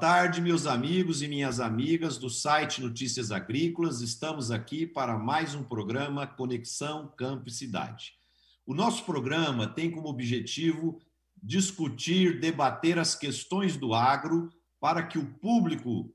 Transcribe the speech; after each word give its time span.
tarde, 0.00 0.40
meus 0.40 0.66
amigos 0.66 1.20
e 1.20 1.28
minhas 1.28 1.60
amigas 1.60 2.16
do 2.16 2.30
site 2.30 2.80
Notícias 2.80 3.30
Agrícolas. 3.30 4.00
Estamos 4.00 4.50
aqui 4.50 4.86
para 4.86 5.18
mais 5.18 5.54
um 5.54 5.62
programa 5.62 6.26
Conexão 6.26 7.12
Campo 7.18 7.50
e 7.50 7.52
Cidade. 7.52 8.14
O 8.64 8.72
nosso 8.72 9.04
programa 9.04 9.66
tem 9.66 9.90
como 9.90 10.08
objetivo 10.08 10.98
discutir, 11.42 12.40
debater 12.40 12.98
as 12.98 13.14
questões 13.14 13.76
do 13.76 13.92
agro 13.92 14.48
para 14.80 15.02
que 15.02 15.18
o 15.18 15.34
público 15.34 16.10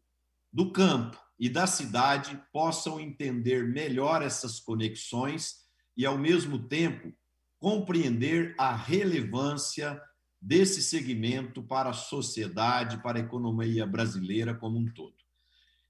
do 0.52 0.72
campo 0.72 1.20
e 1.40 1.48
da 1.48 1.68
cidade 1.68 2.42
possam 2.52 3.00
entender 3.00 3.68
melhor 3.68 4.24
essas 4.24 4.60
conexões 4.60 5.58
e, 5.96 6.08
ao 6.08 6.18
mesmo 6.18 6.58
tempo, 6.58 7.14
compreender 7.60 8.56
a 8.58 8.76
relevância 8.76 10.02
desse 10.42 10.82
segmento 10.82 11.64
para 11.64 11.90
a 11.90 11.94
sociedade, 11.94 13.02
para 13.02 13.18
a 13.20 13.22
economia 13.22 13.86
brasileira 13.86 14.54
como 14.54 14.78
um 14.78 14.86
todo. 14.94 15.16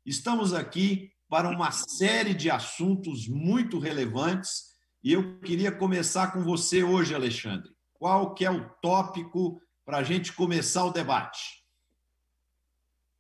Estamos 0.06 0.54
aqui 0.54 1.12
para 1.28 1.50
uma 1.50 1.72
série 1.72 2.34
de 2.34 2.50
assuntos 2.50 3.28
muito 3.28 3.80
relevantes 3.80 4.76
e 5.04 5.14
eu 5.14 5.40
queria 5.40 5.72
começar 5.72 6.32
com 6.32 6.44
você 6.44 6.84
hoje, 6.84 7.14
Alexandre. 7.14 7.72
Qual 7.94 8.34
que 8.34 8.46
é 8.46 8.52
o 8.52 8.70
tópico 8.82 9.62
para 9.86 9.98
a 9.98 10.04
gente 10.04 10.34
começar 10.34 10.86
o 10.86 10.92
debate? 10.92 11.64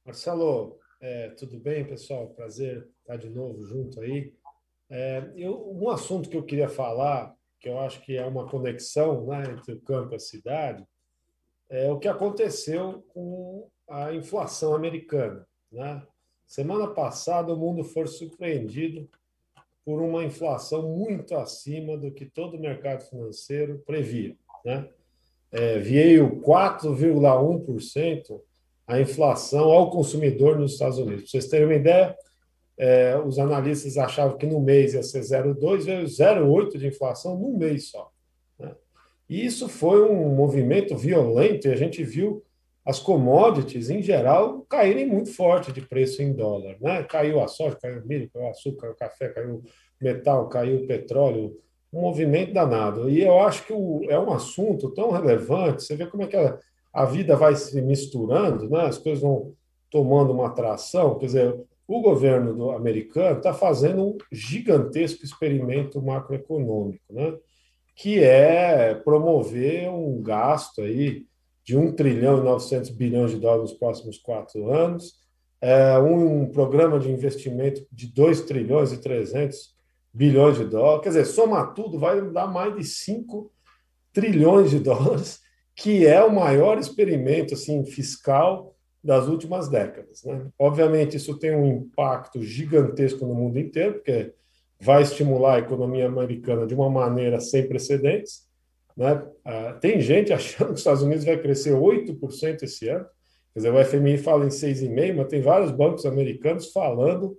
Marcelo, 0.05 0.79
é, 1.01 1.29
tudo 1.29 1.59
bem, 1.59 1.85
pessoal? 1.85 2.29
Prazer 2.29 2.87
estar 2.99 3.17
de 3.17 3.29
novo 3.29 3.63
junto 3.65 4.01
aí. 4.01 4.33
É, 4.89 5.31
eu, 5.35 5.71
um 5.73 5.89
assunto 5.89 6.29
que 6.29 6.37
eu 6.37 6.43
queria 6.43 6.69
falar, 6.69 7.35
que 7.59 7.69
eu 7.69 7.79
acho 7.79 8.01
que 8.01 8.15
é 8.15 8.25
uma 8.25 8.47
conexão 8.47 9.25
né, 9.25 9.43
entre 9.51 9.73
o 9.73 9.81
campo 9.81 10.13
e 10.13 10.15
a 10.15 10.19
cidade, 10.19 10.85
é 11.69 11.91
o 11.91 11.99
que 11.99 12.07
aconteceu 12.07 13.03
com 13.09 13.67
a 13.89 14.13
inflação 14.13 14.73
americana. 14.75 15.45
Né? 15.71 16.01
Semana 16.45 16.87
passada, 16.87 17.53
o 17.53 17.57
mundo 17.57 17.83
foi 17.83 18.05
surpreendido 18.07 19.09
por 19.83 20.01
uma 20.01 20.23
inflação 20.23 20.95
muito 20.95 21.35
acima 21.35 21.97
do 21.97 22.11
que 22.11 22.25
todo 22.25 22.57
o 22.57 22.59
mercado 22.59 23.03
financeiro 23.03 23.81
previa. 23.85 24.35
Né? 24.63 24.89
É, 25.51 25.79
veio 25.79 26.41
4,1% 26.41 28.41
a 28.87 28.99
inflação 28.99 29.71
ao 29.71 29.89
consumidor 29.89 30.59
nos 30.59 30.73
Estados 30.73 30.97
Unidos. 30.97 31.23
Para 31.23 31.31
vocês 31.31 31.47
terem 31.47 31.67
uma 31.67 31.75
ideia, 31.75 32.15
é, 32.77 33.17
os 33.17 33.39
analistas 33.39 33.97
achavam 33.97 34.37
que 34.37 34.45
no 34.45 34.59
mês 34.59 34.93
ia 34.93 35.03
ser 35.03 35.21
0,2, 35.21 35.83
veio 35.83 36.05
0,8 36.05 36.77
de 36.77 36.87
inflação 36.87 37.37
num 37.37 37.57
mês 37.57 37.89
só. 37.89 38.11
E 39.29 39.45
isso 39.45 39.67
foi 39.67 40.01
um 40.03 40.29
movimento 40.29 40.95
violento 40.95 41.67
e 41.67 41.71
a 41.71 41.75
gente 41.75 42.03
viu 42.03 42.43
as 42.85 42.99
commodities, 42.99 43.89
em 43.89 44.01
geral, 44.01 44.61
caírem 44.69 45.07
muito 45.07 45.33
forte 45.33 45.71
de 45.71 45.81
preço 45.81 46.21
em 46.21 46.31
dólar. 46.31 46.77
Né? 46.79 47.03
Caiu 47.03 47.41
a 47.41 47.47
soja, 47.47 47.75
caiu 47.81 47.99
o 47.99 48.07
milho, 48.07 48.29
caiu 48.31 48.45
o 48.45 48.49
açúcar, 48.49 48.81
caiu 48.81 48.91
o 48.91 48.95
café, 48.95 49.29
caiu 49.29 49.55
o 49.55 49.63
metal, 49.99 50.47
caiu 50.47 50.83
o 50.83 50.87
petróleo, 50.87 51.57
um 51.91 52.01
movimento 52.01 52.53
danado. 52.53 53.09
E 53.09 53.23
eu 53.23 53.39
acho 53.39 53.65
que 53.65 53.73
o, 53.73 54.05
é 54.07 54.19
um 54.19 54.31
assunto 54.31 54.91
tão 54.91 55.09
relevante, 55.09 55.83
você 55.83 55.95
vê 55.95 56.05
como 56.05 56.23
é 56.23 56.27
que 56.27 56.37
a, 56.37 56.59
a 56.93 57.05
vida 57.05 57.35
vai 57.35 57.55
se 57.55 57.81
misturando, 57.81 58.69
né? 58.69 58.85
as 58.85 58.99
coisas 58.99 59.21
vão 59.21 59.53
tomando 59.89 60.31
uma 60.31 60.47
atração. 60.47 61.17
Quer 61.17 61.25
dizer, 61.25 61.59
o 61.87 62.01
governo 62.01 62.69
americano 62.69 63.37
está 63.37 63.51
fazendo 63.51 64.05
um 64.05 64.17
gigantesco 64.31 65.25
experimento 65.25 65.99
macroeconômico. 65.99 67.03
Né? 67.09 67.35
Que 67.95 68.21
é 68.21 68.93
promover 68.93 69.89
um 69.89 70.21
gasto 70.21 70.81
aí 70.81 71.25
de 71.63 71.77
1 71.77 71.93
trilhão 71.93 72.39
e 72.39 72.43
900 72.43 72.89
bilhões 72.91 73.31
de 73.31 73.37
dólares 73.37 73.71
nos 73.71 73.79
próximos 73.79 74.17
quatro 74.17 74.69
anos, 74.69 75.15
é 75.61 75.97
um 75.97 76.47
programa 76.47 76.99
de 76.99 77.09
investimento 77.09 77.87
de 77.91 78.07
2 78.07 78.41
trilhões 78.41 78.91
e 78.91 78.97
300 78.97 79.73
bilhões 80.13 80.57
de 80.57 80.65
dólares, 80.65 81.03
quer 81.03 81.09
dizer, 81.09 81.25
somar 81.25 81.73
tudo 81.73 81.97
vai 81.97 82.21
dar 82.29 82.47
mais 82.47 82.75
de 82.75 82.83
5 82.83 83.51
trilhões 84.13 84.69
de 84.69 84.79
dólares, 84.79 85.39
que 85.75 86.05
é 86.05 86.23
o 86.23 86.33
maior 86.33 86.77
experimento 86.77 87.53
assim 87.53 87.83
fiscal 87.85 88.75
das 89.03 89.27
últimas 89.27 89.67
décadas. 89.67 90.23
Né? 90.23 90.47
Obviamente, 90.57 91.17
isso 91.17 91.37
tem 91.37 91.55
um 91.55 91.67
impacto 91.67 92.41
gigantesco 92.41 93.25
no 93.25 93.35
mundo 93.35 93.59
inteiro, 93.59 93.95
porque 93.95 94.33
vai 94.85 95.01
estimular 95.01 95.55
a 95.55 95.59
economia 95.59 96.05
americana 96.05 96.67
de 96.67 96.75
uma 96.75 96.89
maneira 96.89 97.39
sem 97.39 97.67
precedentes. 97.67 98.43
Né? 98.95 99.21
Ah, 99.43 99.73
tem 99.81 99.99
gente 99.99 100.31
achando 100.33 100.67
que 100.67 100.73
os 100.73 100.79
Estados 100.79 101.01
Unidos 101.01 101.25
vai 101.25 101.37
crescer 101.41 101.71
8% 101.73 102.61
esse 102.61 102.87
ano. 102.87 103.05
Quer 103.53 103.59
dizer, 103.59 103.73
o 103.73 103.83
FMI 103.83 104.17
fala 104.17 104.45
em 104.45 104.49
6,5%, 104.49 105.15
mas 105.15 105.27
tem 105.27 105.41
vários 105.41 105.71
bancos 105.71 106.05
americanos 106.05 106.71
falando 106.71 107.35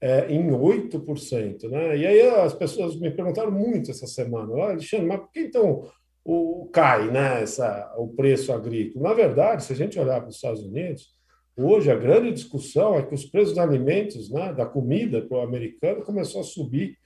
é, 0.00 0.26
em 0.32 0.48
8%. 0.48 1.68
Né? 1.70 1.98
E 1.98 2.06
aí 2.06 2.20
as 2.22 2.54
pessoas 2.54 2.98
me 2.98 3.10
perguntaram 3.10 3.52
muito 3.52 3.90
essa 3.92 4.06
semana, 4.06 4.52
ah, 4.56 4.70
Alexandre, 4.70 5.06
mas 5.06 5.20
por 5.20 5.30
que 5.30 5.40
então 5.40 5.88
o, 6.24 6.68
cai 6.72 7.08
né, 7.10 7.42
essa, 7.42 7.94
o 7.96 8.08
preço 8.08 8.52
agrícola? 8.52 9.10
Na 9.10 9.14
verdade, 9.14 9.62
se 9.62 9.72
a 9.72 9.76
gente 9.76 9.98
olhar 9.98 10.20
para 10.20 10.30
os 10.30 10.36
Estados 10.36 10.64
Unidos, 10.64 11.14
Hoje, 11.62 11.90
a 11.90 11.94
grande 11.94 12.32
discussão 12.32 12.94
é 12.94 13.02
que 13.02 13.14
os 13.14 13.26
preços 13.26 13.52
de 13.52 13.60
alimentos, 13.60 14.30
né, 14.30 14.50
da 14.50 14.64
comida 14.64 15.20
para 15.20 15.38
o 15.38 15.42
americano, 15.42 16.02
começou 16.02 16.40
a 16.40 16.44
subir 16.44 16.96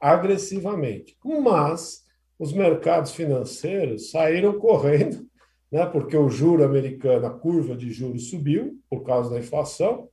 agressivamente. 0.00 1.16
Mas 1.24 2.04
os 2.36 2.52
mercados 2.52 3.12
financeiros 3.12 4.10
saíram 4.10 4.58
correndo, 4.58 5.24
né, 5.70 5.86
porque 5.86 6.16
o 6.16 6.28
juro 6.28 6.64
americano, 6.64 7.24
a 7.24 7.30
curva 7.30 7.76
de 7.76 7.92
juros 7.92 8.30
subiu 8.30 8.80
por 8.90 9.04
causa 9.04 9.30
da 9.30 9.38
inflação, 9.38 10.08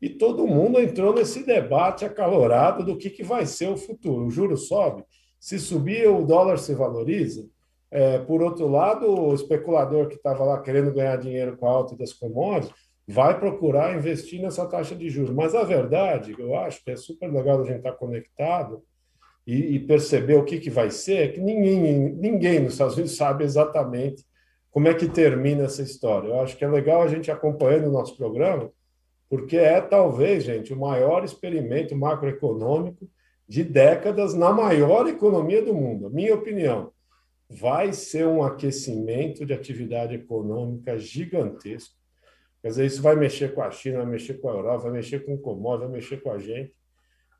e 0.00 0.08
todo 0.08 0.46
mundo 0.46 0.80
entrou 0.80 1.12
nesse 1.12 1.44
debate 1.44 2.04
acalorado 2.04 2.84
do 2.84 2.96
que, 2.96 3.10
que 3.10 3.24
vai 3.24 3.44
ser 3.44 3.68
o 3.68 3.76
futuro. 3.76 4.26
O 4.26 4.30
juro 4.30 4.56
sobe, 4.56 5.04
se 5.40 5.58
subir, 5.58 6.08
o 6.08 6.24
dólar 6.24 6.58
se 6.58 6.74
valoriza. 6.74 7.44
É, 7.90 8.18
por 8.20 8.40
outro 8.40 8.68
lado, 8.68 9.06
o 9.06 9.34
especulador 9.34 10.06
que 10.06 10.14
estava 10.14 10.44
lá 10.44 10.60
querendo 10.60 10.92
ganhar 10.92 11.16
dinheiro 11.16 11.56
com 11.56 11.66
a 11.66 11.70
alta 11.70 11.96
das 11.96 12.12
commodities 12.12 12.91
vai 13.12 13.38
procurar 13.38 13.94
investir 13.94 14.40
nessa 14.40 14.66
taxa 14.66 14.96
de 14.96 15.10
juros. 15.10 15.34
Mas 15.34 15.54
a 15.54 15.62
verdade, 15.62 16.34
eu 16.38 16.56
acho 16.56 16.82
que 16.82 16.90
é 16.90 16.96
super 16.96 17.30
legal 17.30 17.60
a 17.60 17.64
gente 17.64 17.76
estar 17.76 17.92
conectado 17.92 18.82
e, 19.46 19.74
e 19.74 19.80
perceber 19.80 20.36
o 20.36 20.44
que, 20.44 20.58
que 20.58 20.70
vai 20.70 20.90
ser, 20.90 21.16
é 21.16 21.28
que 21.28 21.38
ninguém, 21.38 22.10
ninguém 22.14 22.60
nos 22.60 22.72
Estados 22.72 22.94
Unidos 22.94 23.14
sabe 23.14 23.44
exatamente 23.44 24.24
como 24.70 24.88
é 24.88 24.94
que 24.94 25.06
termina 25.06 25.64
essa 25.64 25.82
história. 25.82 26.28
Eu 26.28 26.40
acho 26.40 26.56
que 26.56 26.64
é 26.64 26.68
legal 26.68 27.02
a 27.02 27.06
gente 27.06 27.30
acompanhando 27.30 27.88
o 27.88 27.92
nosso 27.92 28.16
programa, 28.16 28.70
porque 29.28 29.58
é 29.58 29.78
talvez, 29.82 30.44
gente, 30.44 30.72
o 30.72 30.80
maior 30.80 31.22
experimento 31.22 31.94
macroeconômico 31.94 33.06
de 33.46 33.62
décadas 33.62 34.32
na 34.32 34.50
maior 34.52 35.06
economia 35.06 35.62
do 35.62 35.74
mundo. 35.74 36.08
Minha 36.08 36.34
opinião, 36.34 36.90
vai 37.46 37.92
ser 37.92 38.26
um 38.26 38.42
aquecimento 38.42 39.44
de 39.44 39.52
atividade 39.52 40.14
econômica 40.14 40.98
gigantesco 40.98 42.01
Quer 42.62 42.68
dizer, 42.68 42.86
isso 42.86 43.02
vai 43.02 43.16
mexer 43.16 43.54
com 43.54 43.62
a 43.62 43.70
China, 43.72 43.98
vai 43.98 44.06
mexer 44.06 44.34
com 44.34 44.48
a 44.48 44.52
Europa, 44.52 44.84
vai 44.84 44.92
mexer 44.92 45.24
com 45.24 45.34
o 45.34 45.38
commodities, 45.38 45.90
vai 45.90 45.98
mexer 45.98 46.22
com 46.22 46.30
a 46.30 46.38
gente. 46.38 46.72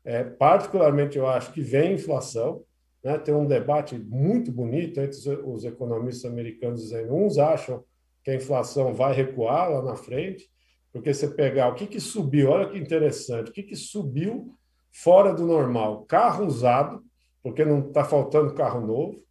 É, 0.03 0.21
particularmente, 0.21 1.17
eu 1.17 1.25
acho 1.25 1.53
que 1.53 1.61
vem 1.61 1.93
inflação. 1.93 2.63
Né? 3.01 3.17
Tem 3.17 3.33
um 3.33 3.47
debate 3.47 3.97
muito 3.97 4.51
bonito 4.51 4.99
entre 4.99 5.17
os 5.45 5.63
economistas 5.63 6.29
americanos 6.29 6.81
dizendo 6.81 7.15
uns 7.15 7.37
acham 7.37 7.83
que 8.21 8.31
a 8.31 8.35
inflação 8.35 8.93
vai 8.93 9.13
recuar 9.13 9.69
lá 9.69 9.81
na 9.81 9.95
frente, 9.95 10.49
porque 10.91 11.13
você 11.13 11.27
pegar 11.27 11.69
o 11.69 11.75
que, 11.75 11.87
que 11.87 11.99
subiu, 11.99 12.51
olha 12.51 12.69
que 12.69 12.77
interessante, 12.77 13.49
o 13.49 13.53
que, 13.53 13.63
que 13.63 13.75
subiu 13.75 14.55
fora 14.91 15.33
do 15.33 15.45
normal? 15.45 16.05
Carro 16.05 16.45
usado, 16.45 17.03
porque 17.41 17.65
não 17.65 17.87
está 17.87 18.03
faltando 18.03 18.53
carro 18.53 18.85
novo. 18.85 19.23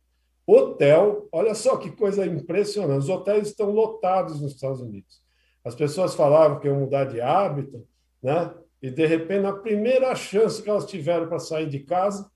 Hotel, 0.46 1.28
olha 1.30 1.54
só 1.54 1.76
que 1.76 1.90
coisa 1.90 2.26
impressionante, 2.26 2.98
os 2.98 3.08
hotéis 3.08 3.48
estão 3.48 3.70
lotados 3.70 4.40
nos 4.40 4.52
Estados 4.52 4.80
Unidos. 4.80 5.21
As 5.64 5.74
pessoas 5.74 6.14
falavam 6.14 6.58
que 6.58 6.66
iam 6.66 6.80
mudar 6.80 7.04
de 7.04 7.20
hábito, 7.20 7.86
né? 8.22 8.52
E 8.82 8.90
de 8.90 9.06
repente, 9.06 9.42
na 9.42 9.52
primeira 9.52 10.14
chance 10.14 10.60
que 10.60 10.68
elas 10.68 10.86
tiveram 10.86 11.28
para 11.28 11.38
sair 11.38 11.68
de 11.68 11.80
casa, 11.80 12.28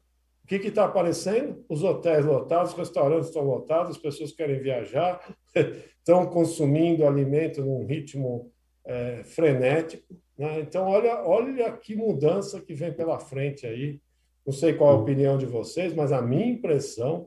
o 0.44 0.46
que 0.46 0.54
está 0.68 0.84
aparecendo? 0.84 1.64
Os 1.68 1.82
hotéis 1.82 2.24
lotados, 2.24 2.70
os 2.70 2.78
restaurantes 2.78 3.28
estão 3.28 3.42
lotados, 3.42 3.96
as 3.96 3.98
pessoas 3.98 4.30
querem 4.30 4.60
viajar, 4.60 5.20
estão 5.98 6.24
consumindo 6.26 7.04
alimento 7.04 7.64
num 7.64 7.84
ritmo 7.84 8.52
é, 8.84 9.24
frenético. 9.24 10.16
Né? 10.38 10.60
Então, 10.60 10.86
olha, 10.86 11.26
olha 11.26 11.72
que 11.72 11.96
mudança 11.96 12.60
que 12.60 12.74
vem 12.74 12.92
pela 12.92 13.18
frente 13.18 13.66
aí. 13.66 14.00
Não 14.46 14.52
sei 14.52 14.74
qual 14.74 14.90
a 14.90 15.00
opinião 15.00 15.36
de 15.36 15.46
vocês, 15.46 15.92
mas 15.92 16.12
a 16.12 16.22
minha 16.22 16.46
impressão 16.46 17.26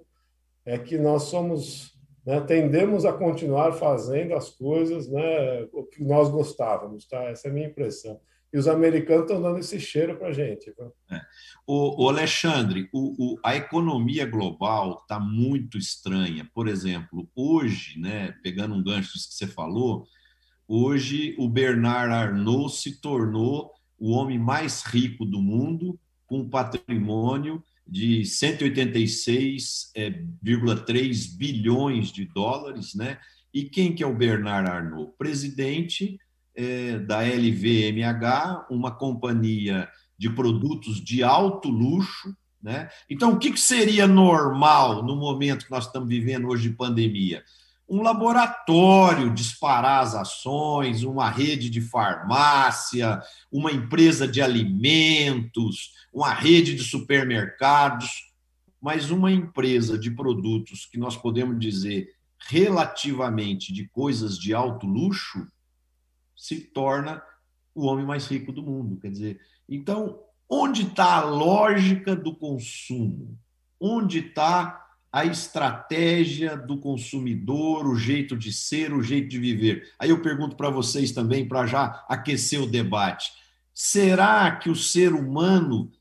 é 0.65 0.77
que 0.77 0.97
nós 0.97 1.23
somos 1.23 1.98
né, 2.29 2.39
tendemos 2.41 3.05
a 3.05 3.11
continuar 3.11 3.71
fazendo 3.71 4.35
as 4.35 4.51
coisas 4.51 5.09
né, 5.09 5.65
que 5.91 6.03
nós 6.03 6.29
gostávamos, 6.29 7.07
tá? 7.07 7.23
Essa 7.23 7.47
é 7.47 7.49
a 7.49 7.53
minha 7.55 7.67
impressão. 7.67 8.21
E 8.53 8.57
os 8.59 8.67
americanos 8.67 9.23
estão 9.23 9.41
dando 9.41 9.57
esse 9.57 9.79
cheiro 9.79 10.15
para 10.15 10.27
a 10.27 10.31
gente. 10.31 10.71
É. 11.11 11.21
O, 11.65 12.03
o, 12.03 12.07
Alexandre, 12.07 12.87
o, 12.93 13.33
o, 13.33 13.39
a 13.43 13.55
economia 13.55 14.27
global 14.27 14.99
está 15.01 15.19
muito 15.19 15.75
estranha. 15.75 16.47
Por 16.53 16.67
exemplo, 16.67 17.27
hoje, 17.35 17.99
né, 17.99 18.31
pegando 18.43 18.75
um 18.75 18.83
gancho 18.83 19.13
que 19.13 19.33
você 19.33 19.47
falou, 19.47 20.05
hoje 20.67 21.35
o 21.39 21.49
Bernard 21.49 22.13
Arnault 22.13 22.75
se 22.75 23.01
tornou 23.01 23.71
o 23.97 24.11
homem 24.11 24.37
mais 24.37 24.83
rico 24.83 25.25
do 25.25 25.41
mundo, 25.41 25.99
com 26.27 26.47
patrimônio 26.47 27.63
de 27.89 28.21
186,3 28.21 29.91
é, 29.95 30.09
bilhões 31.37 32.11
de 32.11 32.25
dólares, 32.25 32.93
né? 32.93 33.17
E 33.53 33.63
quem 33.63 33.95
que 33.95 34.03
é 34.03 34.07
o 34.07 34.15
Bernard 34.15 34.69
Arnault? 34.69 35.13
Presidente 35.17 36.19
é, 36.55 36.99
da 36.99 37.21
LVMH, 37.21 38.67
uma 38.69 38.91
companhia 38.91 39.89
de 40.17 40.29
produtos 40.29 41.03
de 41.03 41.23
alto 41.23 41.69
luxo, 41.69 42.35
né? 42.61 42.89
Então, 43.09 43.33
o 43.33 43.39
que, 43.39 43.51
que 43.51 43.59
seria 43.59 44.05
normal 44.05 45.03
no 45.03 45.15
momento 45.15 45.65
que 45.65 45.71
nós 45.71 45.85
estamos 45.85 46.09
vivendo 46.09 46.47
hoje 46.47 46.69
de 46.69 46.75
pandemia? 46.75 47.43
Um 47.89 48.03
laboratório 48.03 49.33
disparar 49.33 50.03
as 50.03 50.13
ações, 50.13 51.03
uma 51.03 51.29
rede 51.29 51.69
de 51.69 51.81
farmácia, 51.81 53.19
uma 53.51 53.71
empresa 53.71 54.27
de 54.27 54.41
alimentos, 54.41 55.95
uma 56.13 56.31
rede 56.31 56.75
de 56.75 56.83
supermercados, 56.83 58.31
mas 58.79 59.09
uma 59.09 59.31
empresa 59.31 59.97
de 59.97 60.11
produtos 60.11 60.85
que 60.85 60.99
nós 60.99 61.17
podemos 61.17 61.59
dizer 61.59 62.13
relativamente 62.47 63.73
de 63.73 63.87
coisas 63.87 64.37
de 64.37 64.53
alto 64.53 64.85
luxo 64.85 65.47
se 66.35 66.61
torna 66.61 67.21
o 67.75 67.85
homem 67.85 68.05
mais 68.05 68.27
rico 68.27 68.51
do 68.51 68.63
mundo. 68.63 68.97
Quer 68.99 69.11
dizer, 69.11 69.39
então, 69.67 70.19
onde 70.47 70.83
está 70.83 71.15
a 71.15 71.25
lógica 71.25 72.15
do 72.15 72.35
consumo? 72.35 73.37
Onde 73.79 74.19
está 74.19 74.88
a 75.11 75.25
estratégia 75.25 76.55
do 76.55 76.79
consumidor, 76.79 77.87
o 77.87 77.95
jeito 77.95 78.37
de 78.37 78.53
ser, 78.53 78.93
o 78.93 79.01
jeito 79.01 79.27
de 79.27 79.39
viver? 79.39 79.91
Aí 79.97 80.09
eu 80.09 80.21
pergunto 80.21 80.55
para 80.55 80.69
vocês 80.69 81.11
também, 81.11 81.47
para 81.47 81.65
já 81.65 82.05
aquecer 82.07 82.61
o 82.61 82.67
debate: 82.67 83.31
será 83.73 84.51
que 84.55 84.69
o 84.69 84.75
ser 84.75 85.13
humano 85.13 85.91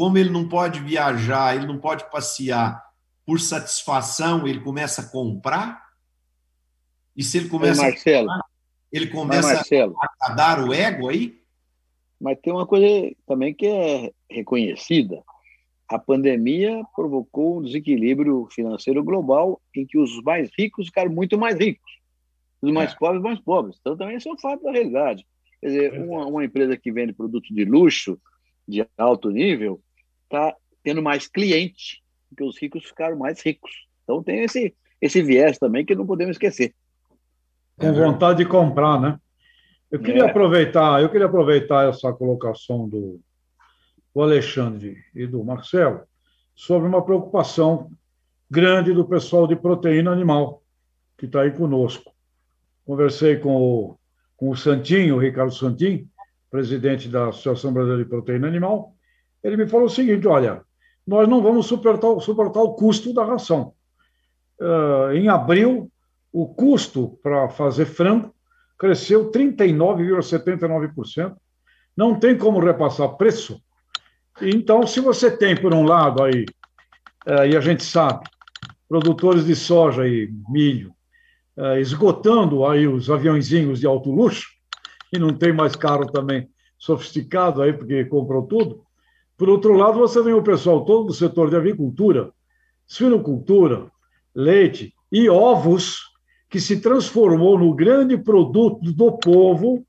como 0.00 0.16
ele 0.16 0.30
não 0.30 0.48
pode 0.48 0.80
viajar, 0.80 1.54
ele 1.54 1.66
não 1.66 1.78
pode 1.78 2.10
passear 2.10 2.82
por 3.26 3.38
satisfação, 3.38 4.46
ele 4.48 4.60
começa 4.60 5.02
a 5.02 5.06
comprar? 5.06 5.90
E 7.14 7.22
se 7.22 7.36
ele 7.36 7.50
começa 7.50 7.82
Ei, 7.82 7.90
Marcelo, 7.90 8.30
a 8.30 8.32
comprar, 8.32 8.48
ele 8.90 9.06
começa 9.08 9.62
a 10.22 10.32
dar 10.32 10.64
o 10.66 10.72
ego 10.72 11.10
aí? 11.10 11.38
Mas 12.18 12.38
tem 12.40 12.50
uma 12.50 12.66
coisa 12.66 13.14
também 13.26 13.52
que 13.52 13.66
é 13.66 14.10
reconhecida. 14.30 15.22
A 15.90 15.98
pandemia 15.98 16.84
provocou 16.94 17.58
um 17.58 17.62
desequilíbrio 17.62 18.46
financeiro 18.52 19.02
global 19.02 19.60
em 19.74 19.84
que 19.84 19.98
os 19.98 20.22
mais 20.22 20.48
ricos 20.56 20.86
ficaram 20.86 21.10
muito 21.10 21.36
mais 21.36 21.58
ricos, 21.58 21.98
os 22.62 22.70
mais 22.70 22.92
é. 22.92 22.96
pobres 22.96 23.20
mais 23.20 23.40
pobres. 23.40 23.76
Então 23.80 23.96
também 23.96 24.16
isso 24.16 24.28
é 24.28 24.32
um 24.32 24.38
fato 24.38 24.62
da 24.62 24.70
realidade. 24.70 25.26
Quer 25.60 25.66
dizer, 25.66 26.00
uma, 26.00 26.26
uma 26.26 26.44
empresa 26.44 26.76
que 26.76 26.92
vende 26.92 27.12
produtos 27.12 27.50
de 27.52 27.64
luxo, 27.64 28.16
de 28.68 28.86
alto 28.96 29.30
nível, 29.30 29.80
está 30.22 30.54
tendo 30.84 31.02
mais 31.02 31.26
cliente, 31.26 32.00
porque 32.28 32.44
os 32.44 32.56
ricos 32.56 32.84
ficaram 32.84 33.18
mais 33.18 33.44
ricos. 33.44 33.72
Então 34.04 34.22
tem 34.22 34.44
esse, 34.44 34.72
esse 35.00 35.20
viés 35.20 35.58
também 35.58 35.84
que 35.84 35.96
não 35.96 36.06
podemos 36.06 36.36
esquecer. 36.36 36.72
Com 37.76 37.92
vontade 37.92 38.44
de 38.44 38.48
comprar, 38.48 39.00
né? 39.00 39.18
Eu 39.90 39.98
queria 39.98 40.22
é. 40.22 40.30
aproveitar, 40.30 41.02
eu 41.02 41.08
queria 41.08 41.26
aproveitar 41.26 41.88
essa 41.88 42.12
colocação 42.12 42.88
do, 42.88 43.20
do 44.14 44.22
Alexandre 44.22 44.98
e 45.14 45.26
do 45.26 45.44
Marcelo 45.44 46.02
sobre 46.54 46.88
uma 46.88 47.04
preocupação 47.04 47.90
grande 48.50 48.92
do 48.92 49.04
pessoal 49.04 49.46
de 49.46 49.56
proteína 49.56 50.10
animal 50.10 50.62
que 51.16 51.26
está 51.26 51.42
aí 51.42 51.50
conosco. 51.50 52.12
Conversei 52.84 53.36
com 53.36 53.56
o, 53.56 53.98
com 54.36 54.50
o 54.50 54.56
Santinho, 54.56 55.16
o 55.16 55.18
Ricardo 55.18 55.52
Santin, 55.52 56.08
presidente 56.50 57.08
da 57.08 57.28
Associação 57.28 57.72
Brasileira 57.72 58.02
de 58.02 58.10
Proteína 58.10 58.48
Animal, 58.48 58.94
ele 59.42 59.56
me 59.56 59.66
falou 59.66 59.86
o 59.86 59.90
seguinte: 59.90 60.26
olha, 60.26 60.62
nós 61.06 61.28
não 61.28 61.42
vamos 61.42 61.66
suportar, 61.66 62.20
suportar 62.20 62.60
o 62.60 62.74
custo 62.74 63.14
da 63.14 63.24
ração. 63.24 63.72
Uh, 64.60 65.12
em 65.12 65.28
abril, 65.28 65.90
o 66.32 66.46
custo 66.46 67.18
para 67.22 67.48
fazer 67.48 67.86
frango 67.86 68.34
cresceu 68.78 69.30
39,79%. 69.30 71.36
Não 71.96 72.18
tem 72.18 72.36
como 72.36 72.60
repassar 72.60 73.16
preço. 73.16 73.62
Então, 74.42 74.86
se 74.86 75.00
você 75.00 75.30
tem, 75.30 75.54
por 75.54 75.74
um 75.74 75.84
lado, 75.84 76.22
aí, 76.22 76.44
uh, 77.26 77.46
e 77.46 77.56
a 77.56 77.60
gente 77.60 77.84
sabe, 77.84 78.24
produtores 78.88 79.44
de 79.44 79.54
soja 79.54 80.06
e 80.06 80.30
milho 80.48 80.92
uh, 81.56 81.78
esgotando 81.78 82.66
aí 82.66 82.86
os 82.86 83.10
aviãozinhos 83.10 83.80
de 83.80 83.86
alto 83.86 84.10
luxo, 84.10 84.48
e 85.12 85.18
não 85.18 85.34
tem 85.34 85.52
mais 85.52 85.74
carro 85.76 86.06
também 86.06 86.48
sofisticado 86.78 87.60
aí, 87.60 87.72
porque 87.72 88.04
comprou 88.04 88.46
tudo, 88.46 88.84
por 89.40 89.48
outro 89.48 89.72
lado, 89.72 89.98
você 89.98 90.22
tem 90.22 90.34
o 90.34 90.42
pessoal 90.42 90.84
todo 90.84 91.06
do 91.06 91.14
setor 91.14 91.48
de 91.48 91.56
avicultura, 91.56 92.30
suinocultura, 92.86 93.90
leite 94.34 94.92
e 95.10 95.30
ovos, 95.30 96.02
que 96.50 96.60
se 96.60 96.78
transformou 96.78 97.58
no 97.58 97.72
grande 97.72 98.18
produto 98.18 98.92
do 98.92 99.12
povo. 99.12 99.82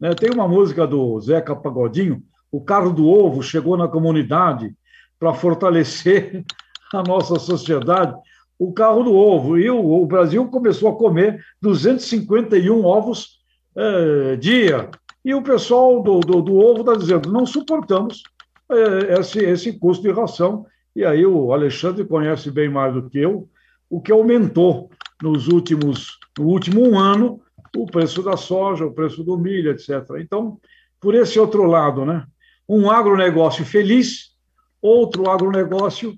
Né? 0.00 0.12
Tem 0.12 0.30
uma 0.32 0.48
música 0.48 0.88
do 0.88 1.20
Zeca 1.20 1.54
Pagodinho, 1.54 2.20
o 2.56 2.60
carro 2.62 2.90
do 2.90 3.06
ovo 3.06 3.42
chegou 3.42 3.76
na 3.76 3.86
comunidade 3.86 4.74
para 5.18 5.34
fortalecer 5.34 6.42
a 6.90 7.02
nossa 7.02 7.38
sociedade. 7.38 8.14
O 8.58 8.72
carro 8.72 9.02
do 9.02 9.14
ovo. 9.14 9.58
E 9.58 9.68
o, 9.68 10.02
o 10.02 10.06
Brasil 10.06 10.46
começou 10.48 10.88
a 10.88 10.96
comer 10.96 11.44
251 11.60 12.82
ovos 12.82 13.38
é, 13.76 14.36
dia. 14.36 14.90
E 15.22 15.34
o 15.34 15.42
pessoal 15.42 16.02
do, 16.02 16.20
do, 16.20 16.40
do 16.40 16.56
ovo 16.56 16.80
está 16.80 16.94
dizendo: 16.94 17.30
não 17.30 17.44
suportamos 17.44 18.22
é, 18.70 19.20
esse, 19.20 19.38
esse 19.40 19.78
custo 19.78 20.04
de 20.04 20.12
ração. 20.12 20.64
E 20.94 21.04
aí 21.04 21.26
o 21.26 21.52
Alexandre 21.52 22.06
conhece 22.06 22.50
bem 22.50 22.70
mais 22.70 22.94
do 22.94 23.10
que 23.10 23.18
eu 23.18 23.46
o 23.90 24.00
que 24.00 24.10
aumentou 24.10 24.90
nos 25.22 25.46
últimos, 25.46 26.18
no 26.38 26.46
último 26.46 26.98
ano 26.98 27.40
o 27.76 27.84
preço 27.84 28.22
da 28.22 28.36
soja, 28.36 28.86
o 28.86 28.92
preço 28.92 29.22
do 29.22 29.36
milho, 29.36 29.70
etc. 29.70 29.90
Então, 30.18 30.58
por 30.98 31.14
esse 31.14 31.38
outro 31.38 31.64
lado, 31.64 32.06
né? 32.06 32.26
Um 32.68 32.90
agronegócio 32.90 33.64
feliz, 33.64 34.34
outro 34.80 35.30
agronegócio 35.30 36.16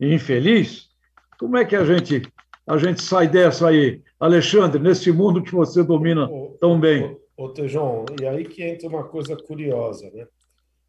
infeliz. 0.00 0.90
Como 1.38 1.56
é 1.56 1.64
que 1.64 1.76
a 1.76 1.84
gente 1.84 2.22
a 2.66 2.78
gente 2.78 3.02
sai 3.02 3.26
dessa 3.26 3.68
aí, 3.68 4.00
Alexandre, 4.18 4.80
nesse 4.80 5.10
mundo 5.10 5.42
que 5.42 5.52
você 5.52 5.82
domina 5.82 6.30
tão 6.60 6.78
bem? 6.78 7.18
Ô, 7.36 7.46
ô, 7.46 7.48
Tejão, 7.48 8.04
e 8.20 8.24
aí 8.26 8.44
que 8.44 8.62
entra 8.62 8.88
uma 8.88 9.02
coisa 9.02 9.36
curiosa, 9.36 10.08
né? 10.12 10.28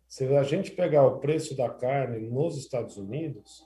Se 0.08 0.26
a 0.36 0.44
gente 0.44 0.72
pegar 0.72 1.08
o 1.08 1.18
preço 1.20 1.58
da 1.58 1.70
carne 1.70 2.20
nos 2.30 2.56
Estados 2.58 2.98
Unidos, 2.98 3.66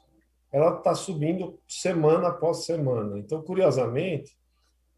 ela 0.50 0.78
está 0.78 0.96
subindo 0.96 1.60
semana 1.68 2.30
após 2.30 2.64
semana. 2.64 3.20
Então, 3.20 3.42
curiosamente, 3.42 4.38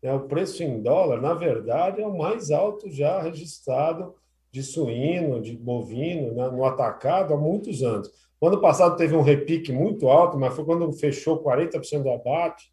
né, 0.03 0.13
o 0.13 0.27
preço 0.27 0.61
em 0.61 0.81
dólar, 0.83 1.19
na 1.19 1.33
verdade, 1.33 2.01
é 2.01 2.05
o 2.05 2.15
mais 2.15 2.51
alto 2.51 2.91
já 2.91 3.21
registrado 3.21 4.13
de 4.57 4.63
suíno, 4.63 5.39
de 5.39 5.55
bovino, 5.55 6.33
né, 6.33 6.49
no 6.49 6.65
atacado 6.65 7.31
há 7.31 7.37
muitos 7.37 7.83
anos. 7.83 8.09
O 8.41 8.47
ano 8.47 8.59
passado 8.59 8.97
teve 8.97 9.15
um 9.15 9.21
repique 9.21 9.71
muito 9.71 10.07
alto, 10.07 10.35
mas 10.37 10.55
foi 10.55 10.65
quando 10.65 10.91
fechou 10.93 11.43
40% 11.43 12.01
do 12.01 12.09
abate. 12.09 12.71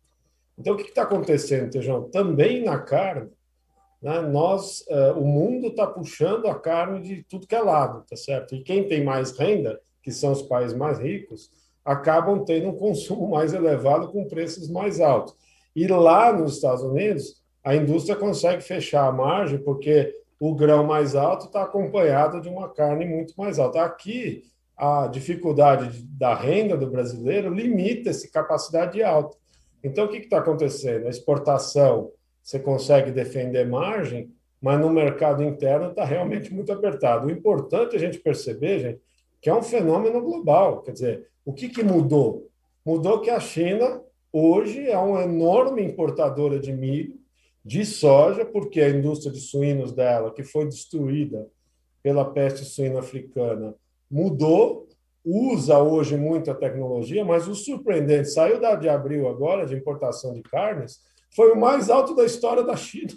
Então, 0.59 0.73
o 0.73 0.77
que 0.79 0.85
está 0.85 1.03
acontecendo, 1.03 1.71
Tejão? 1.71 2.09
Também 2.09 2.65
na 2.65 2.79
carne, 2.79 3.29
né, 4.01 4.23
nós, 4.23 4.81
uh, 4.89 5.19
o 5.19 5.27
mundo 5.27 5.67
está 5.67 5.87
puxando 5.87 6.47
a 6.47 6.55
carne 6.59 7.03
de 7.03 7.23
tudo 7.25 7.47
que 7.47 7.55
é 7.55 7.61
lado, 7.61 8.03
tá 8.09 8.17
certo? 8.17 8.55
E 8.55 8.63
quem 8.63 8.89
tem 8.89 9.05
mais 9.05 9.37
renda, 9.37 9.79
que 10.03 10.11
são 10.11 10.33
os 10.33 10.41
países 10.41 10.75
mais 10.75 10.99
ricos, 10.99 11.51
acabam 11.85 12.45
tendo 12.47 12.69
um 12.69 12.77
consumo 12.77 13.29
mais 13.29 13.53
elevado 13.53 14.09
com 14.09 14.27
preços 14.27 14.71
mais 14.71 15.01
altos. 15.01 15.35
E 15.77 15.87
lá 15.87 16.33
nos 16.33 16.55
Estados 16.55 16.83
Unidos, 16.83 17.43
a 17.63 17.77
indústria 17.77 18.17
consegue 18.17 18.63
fechar 18.63 19.07
a 19.07 19.13
margem 19.13 19.59
porque 19.59 20.24
o 20.39 20.55
grão 20.55 20.85
mais 20.85 21.15
alto 21.15 21.47
está 21.47 21.63
acompanhado 21.63 22.41
de 22.41 22.49
uma 22.49 22.69
carne 22.69 23.05
muito 23.05 23.35
mais 23.37 23.59
alta. 23.59 23.83
Aqui, 23.83 24.43
a 24.77 25.07
dificuldade 25.07 26.03
da 26.03 26.35
renda 26.35 26.77
do 26.77 26.91
brasileiro 26.91 27.53
limita 27.53 28.11
essa 28.11 28.29
capacidade 28.31 29.03
alta. 29.03 29.37
Então, 29.83 30.07
o 30.07 30.09
que 30.09 30.17
está 30.17 30.39
acontecendo? 30.39 31.07
A 31.07 31.11
exportação 31.11 32.11
você 32.43 32.59
consegue 32.59 33.11
defender 33.11 33.67
margem, 33.67 34.31
mas 34.61 34.79
no 34.79 34.91
mercado 34.91 35.43
interno 35.43 35.91
está 35.91 36.05
realmente 36.05 36.53
muito 36.53 36.73
apertado. 36.73 37.27
O 37.27 37.31
importante 37.31 37.95
é 37.95 37.97
a 37.97 38.01
gente 38.01 38.19
perceber, 38.19 38.81
gente, 38.81 39.01
que 39.41 39.49
é 39.49 39.55
um 39.55 39.63
fenômeno 39.63 40.21
global. 40.21 40.83
Quer 40.83 40.93
dizer, 40.93 41.29
o 41.45 41.53
que, 41.53 41.69
que 41.69 41.83
mudou? 41.83 42.51
Mudou 42.85 43.21
que 43.21 43.31
a 43.31 43.41
China 43.41 44.03
hoje 44.33 44.87
é 44.89 44.99
uma 44.99 45.23
enorme 45.25 45.83
importadora 45.83 46.59
de 46.59 46.73
milho, 46.73 47.15
de 47.65 47.85
soja, 47.85 48.45
porque 48.45 48.81
a 48.81 48.91
indústria 48.91 49.33
de 49.33 49.41
suínos 49.41 49.93
dela, 49.93 50.33
que 50.33 50.43
foi 50.43 50.67
destruída 50.67 51.49
pela 52.03 52.25
peste 52.25 52.65
suína 52.65 52.99
africana, 52.99 53.75
mudou, 54.11 54.87
usa 55.25 55.79
hoje 55.79 56.17
muito 56.17 56.51
a 56.51 56.55
tecnologia, 56.55 57.25
mas 57.25 57.49
o 57.49 57.55
surpreendente, 57.55 58.29
saiu 58.29 58.61
da 58.61 58.75
de 58.75 58.89
abril 58.89 59.27
agora, 59.27 59.65
de 59.65 59.75
importação 59.75 60.35
de 60.35 60.43
carnes, 60.43 61.01
foi 61.35 61.53
o 61.53 61.57
mais 61.57 61.89
alto 61.89 62.15
da 62.15 62.25
história 62.25 62.63
da 62.63 62.77
China. 62.77 63.13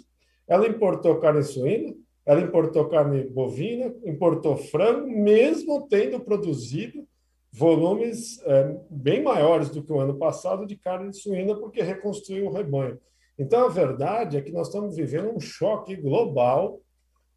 ela 0.46 0.66
importou 0.66 1.20
carne 1.20 1.42
suína, 1.42 1.94
ela 2.24 2.40
importou 2.40 2.88
carne 2.88 3.24
bovina, 3.24 3.94
importou 4.04 4.56
frango, 4.56 5.06
mesmo 5.06 5.86
tendo 5.88 6.18
produzido 6.20 7.06
volumes 7.52 8.40
é, 8.44 8.76
bem 8.90 9.22
maiores 9.22 9.68
do 9.68 9.82
que 9.82 9.92
o 9.92 10.00
ano 10.00 10.16
passado 10.16 10.66
de 10.66 10.76
carne 10.76 11.12
suína, 11.12 11.54
porque 11.54 11.82
reconstruiu 11.82 12.46
o 12.46 12.52
rebanho. 12.52 12.98
Então, 13.38 13.66
a 13.66 13.68
verdade 13.68 14.36
é 14.36 14.42
que 14.42 14.50
nós 14.50 14.66
estamos 14.66 14.96
vivendo 14.96 15.30
um 15.30 15.38
choque 15.38 15.94
global 15.94 16.80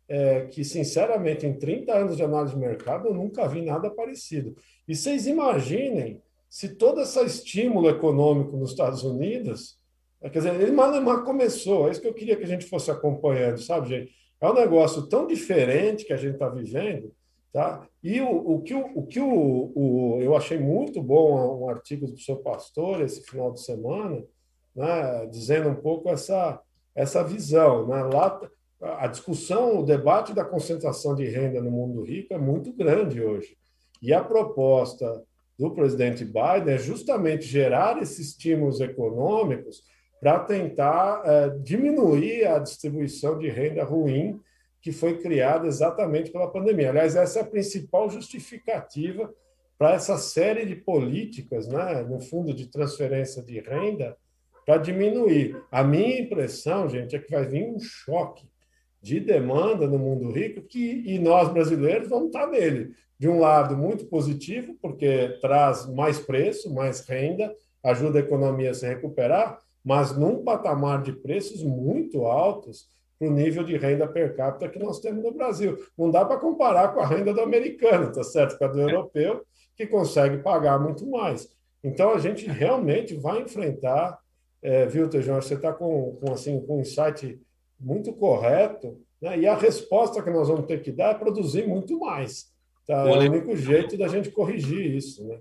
é, 0.08 0.42
que, 0.48 0.64
sinceramente, 0.64 1.46
em 1.46 1.54
30 1.54 1.94
anos 1.94 2.18
de 2.18 2.24
análise 2.24 2.54
de 2.54 2.60
mercado, 2.60 3.08
eu 3.08 3.14
nunca 3.14 3.48
vi 3.48 3.62
nada 3.62 3.90
parecido. 3.90 4.56
E 4.88 4.96
vocês 4.96 5.28
imaginem 5.28 6.22
se 6.50 6.76
todo 6.76 7.00
esse 7.00 7.24
estímulo 7.24 7.90
econômico 7.90 8.58
nos 8.58 8.72
Estados 8.72 9.04
Unidos, 9.04 9.80
é, 10.20 10.30
quer 10.30 10.40
dizer, 10.40 10.60
ele 10.60 10.72
mal, 10.72 11.24
começou, 11.24 11.88
é 11.88 11.92
isso 11.92 12.02
que 12.02 12.08
eu 12.08 12.14
queria 12.14 12.36
que 12.36 12.44
a 12.44 12.48
gente 12.48 12.66
fosse 12.66 12.92
acompanhando, 12.92 13.58
sabe, 13.60 13.88
gente? 13.88 14.12
É 14.42 14.50
um 14.50 14.54
negócio 14.54 15.08
tão 15.08 15.26
diferente 15.26 16.04
que 16.04 16.12
a 16.12 16.18
gente 16.18 16.34
está 16.34 16.50
vivendo, 16.50 17.14
tá? 17.54 17.88
E 18.04 18.20
o, 18.20 18.56
o 18.56 18.62
que, 18.62 18.74
o, 18.74 18.86
o 18.96 19.08
que 19.08 19.20
o, 19.22 19.72
o, 19.74 20.20
eu 20.20 20.36
achei 20.36 20.60
muito 20.60 21.02
bom 21.02 21.62
um 21.62 21.70
artigo 21.70 22.06
do 22.06 22.20
seu 22.20 22.36
pastor 22.36 23.02
esse 23.02 23.22
final 23.22 23.54
de 23.54 23.62
semana, 23.62 24.22
né, 24.76 25.26
dizendo 25.28 25.70
um 25.70 25.76
pouco 25.76 26.10
essa, 26.10 26.60
essa 26.96 27.24
visão. 27.24 27.88
Né? 27.88 28.04
Lá, 28.04 28.40
a 28.82 29.08
discussão, 29.08 29.80
o 29.80 29.86
debate 29.86 30.34
da 30.34 30.46
concentração 30.46 31.16
de 31.16 31.26
renda 31.26 31.62
no 31.62 31.72
mundo 31.72 32.04
rico 32.04 32.34
é 32.34 32.38
muito 32.38 32.74
grande 32.74 33.22
hoje. 33.22 33.58
E 34.02 34.14
a 34.14 34.24
proposta 34.24 35.24
do 35.58 35.72
presidente 35.72 36.26
Biden 36.26 36.74
é 36.74 36.78
justamente 36.78 37.46
gerar 37.46 38.02
esses 38.02 38.30
estímulos 38.30 38.82
econômicos 38.82 39.84
para 40.20 40.40
tentar 40.40 41.22
é, 41.26 41.50
diminuir 41.60 42.46
a 42.48 42.60
distribuição 42.60 43.38
de 43.38 43.50
renda 43.50 43.84
ruim 43.84 44.40
que 44.82 44.92
foi 44.92 45.20
criada 45.20 45.68
exatamente 45.68 46.32
pela 46.32 46.52
pandemia. 46.52 46.90
Aliás, 46.90 47.16
essa 47.16 47.40
é 47.40 47.42
a 47.44 47.48
principal 47.48 48.10
justificativa 48.10 49.32
para 49.78 49.94
essa 49.94 50.18
série 50.18 50.66
de 50.66 50.76
políticas, 50.76 51.68
né, 51.68 52.04
no 52.04 52.20
fundo 52.20 52.54
de 52.54 52.68
transferência 52.68 53.44
de 53.44 53.60
renda, 53.60 54.18
para 54.66 54.78
diminuir. 54.78 55.62
A 55.72 55.84
minha 55.84 56.20
impressão, 56.20 56.90
gente, 56.90 57.16
é 57.16 57.20
que 57.20 57.32
vai 57.32 57.46
vir 57.46 57.66
um 57.66 57.80
choque 57.80 58.50
de 59.02 59.20
demanda 59.20 59.88
no 59.88 59.98
mundo 59.98 60.32
rico 60.32 60.62
que 60.62 61.04
e 61.06 61.18
nós 61.18 61.50
brasileiros 61.50 62.08
vamos 62.08 62.28
estar 62.28 62.48
nele. 62.48 62.94
De 63.18 63.28
um 63.28 63.40
lado, 63.40 63.78
muito 63.78 64.06
positivo, 64.06 64.76
porque 64.82 65.38
traz 65.42 65.88
mais 65.88 66.20
preço, 66.20 66.74
mais 66.74 67.02
renda, 67.08 67.54
ajuda 67.84 68.20
a 68.20 68.22
economia 68.22 68.72
a 68.72 68.74
se 68.74 68.88
recuperar, 68.88 69.60
mas 69.84 70.16
num 70.16 70.44
patamar 70.44 71.02
de 71.02 71.14
preços 71.14 71.64
muito 71.64 72.26
altos 72.26 72.88
para 73.18 73.28
o 73.28 73.32
nível 73.32 73.64
de 73.64 73.78
renda 73.78 74.08
per 74.08 74.36
capita 74.36 74.70
que 74.70 74.80
nós 74.80 75.00
temos 75.00 75.24
no 75.24 75.32
Brasil. 75.32 75.78
Não 75.96 76.10
dá 76.10 76.26
para 76.26 76.40
comparar 76.40 76.90
com 76.94 77.00
a 77.00 77.06
renda 77.06 77.34
do 77.34 77.42
americano, 77.42 78.12
tá 78.12 78.24
certo? 78.24 78.58
Com 78.58 78.66
a 78.66 78.68
do 78.68 78.82
europeu, 78.82 79.44
que 79.76 79.86
consegue 79.86 80.38
pagar 80.38 80.80
muito 80.80 81.08
mais. 81.08 81.48
Então, 81.84 82.14
a 82.14 82.20
gente 82.20 82.48
realmente 82.48 83.16
vai 83.16 83.42
enfrentar, 83.42 84.18
é, 84.62 84.86
viu, 84.86 85.10
Tejão? 85.10 85.42
Você 85.42 85.56
está 85.56 85.74
com, 85.74 86.18
com, 86.22 86.34
assim, 86.34 86.60
com 86.62 86.78
um 86.78 86.82
insight 86.82 87.40
muito 87.80 88.14
correto, 88.14 89.00
né? 89.22 89.40
e 89.40 89.48
a 89.48 89.56
resposta 89.56 90.22
que 90.22 90.30
nós 90.30 90.48
vamos 90.48 90.68
ter 90.68 90.82
que 90.82 90.92
dar 90.92 91.12
é 91.12 91.18
produzir 91.18 91.68
muito 91.68 92.00
mais. 92.00 92.52
Tá? 92.86 93.08
É 93.08 93.18
o 93.18 93.32
único 93.32 93.56
jeito 93.56 93.98
da 93.98 94.08
gente 94.08 94.30
corrigir 94.30 94.96
isso. 94.96 95.28
Né? 95.28 95.40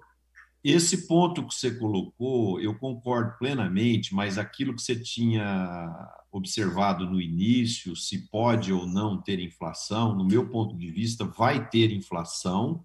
Esse 0.62 1.06
ponto 1.06 1.46
que 1.46 1.54
você 1.54 1.70
colocou, 1.70 2.60
eu 2.60 2.78
concordo 2.78 3.36
plenamente, 3.38 4.14
mas 4.14 4.38
aquilo 4.38 4.74
que 4.74 4.82
você 4.82 4.94
tinha 4.94 6.08
observado 6.30 7.06
no 7.06 7.20
início, 7.20 7.96
se 7.96 8.28
pode 8.28 8.72
ou 8.72 8.86
não 8.86 9.20
ter 9.20 9.40
inflação, 9.40 10.14
no 10.14 10.24
meu 10.24 10.48
ponto 10.48 10.76
de 10.76 10.90
vista, 10.90 11.24
vai 11.24 11.68
ter 11.68 11.90
inflação. 11.92 12.84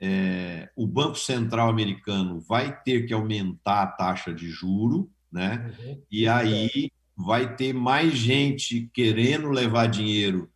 É, 0.00 0.68
o 0.74 0.86
Banco 0.86 1.16
Central 1.16 1.68
americano 1.68 2.40
vai 2.40 2.82
ter 2.82 3.06
que 3.06 3.14
aumentar 3.14 3.82
a 3.82 3.86
taxa 3.86 4.32
de 4.34 4.48
juro, 4.48 5.10
né? 5.34 5.74
Uhum. 5.80 6.02
E 6.08 6.28
aí 6.28 6.92
vai 7.16 7.56
ter 7.56 7.74
mais 7.74 8.14
gente 8.14 8.88
querendo 8.94 9.50
levar 9.50 9.88
dinheiro 9.88 10.48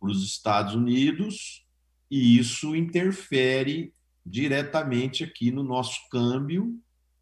para 0.00 0.10
os 0.10 0.24
Estados 0.24 0.74
Unidos 0.74 1.64
e 2.10 2.36
isso 2.36 2.74
interfere 2.74 3.94
diretamente 4.26 5.22
aqui 5.22 5.52
no 5.52 5.62
nosso 5.62 6.00
câmbio, 6.10 6.74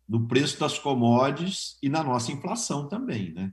no 0.08 0.26
preço 0.26 0.58
das 0.58 0.78
commodities 0.78 1.76
e 1.82 1.88
na 1.88 2.02
nossa 2.02 2.32
inflação 2.32 2.88
também, 2.88 3.32
né? 3.32 3.52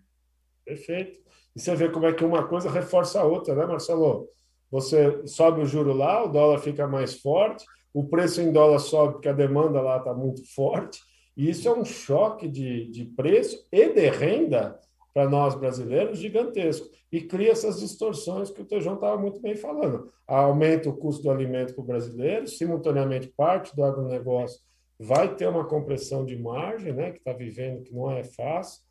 Perfeito. 0.66 1.20
E 1.56 1.60
você 1.60 1.76
vê 1.76 1.90
como 1.90 2.06
é 2.06 2.14
que 2.14 2.24
uma 2.24 2.48
coisa 2.48 2.72
reforça 2.72 3.20
a 3.20 3.26
outra, 3.26 3.56
né, 3.56 3.66
Marcelo? 3.66 4.28
Você 4.72 5.26
sobe 5.28 5.62
o 5.62 5.66
juro 5.66 5.94
lá, 5.94 6.24
o 6.24 6.30
dólar 6.30 6.60
fica 6.60 6.88
mais 6.88 7.20
forte, 7.20 7.66
o 7.94 8.08
preço 8.08 8.40
em 8.40 8.52
dólar 8.52 8.80
sobe 8.80 9.14
porque 9.14 9.30
a 9.30 9.34
demanda 9.34 9.82
lá 9.82 9.98
está 9.98 10.14
muito 10.14 10.46
forte, 10.54 11.02
e 11.40 11.50
isso 11.50 11.70
é 11.70 11.72
um 11.72 11.86
choque 11.86 12.50
de, 12.50 12.88
de 12.88 13.06
preço 13.06 13.66
e 13.72 13.94
de 13.94 14.10
renda 14.10 14.78
para 15.14 15.30
nós 15.30 15.56
brasileiros 15.56 16.20
gigantesco 16.20 16.90
e 17.10 17.22
cria 17.22 17.54
essas 17.54 17.80
distorções 17.80 18.52
que 18.52 18.62
o 18.62 18.66
Tejão 18.66 18.96
estava 18.96 19.16
muito 19.16 19.40
bem 19.40 19.56
falando. 19.56 20.12
Aumenta 20.28 20.90
o 20.90 20.98
custo 20.98 21.24
do 21.24 21.32
alimento 21.32 21.74
para 21.74 21.82
o 21.82 21.88
brasileiro, 21.88 22.46
simultaneamente 22.46 23.30
parte 23.30 23.74
do 23.74 23.86
agronegócio 23.86 24.60
vai 25.00 25.34
ter 25.34 25.48
uma 25.48 25.64
compressão 25.64 26.26
de 26.26 26.38
margem, 26.38 26.92
né, 26.92 27.12
que 27.12 27.20
está 27.20 27.32
vivendo, 27.32 27.84
que 27.84 27.96
não 27.96 28.12
é 28.12 28.22
fácil, 28.22 28.82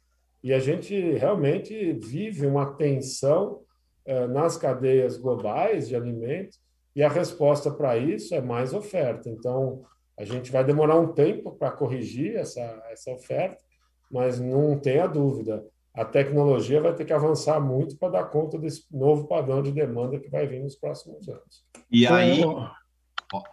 e 0.42 0.54
a 0.54 0.58
gente 0.58 0.98
realmente 1.12 1.92
vive 1.92 2.46
uma 2.46 2.72
tensão 2.76 3.60
eh, 4.06 4.26
nas 4.26 4.56
cadeias 4.56 5.18
globais 5.18 5.86
de 5.86 5.94
alimentos, 5.94 6.58
e 6.96 7.02
a 7.02 7.10
resposta 7.10 7.70
para 7.70 7.98
isso 7.98 8.34
é 8.34 8.40
mais 8.40 8.72
oferta. 8.72 9.28
Então, 9.28 9.84
a 10.18 10.24
gente 10.24 10.50
vai 10.50 10.64
demorar 10.64 10.98
um 10.98 11.12
tempo 11.12 11.52
para 11.52 11.70
corrigir 11.70 12.36
essa, 12.36 12.60
essa 12.90 13.10
oferta, 13.12 13.62
mas 14.10 14.40
não 14.40 14.78
tenha 14.78 15.06
dúvida, 15.06 15.64
a 15.94 16.04
tecnologia 16.04 16.80
vai 16.80 16.94
ter 16.94 17.04
que 17.04 17.12
avançar 17.12 17.60
muito 17.60 17.96
para 17.96 18.12
dar 18.12 18.24
conta 18.24 18.58
desse 18.58 18.84
novo 18.90 19.26
padrão 19.26 19.62
de 19.62 19.72
demanda 19.72 20.18
que 20.18 20.28
vai 20.28 20.46
vir 20.46 20.62
nos 20.62 20.76
próximos 20.76 21.28
anos. 21.28 21.64
E 21.90 22.06
aí, 22.06 22.40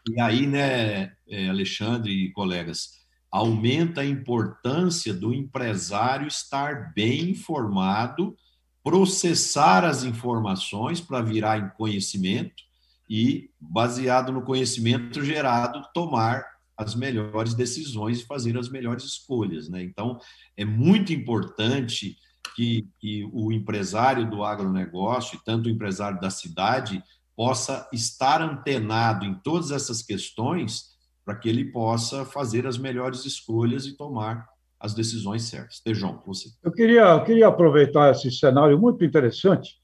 e 0.08 0.22
aí 0.22 0.48
né, 0.48 1.12
é, 1.28 1.50
Alexandre 1.50 2.12
e 2.12 2.32
colegas, 2.32 3.06
aumenta 3.32 4.02
a 4.02 4.06
importância 4.06 5.14
do 5.14 5.34
empresário 5.34 6.28
estar 6.28 6.94
bem 6.94 7.32
informado, 7.32 8.36
processar 8.84 9.84
as 9.84 10.04
informações 10.04 11.02
para 11.02 11.22
virar 11.22 11.58
em 11.58 11.70
conhecimento 11.70 12.64
e, 13.10 13.50
baseado 13.60 14.32
no 14.32 14.44
conhecimento 14.44 15.24
gerado, 15.24 15.82
tomar 15.94 16.55
as 16.78 16.96
melhores 16.96 17.54
decisões 17.54 18.20
e 18.20 18.26
fazer 18.26 18.58
as 18.58 18.70
melhores 18.70 19.04
escolhas. 19.04 19.70
Né? 19.70 19.84
Então, 19.84 20.20
é 20.58 20.66
muito 20.66 21.14
importante 21.14 22.18
que, 22.56 22.88
que 23.00 23.28
o 23.34 23.52
empresário 23.52 24.30
do 24.30 24.44
agronegócio, 24.44 25.38
e 25.38 25.44
tanto 25.44 25.68
o 25.68 25.72
empresário 25.72 26.20
da 26.20 26.30
cidade, 26.30 27.04
possa 27.36 27.88
estar 27.92 28.42
antenado 28.42 29.26
em 29.26 29.36
todas 29.36 29.72
essas 29.72 30.02
questões 30.02 30.96
para 31.26 31.36
que 31.36 31.50
ele 31.50 31.66
possa 31.66 32.24
fazer 32.24 32.68
as 32.68 32.78
melhores 32.78 33.26
escolhas 33.26 33.86
e 33.86 33.98
tomar 33.98 34.48
as 34.80 34.94
decisões 34.94 35.44
certas. 35.44 35.80
Tejon, 35.80 36.22
você. 36.26 36.50
Eu 36.64 36.72
queria, 36.72 37.02
eu 37.02 37.24
queria 37.24 37.48
aproveitar 37.48 38.12
esse 38.12 38.32
cenário 38.32 38.80
muito 38.80 39.04
interessante 39.04 39.76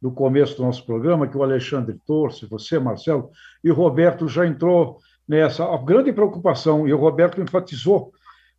do 0.00 0.10
começo 0.10 0.56
do 0.56 0.64
nosso 0.64 0.84
programa, 0.84 1.26
que 1.26 1.36
o 1.36 1.42
Alexandre 1.42 1.98
Torce, 2.06 2.46
você, 2.46 2.78
Marcelo, 2.78 3.30
e 3.62 3.70
o 3.70 3.74
Roberto 3.74 4.28
já 4.28 4.46
entrou 4.46 4.98
nessa 5.28 5.64
a 5.64 5.76
grande 5.76 6.12
preocupação, 6.12 6.88
e 6.88 6.92
o 6.92 6.98
Roberto 6.98 7.40
enfatizou, 7.40 8.12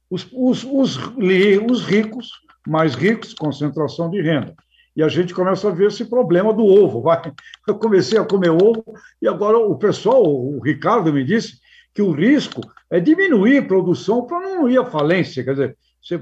os, 0.09 0.27
os, 0.31 0.63
os, 0.63 0.97
os 0.97 1.85
ricos 1.85 2.31
mais 2.67 2.93
ricos, 2.93 3.33
concentração 3.33 4.09
de 4.09 4.21
renda. 4.21 4.53
E 4.95 5.03
a 5.03 5.07
gente 5.07 5.33
começa 5.33 5.67
a 5.67 5.71
ver 5.71 5.87
esse 5.87 6.05
problema 6.05 6.53
do 6.53 6.65
ovo. 6.65 7.01
Vai. 7.03 7.31
Eu 7.67 7.75
comecei 7.75 8.19
a 8.19 8.25
comer 8.25 8.49
ovo 8.49 8.83
e 9.21 9.27
agora 9.27 9.57
o 9.57 9.75
pessoal, 9.77 10.23
o 10.23 10.59
Ricardo 10.59 11.11
me 11.11 11.23
disse 11.23 11.59
que 11.93 12.01
o 12.01 12.11
risco 12.11 12.61
é 12.89 12.99
diminuir 12.99 13.57
a 13.57 13.65
produção 13.65 14.25
para 14.25 14.39
não 14.39 14.69
ir 14.69 14.79
à 14.79 14.85
falência. 14.85 15.43
Quer 15.43 15.51
dizer, 15.51 15.77
você 16.01 16.19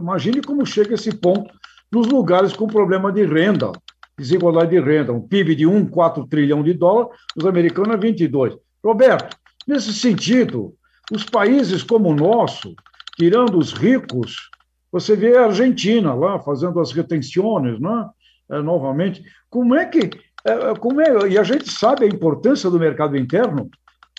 imagine 0.00 0.40
como 0.40 0.64
chega 0.64 0.94
esse 0.94 1.14
ponto 1.14 1.52
nos 1.92 2.06
lugares 2.06 2.54
com 2.54 2.66
problema 2.66 3.12
de 3.12 3.24
renda, 3.24 3.72
desigualdade 4.18 4.70
de 4.70 4.80
renda. 4.80 5.12
Um 5.12 5.20
PIB 5.20 5.54
de 5.54 5.64
1,4 5.64 6.28
trilhão 6.28 6.62
de 6.62 6.72
dólares, 6.72 7.12
os 7.36 7.44
americanos 7.44 7.94
é 7.94 7.96
22. 7.98 8.56
Roberto, 8.84 9.36
nesse 9.66 9.92
sentido, 9.92 10.74
os 11.12 11.24
países 11.24 11.82
como 11.82 12.10
o 12.10 12.14
nosso, 12.14 12.74
tirando 13.16 13.58
os 13.58 13.72
ricos, 13.72 14.50
você 14.90 15.16
vê 15.16 15.36
a 15.36 15.46
Argentina 15.46 16.14
lá 16.14 16.38
fazendo 16.38 16.80
as 16.80 16.92
retenções, 16.92 17.80
né? 17.80 18.08
É, 18.50 18.62
novamente. 18.62 19.24
Como 19.50 19.74
é 19.74 19.84
que. 19.86 20.10
É, 20.44 20.74
como 20.78 21.00
é, 21.00 21.28
e 21.28 21.38
a 21.38 21.42
gente 21.42 21.70
sabe 21.70 22.04
a 22.04 22.08
importância 22.08 22.70
do 22.70 22.78
mercado 22.78 23.16
interno 23.16 23.68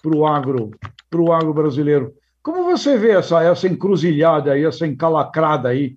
para 0.01 0.15
o 0.15 0.25
agro, 0.25 0.71
pro 1.09 1.31
agro 1.31 1.53
brasileiro. 1.53 2.13
Como 2.43 2.65
você 2.65 2.97
vê 2.97 3.11
essa, 3.11 3.41
essa 3.43 3.67
encruzilhada 3.67 4.51
aí, 4.51 4.65
essa 4.65 4.85
encalacrada 4.85 5.69
aí, 5.69 5.95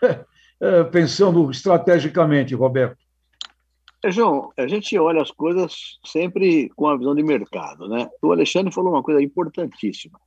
é, 0.60 0.84
pensando 0.84 1.50
estrategicamente, 1.50 2.54
Roberto? 2.54 3.01
João, 4.10 4.52
a 4.56 4.66
gente 4.66 4.98
olha 4.98 5.22
as 5.22 5.30
coisas 5.30 5.98
sempre 6.04 6.68
com 6.70 6.88
a 6.88 6.96
visão 6.96 7.14
de 7.14 7.22
mercado, 7.22 7.88
né? 7.88 8.10
O 8.20 8.32
Alexandre 8.32 8.74
falou 8.74 8.92
uma 8.92 9.02
coisa 9.02 9.22
importantíssima. 9.22 10.20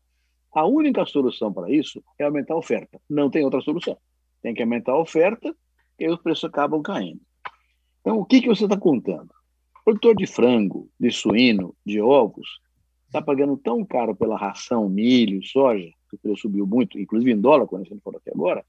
A 0.53 0.65
única 0.65 1.05
solução 1.05 1.51
para 1.51 1.70
isso 1.70 2.01
é 2.17 2.24
aumentar 2.24 2.53
a 2.53 2.58
oferta. 2.58 3.01
Não 3.10 3.29
tem 3.29 3.44
outra 3.44 3.60
solução. 3.60 3.98
Tem 4.41 4.53
que 4.53 4.62
aumentar 4.62 4.94
a 4.94 5.00
oferta 5.00 5.53
e 6.00 6.08
os 6.08 6.22
preços 6.22 6.46
acabam 6.46 6.82
caindo. 6.82 7.20
Então, 8.00 8.17
o 8.17 8.25
que, 8.25 8.39
que 8.39 8.48
você 8.48 8.63
está 8.63 8.77
contando? 8.77 9.29
O 9.82 9.84
produtor 9.84 10.15
de 10.15 10.25
frango, 10.25 10.89
de 10.98 11.12
suíno, 11.12 11.75
de 11.86 12.00
ovos, 12.00 12.48
está 13.08 13.22
pagando 13.22 13.58
tão 13.58 13.84
caro 13.84 14.15
pela 14.15 14.38
ração, 14.38 14.88
milho, 14.88 15.44
soja, 15.44 15.91
que 16.10 16.15
o 16.15 16.20
preço 16.20 16.44
subiu 16.44 16.65
muito, 16.65 16.98
inclusive 16.98 17.32
em 17.34 17.41
dólar, 17.41 17.67
quando 17.67 17.82
a 17.82 17.86
gente 17.86 18.01
falou 18.01 18.20
aqui 18.20 18.29
agora, 18.34 18.63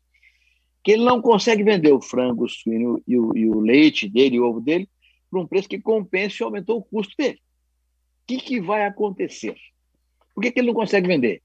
que 0.83 0.93
ele 0.93 1.05
não 1.05 1.21
consegue 1.21 1.63
vender 1.63 1.93
o 1.93 2.01
frango, 2.01 2.45
o 2.45 2.49
suíno 2.49 3.01
e 3.07 3.19
o, 3.19 3.37
e 3.37 3.49
o 3.49 3.61
leite 3.61 4.09
dele, 4.09 4.41
o 4.41 4.45
ovo 4.45 4.61
dele, 4.61 4.89
por 5.37 5.43
um 5.43 5.47
preço 5.47 5.69
que 5.69 5.79
compense 5.79 6.43
e 6.43 6.45
aumentou 6.45 6.79
o 6.79 6.83
custo 6.83 7.15
dele. 7.19 7.39
O 8.23 8.27
que, 8.27 8.39
que 8.39 8.61
vai 8.61 8.87
acontecer? 8.87 9.55
Por 10.35 10.41
que, 10.41 10.51
que 10.51 10.61
ele 10.61 10.69
não 10.69 10.75
consegue 10.75 11.07
vender? 11.07 11.43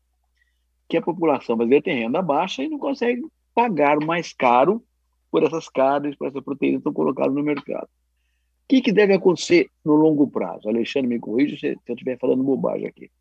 Que 0.88 0.96
a 0.96 1.02
população 1.02 1.58
brasileira 1.58 1.84
tem 1.84 2.00
renda 2.00 2.22
baixa 2.22 2.64
e 2.64 2.70
não 2.70 2.80
consegue 2.80 3.22
pagar 3.54 4.00
mais 4.00 4.32
caro 4.32 4.82
por 5.30 5.44
essas 5.44 5.68
carnes, 5.68 6.16
por 6.16 6.28
essas 6.28 6.42
proteínas 6.42 6.78
que 6.78 6.80
estão 6.80 6.94
colocadas 6.94 7.34
no 7.34 7.44
mercado. 7.44 7.84
O 7.84 8.68
que, 8.70 8.82
que 8.82 8.94
deve 8.94 9.14
acontecer 9.14 9.70
no 9.84 9.96
longo 9.96 10.30
prazo? 10.30 10.70
Alexandre, 10.70 11.10
me 11.10 11.20
corrija 11.20 11.58
se, 11.58 11.78
eu 11.86 11.94
estiver 11.94 12.18
falando 12.18 12.44
bobagem 12.44 12.88
aqui. 12.88 13.12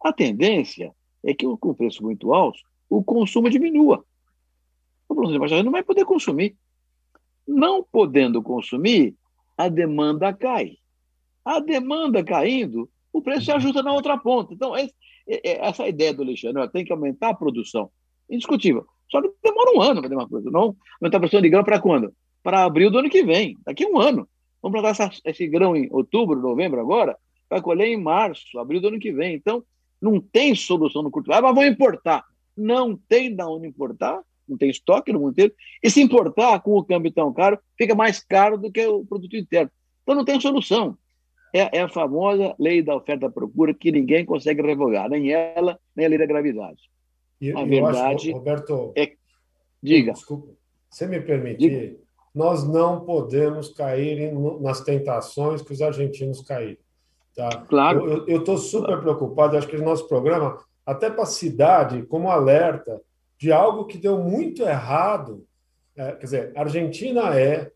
A 0.00 0.12
tendência 0.12 0.94
é 1.24 1.34
que, 1.34 1.44
com 1.56 1.74
preço 1.74 2.04
muito 2.04 2.32
alto, 2.32 2.60
o 2.88 3.02
consumo 3.02 3.50
diminua. 3.50 4.04
O 5.08 5.16
produtor 5.16 5.64
não 5.64 5.72
vai 5.72 5.82
poder 5.82 6.04
consumir. 6.04 6.56
Não 7.48 7.82
podendo 7.82 8.42
consumir, 8.42 9.16
a 9.58 9.68
demanda 9.68 10.32
cai. 10.32 10.78
A 11.44 11.58
demanda 11.58 12.22
caindo, 12.22 12.88
o 13.12 13.20
preço 13.20 13.46
se 13.46 13.52
ajusta 13.52 13.82
na 13.82 13.92
outra 13.92 14.16
ponta. 14.16 14.54
Então, 14.54 14.72
essa 15.42 15.88
ideia 15.88 16.14
do 16.14 16.22
Alexandre, 16.22 16.68
tem 16.68 16.84
que 16.84 16.92
aumentar 16.92 17.30
a 17.30 17.34
produção, 17.34 17.90
indiscutível. 18.30 18.86
Só 19.10 19.20
que 19.20 19.30
demora 19.42 19.72
um 19.74 19.82
ano 19.82 20.00
para 20.00 20.14
uma 20.14 20.28
produção. 20.28 20.52
Não 20.52 20.76
aumentar 21.00 21.16
a 21.16 21.20
produção 21.20 21.42
de 21.42 21.50
grão 21.50 21.64
para 21.64 21.80
quando? 21.80 22.12
Para 22.42 22.64
abril 22.64 22.90
do 22.90 22.98
ano 22.98 23.10
que 23.10 23.24
vem, 23.24 23.58
daqui 23.66 23.84
a 23.84 23.88
um 23.88 23.98
ano. 23.98 24.28
Vamos 24.62 24.80
plantar 24.80 24.90
essa, 24.90 25.10
esse 25.24 25.46
grão 25.48 25.74
em 25.74 25.88
outubro, 25.90 26.40
novembro 26.40 26.80
agora, 26.80 27.16
vai 27.50 27.60
colher 27.60 27.88
em 27.88 28.00
março, 28.00 28.58
abril 28.58 28.80
do 28.80 28.88
ano 28.88 28.98
que 28.98 29.12
vem. 29.12 29.34
Então, 29.34 29.64
não 30.00 30.20
tem 30.20 30.54
solução 30.54 31.02
no 31.02 31.10
curto 31.10 31.26
prazo, 31.26 31.42
mas 31.42 31.54
vão 31.54 31.64
importar. 31.64 32.24
Não 32.56 32.96
tem 32.96 33.34
da 33.34 33.48
onde 33.48 33.66
importar, 33.66 34.20
não 34.48 34.58
tem 34.58 34.70
estoque 34.70 35.12
no 35.12 35.20
mundo 35.20 35.32
inteiro. 35.32 35.52
E 35.82 35.90
se 35.90 36.00
importar 36.00 36.60
com 36.60 36.76
o 36.76 36.84
câmbio 36.84 37.12
tão 37.12 37.32
caro, 37.32 37.58
fica 37.76 37.94
mais 37.94 38.20
caro 38.20 38.56
do 38.56 38.70
que 38.70 38.86
o 38.86 39.04
produto 39.04 39.36
interno. 39.36 39.70
Então 40.02 40.14
não 40.14 40.24
tem 40.24 40.40
solução. 40.40 40.96
É, 41.52 41.78
é 41.78 41.82
a 41.82 41.88
famosa 41.88 42.54
lei 42.58 42.82
da 42.82 42.94
oferta 42.94 43.26
e 43.26 43.30
procura 43.30 43.72
que 43.72 43.90
ninguém 43.90 44.24
consegue 44.24 44.62
revogar, 44.62 45.08
nem 45.08 45.32
ela, 45.32 45.78
nem 45.96 46.06
a 46.06 46.08
lei 46.08 46.18
da 46.18 46.26
gravidade. 46.26 46.78
E, 47.40 47.52
a 47.52 47.64
verdade 47.64 48.30
acho, 48.30 48.32
Roberto, 48.32 48.92
é. 48.96 49.12
Diga. 49.82 50.12
Desculpa, 50.12 50.52
se 50.90 51.06
me 51.06 51.20
permitir, 51.20 51.70
Diga. 51.70 51.96
nós 52.34 52.66
não 52.66 53.04
podemos 53.04 53.68
cair 53.68 54.32
nas 54.60 54.80
tentações 54.80 55.62
que 55.62 55.72
os 55.72 55.80
argentinos 55.80 56.40
caíram. 56.42 56.76
Tá? 57.34 57.48
Claro. 57.68 58.24
Eu 58.26 58.40
estou 58.40 58.58
super 58.58 58.86
claro. 58.86 59.02
preocupado, 59.02 59.56
acho 59.56 59.68
que 59.68 59.76
o 59.76 59.84
nosso 59.84 60.08
programa, 60.08 60.58
até 60.84 61.08
para 61.08 61.22
a 61.22 61.26
cidade, 61.26 62.02
como 62.02 62.30
alerta, 62.30 63.00
de 63.38 63.52
algo 63.52 63.86
que 63.86 63.96
deu 63.96 64.18
muito 64.18 64.62
errado. 64.62 65.46
É, 65.96 66.12
quer 66.12 66.24
dizer, 66.24 66.52
a 66.56 66.60
Argentina 66.60 67.38
é 67.38 67.70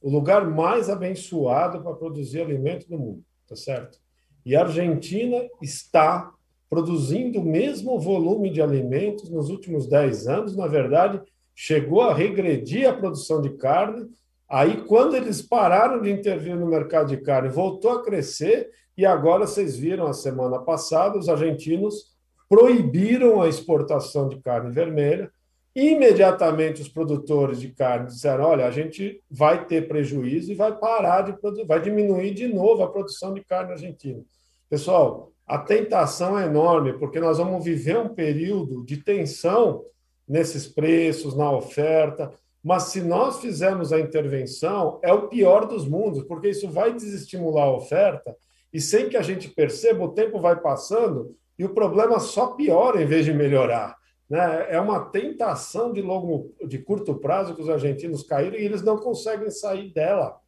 o 0.00 0.10
lugar 0.10 0.48
mais 0.48 0.88
abençoado 0.88 1.82
para 1.82 1.94
produzir 1.94 2.40
alimento 2.40 2.88
do 2.88 2.98
mundo, 2.98 3.24
tá 3.48 3.56
certo? 3.56 3.98
E 4.44 4.54
a 4.54 4.62
Argentina 4.62 5.42
está 5.60 6.32
produzindo 6.70 7.40
o 7.40 7.44
mesmo 7.44 7.98
volume 7.98 8.50
de 8.50 8.60
alimentos 8.60 9.30
nos 9.30 9.48
últimos 9.48 9.88
10 9.88 10.28
anos, 10.28 10.56
na 10.56 10.66
verdade, 10.66 11.20
chegou 11.54 12.02
a 12.02 12.14
regredir 12.14 12.88
a 12.88 12.92
produção 12.92 13.40
de 13.40 13.50
carne. 13.50 14.08
Aí, 14.48 14.84
quando 14.84 15.16
eles 15.16 15.42
pararam 15.42 16.00
de 16.00 16.10
intervir 16.10 16.56
no 16.56 16.66
mercado 16.66 17.08
de 17.08 17.16
carne, 17.16 17.48
voltou 17.48 17.90
a 17.90 18.04
crescer. 18.04 18.70
E 18.96 19.04
agora 19.04 19.46
vocês 19.46 19.76
viram 19.76 20.06
a 20.06 20.12
semana 20.12 20.58
passada 20.60 21.18
os 21.18 21.28
argentinos 21.28 22.16
proibiram 22.48 23.40
a 23.40 23.48
exportação 23.48 24.28
de 24.28 24.40
carne 24.40 24.70
vermelha. 24.70 25.30
Imediatamente 25.74 26.82
os 26.82 26.88
produtores 26.88 27.60
de 27.60 27.68
carne 27.68 28.06
disseram: 28.06 28.44
olha, 28.44 28.66
a 28.66 28.70
gente 28.70 29.22
vai 29.30 29.64
ter 29.66 29.86
prejuízo 29.86 30.50
e 30.50 30.54
vai 30.54 30.76
parar 30.76 31.22
de 31.22 31.38
produzir, 31.38 31.66
vai 31.66 31.80
diminuir 31.80 32.34
de 32.34 32.48
novo 32.48 32.82
a 32.82 32.90
produção 32.90 33.34
de 33.34 33.44
carne 33.44 33.72
argentina. 33.72 34.22
Pessoal, 34.68 35.30
a 35.46 35.58
tentação 35.58 36.38
é 36.38 36.46
enorme, 36.46 36.94
porque 36.94 37.20
nós 37.20 37.38
vamos 37.38 37.64
viver 37.64 37.96
um 37.96 38.08
período 38.08 38.84
de 38.84 38.98
tensão 38.98 39.84
nesses 40.26 40.66
preços, 40.66 41.36
na 41.36 41.50
oferta. 41.50 42.32
Mas 42.62 42.84
se 42.84 43.00
nós 43.00 43.40
fizermos 43.40 43.92
a 43.92 44.00
intervenção, 44.00 44.98
é 45.02 45.12
o 45.12 45.28
pior 45.28 45.66
dos 45.66 45.86
mundos, 45.86 46.24
porque 46.24 46.48
isso 46.48 46.68
vai 46.68 46.92
desestimular 46.92 47.66
a 47.66 47.72
oferta 47.72 48.36
e 48.72 48.80
sem 48.80 49.08
que 49.08 49.16
a 49.16 49.22
gente 49.22 49.48
perceba, 49.48 50.04
o 50.04 50.12
tempo 50.12 50.40
vai 50.40 50.60
passando 50.60 51.34
e 51.58 51.64
o 51.64 51.74
problema 51.74 52.20
só 52.20 52.48
piora 52.48 53.02
em 53.02 53.06
vez 53.06 53.24
de 53.24 53.32
melhorar. 53.32 53.96
Né? 54.28 54.66
É 54.70 54.80
uma 54.80 55.00
tentação 55.06 55.92
de 55.92 56.02
longo, 56.02 56.54
de 56.66 56.78
curto 56.78 57.14
prazo 57.14 57.54
que 57.54 57.62
os 57.62 57.68
argentinos 57.68 58.22
caíram 58.22 58.56
e 58.56 58.64
eles 58.64 58.82
não 58.82 58.98
conseguem 58.98 59.50
sair 59.50 59.92
dela. 59.92 60.38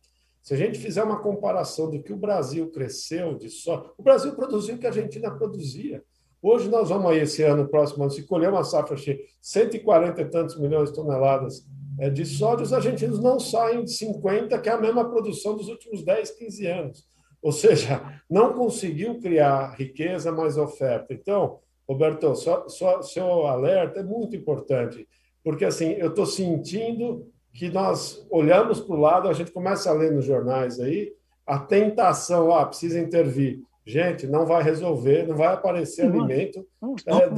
Se 0.43 0.55
a 0.55 0.57
gente 0.57 0.79
fizer 0.79 1.03
uma 1.03 1.21
comparação 1.21 1.91
do 1.91 2.03
que 2.03 2.13
o 2.13 2.17
Brasil 2.17 2.71
cresceu 2.71 3.35
de 3.35 3.51
só, 3.51 3.93
o 3.99 4.03
Brasil 4.03 4.33
produziu 4.33 4.77
o 4.77 4.79
que 4.79 4.87
a 4.87 4.91
Argentina 4.91 5.31
produzia. 5.31 6.03
Hoje 6.43 6.71
nós 6.71 6.89
vamos 6.89 7.11
aí 7.11 7.19
esse 7.19 7.43
ano, 7.43 7.69
próximo 7.69 8.05
ano, 8.05 8.13
se 8.13 8.23
colher 8.23 8.49
uma 8.49 8.65
safra 8.65 8.97
cheia, 8.97 9.19
140 9.43 10.23
e 10.23 10.25
tantos 10.25 10.59
milhões 10.59 10.89
de 10.89 10.95
toneladas 10.95 11.67
é, 11.99 12.09
de 12.09 12.25
soja, 12.25 12.63
os 12.63 12.73
argentinos 12.73 13.21
não 13.21 13.39
saem 13.39 13.85
de 13.85 13.93
50, 13.93 14.59
que 14.59 14.69
é 14.71 14.73
a 14.73 14.81
mesma 14.81 15.07
produção 15.11 15.55
dos 15.55 15.69
últimos 15.69 16.03
10, 16.03 16.31
15 16.31 16.67
anos. 16.67 17.05
Ou 17.43 17.53
seja, 17.53 18.21
não 18.29 18.53
conseguiu 18.53 19.19
criar 19.19 19.75
riqueza 19.77 20.31
mais 20.31 20.57
oferta. 20.57 21.15
Então, 21.15 21.59
Roberto, 21.89 22.35
só, 22.37 22.69
só, 22.69 23.03
seu 23.03 23.47
alerta 23.47 24.01
é 24.01 24.05
muito 24.05 24.37
importante, 24.37 25.09
porque 25.43 25.65
assim 25.65 25.93
eu 25.93 26.09
estou 26.09 26.27
sentindo 26.27 27.27
que 27.53 27.69
nós 27.69 28.25
olhamos 28.31 28.81
para 28.81 28.95
o 28.95 29.01
lado, 29.01 29.29
a 29.29 29.33
gente 29.33 29.51
começa 29.51 29.91
a 29.91 29.95
ler 29.95 30.13
nos 30.13 30.25
jornais 30.25 30.79
aí 30.79 31.13
a 31.47 31.59
tentação, 31.59 32.53
ah, 32.53 32.65
precisa 32.65 33.01
intervir. 33.01 33.61
Gente, 33.85 34.25
não 34.25 34.47
vai 34.47 34.63
resolver, 34.63 35.27
não 35.27 35.37
vai 35.37 35.49
aparecer 35.49 36.09
não, 36.09 36.21
alimento. 36.21 36.65
É, 37.05 37.29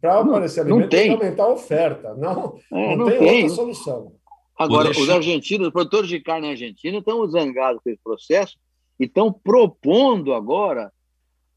para 0.00 0.20
aparecer 0.20 0.64
não 0.64 0.76
alimento, 0.76 0.90
tem. 0.90 1.08
tem 1.08 1.18
que 1.18 1.24
aumentar 1.24 1.42
a 1.42 1.52
oferta. 1.52 2.14
Não, 2.14 2.58
é, 2.72 2.96
não, 2.96 2.96
não, 2.96 3.06
tem, 3.10 3.18
tem 3.18 3.42
outra 3.42 3.56
solução. 3.56 4.12
Agora, 4.58 4.90
os 4.90 5.10
argentinos, 5.10 5.66
os 5.66 5.72
produtores 5.72 6.08
de 6.08 6.18
carne 6.18 6.48
argentinos 6.48 7.00
estão 7.00 7.26
zangados 7.28 7.82
com 7.84 7.90
esse 7.90 8.00
processo 8.02 8.56
e 8.98 9.04
estão 9.04 9.32
propondo 9.32 10.32
agora 10.32 10.92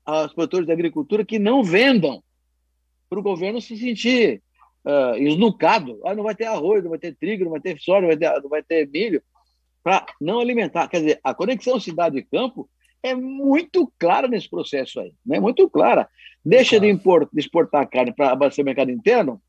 aos 0.06 0.34
produtores 0.34 0.67
da 0.67 0.73
agricultura 0.73 1.25
que 1.25 1.39
não 1.39 1.63
vendam 1.63 2.23
para 3.10 3.19
o 3.19 3.23
governo 3.23 3.62
se 3.62 3.78
sentir 3.78 4.41
uh, 4.86 5.15
esnucado. 5.17 5.99
Ah, 6.06 6.15
não 6.15 6.23
vai 6.23 6.36
ter 6.36 6.45
arroz, 6.45 6.84
não 6.84 6.89
vai 6.89 6.99
ter 6.99 7.15
trigo, 7.15 7.43
não 7.43 7.52
vai 7.52 7.62
ter 7.62 7.80
soja, 7.80 8.02
não 8.02 8.08
vai 8.08 8.17
ter, 8.17 8.41
não 8.41 8.49
vai 8.49 8.63
ter 8.63 8.88
milho, 8.89 9.21
para 9.84 10.06
não 10.19 10.39
alimentar. 10.39 10.88
Quer 10.88 10.99
dizer, 10.99 11.19
a 11.23 11.34
conexão 11.34 11.80
cidade 11.80 12.21
campo 12.23 12.69
é 13.02 13.15
muito 13.15 13.91
clara 13.97 14.28
nesse 14.28 14.49
processo 14.49 14.99
aí, 14.99 15.13
né? 15.25 15.39
muito 15.39 15.69
clara. 15.69 16.08
Deixa 16.43 16.80
de, 16.80 16.88
import, 16.88 17.30
de 17.32 17.39
exportar 17.39 17.89
carne 17.89 18.13
para 18.13 18.32
abastecer 18.32 18.63
o 18.63 18.65
mercado 18.65 18.91
interno, 18.91 19.41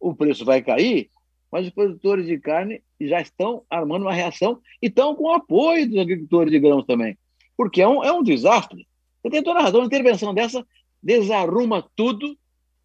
o 0.00 0.14
preço 0.14 0.44
vai 0.44 0.62
cair, 0.62 1.10
mas 1.50 1.66
os 1.66 1.72
produtores 1.72 2.26
de 2.26 2.38
carne 2.38 2.82
já 3.00 3.20
estão 3.20 3.62
armando 3.70 4.02
uma 4.02 4.12
reação 4.12 4.60
e 4.82 4.86
estão 4.86 5.14
com 5.14 5.24
o 5.24 5.32
apoio 5.32 5.88
dos 5.88 5.98
agricultores 5.98 6.52
de 6.52 6.58
grãos 6.58 6.84
também, 6.84 7.16
porque 7.56 7.80
é 7.80 7.88
um, 7.88 8.04
é 8.04 8.12
um 8.12 8.22
desastre. 8.22 8.86
Você 9.22 9.30
tem 9.30 9.42
toda 9.42 9.60
a 9.60 9.62
razão, 9.62 9.80
uma 9.80 9.86
intervenção 9.86 10.34
dessa 10.34 10.64
desarruma 11.02 11.88
tudo 11.96 12.36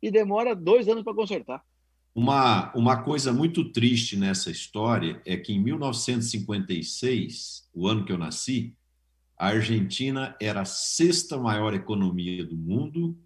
e 0.02 0.10
demora 0.12 0.56
dois 0.56 0.88
anos 0.88 1.04
para 1.04 1.14
consertar. 1.14 1.62
Uma, 2.16 2.72
uma 2.76 3.02
coisa 3.02 3.34
muito 3.34 3.72
triste 3.72 4.16
nessa 4.16 4.52
história 4.52 5.20
é 5.26 5.36
que 5.36 5.52
em 5.52 5.60
1956, 5.60 7.68
o 7.74 7.88
ano 7.88 8.06
que 8.06 8.12
eu 8.12 8.20
nasci, 8.20 8.76
a 9.38 9.48
Argentina 9.48 10.36
era 10.40 10.62
a 10.62 10.66
sexta 10.66 11.38
maior 11.38 11.74
economia 11.74 12.46
do 12.46 12.56
mundo 12.56 13.18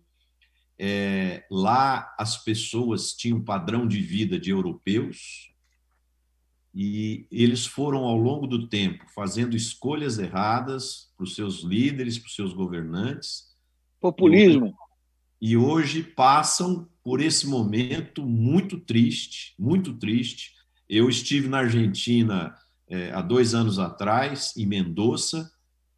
é, 0.79 1.45
lá 1.49 2.13
as 2.17 2.43
pessoas 2.43 3.13
tinham 3.13 3.43
padrão 3.43 3.87
de 3.87 3.99
vida 3.99 4.39
de 4.39 4.51
europeus 4.51 5.51
e 6.73 7.25
eles 7.31 7.65
foram 7.65 8.03
ao 8.03 8.15
longo 8.15 8.45
do 8.45 8.67
tempo 8.67 9.03
fazendo 9.15 9.55
escolhas 9.55 10.19
erradas 10.19 11.11
para 11.17 11.23
os 11.23 11.33
seus 11.33 11.63
líderes, 11.63 12.19
para 12.19 12.27
os 12.27 12.35
seus 12.35 12.53
governantes. 12.53 13.45
Populismo. 13.99 14.75
E 15.41 15.57
hoje 15.57 16.03
passam 16.03 16.87
por 17.03 17.21
esse 17.21 17.47
momento 17.47 18.23
muito 18.23 18.79
triste, 18.79 19.55
muito 19.57 19.93
triste. 19.95 20.53
Eu 20.87 21.09
estive 21.09 21.47
na 21.47 21.59
Argentina 21.59 22.55
é, 22.87 23.11
há 23.11 23.21
dois 23.21 23.53
anos 23.55 23.79
atrás, 23.79 24.55
em 24.55 24.65
Mendoza, 24.65 25.51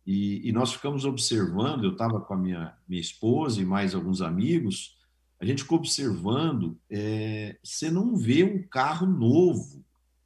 e, 0.05 0.47
e 0.47 0.51
nós 0.51 0.73
ficamos 0.73 1.05
observando. 1.05 1.83
Eu 1.83 1.91
estava 1.91 2.19
com 2.19 2.33
a 2.33 2.37
minha, 2.37 2.73
minha 2.87 3.01
esposa 3.01 3.61
e 3.61 3.65
mais 3.65 3.93
alguns 3.93 4.21
amigos. 4.21 4.97
A 5.39 5.45
gente 5.45 5.63
ficou 5.63 5.77
observando. 5.77 6.77
É, 6.89 7.57
você 7.63 7.89
não 7.89 8.15
vê 8.15 8.43
um 8.43 8.61
carro 8.61 9.07
novo, 9.07 9.83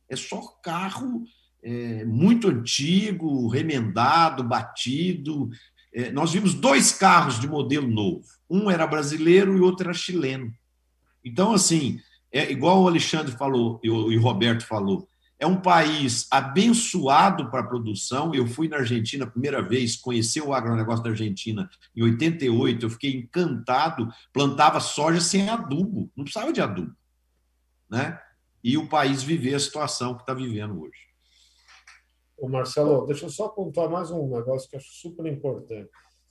é 0.09 0.15
só 0.15 0.41
carro 0.63 1.23
é, 1.62 2.03
muito 2.05 2.49
antigo, 2.49 3.47
remendado, 3.47 4.43
batido. 4.43 5.49
É, 5.93 6.12
nós 6.12 6.33
vimos 6.33 6.53
dois 6.53 6.91
carros 6.91 7.39
de 7.39 7.47
modelo 7.47 7.88
novo. 7.88 8.25
Um 8.49 8.69
era 8.69 8.88
brasileiro 8.88 9.57
e 9.57 9.62
outro 9.62 9.86
era 9.86 9.93
chileno. 9.93 10.53
Então, 11.23 11.53
assim, 11.53 11.99
é 12.31 12.51
igual 12.51 12.81
o 12.81 12.88
Alexandre 12.88 13.31
falou 13.33 13.79
e 13.83 13.89
o 13.89 14.21
Roberto 14.21 14.65
falou, 14.65 15.07
é 15.43 15.47
um 15.47 15.60
país 15.60 16.25
abençoado 16.32 17.51
para 17.51 17.60
a 17.60 17.67
produção. 17.67 18.34
Eu 18.34 18.47
fui 18.47 18.69
na 18.69 18.77
Argentina 18.77 19.25
a 19.25 19.29
primeira 19.29 19.62
vez, 19.62 19.97
conheci 19.97 20.39
o 20.39 20.53
agronegócio 20.53 21.03
da 21.03 21.10
Argentina 21.10 21.69
em 21.93 22.01
88, 22.01 22.86
eu 22.86 22.89
fiquei 22.89 23.13
encantado. 23.13 24.08
Plantava 24.32 24.79
soja 24.79 25.19
sem 25.19 25.49
adubo, 25.49 26.10
não 26.15 26.23
precisava 26.23 26.53
de 26.53 26.62
adubo. 26.62 26.95
Né? 27.89 28.17
E 28.63 28.77
o 28.77 28.88
país 28.88 29.21
viver 29.21 29.53
a 29.56 29.60
situação 29.60 30.15
que 30.15 30.21
está 30.21 30.34
vivendo 30.34 30.79
hoje. 30.79 31.10
O 32.38 32.47
Marcelo, 32.47 33.06
deixa 33.06 33.25
eu 33.25 33.29
só 33.29 33.49
pontuar 33.49 33.89
mais 33.89 34.12
um 34.12 34.34
negócio 34.34 34.69
que 34.69 34.77
acho 34.77 34.93
super 34.93 35.25
importante. 35.25 35.89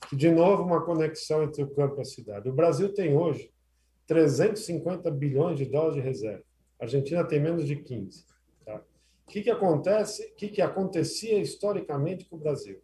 Que, 0.09 0.17
de 0.17 0.31
novo, 0.31 0.63
uma 0.63 0.81
conexão 0.81 1.43
entre 1.43 1.63
o 1.63 1.69
campo 1.69 1.99
e 1.99 2.01
a 2.01 2.05
cidade. 2.05 2.49
O 2.49 2.55
Brasil 2.55 2.95
tem 2.95 3.15
hoje 3.15 3.51
350 4.07 5.11
bilhões 5.11 5.59
de 5.59 5.67
dólares 5.67 5.97
de 5.97 6.01
reserva. 6.01 6.45
A 6.81 6.85
Argentina 6.85 7.23
tem 7.23 7.39
menos 7.39 7.67
de 7.67 7.77
15. 7.77 8.32
Que, 9.33 9.41
que 9.41 9.51
acontece? 9.51 10.27
O 10.27 10.35
que, 10.35 10.49
que 10.49 10.61
acontecia 10.61 11.39
historicamente 11.39 12.27
com 12.27 12.37
o 12.37 12.39
Brasil? 12.39 12.83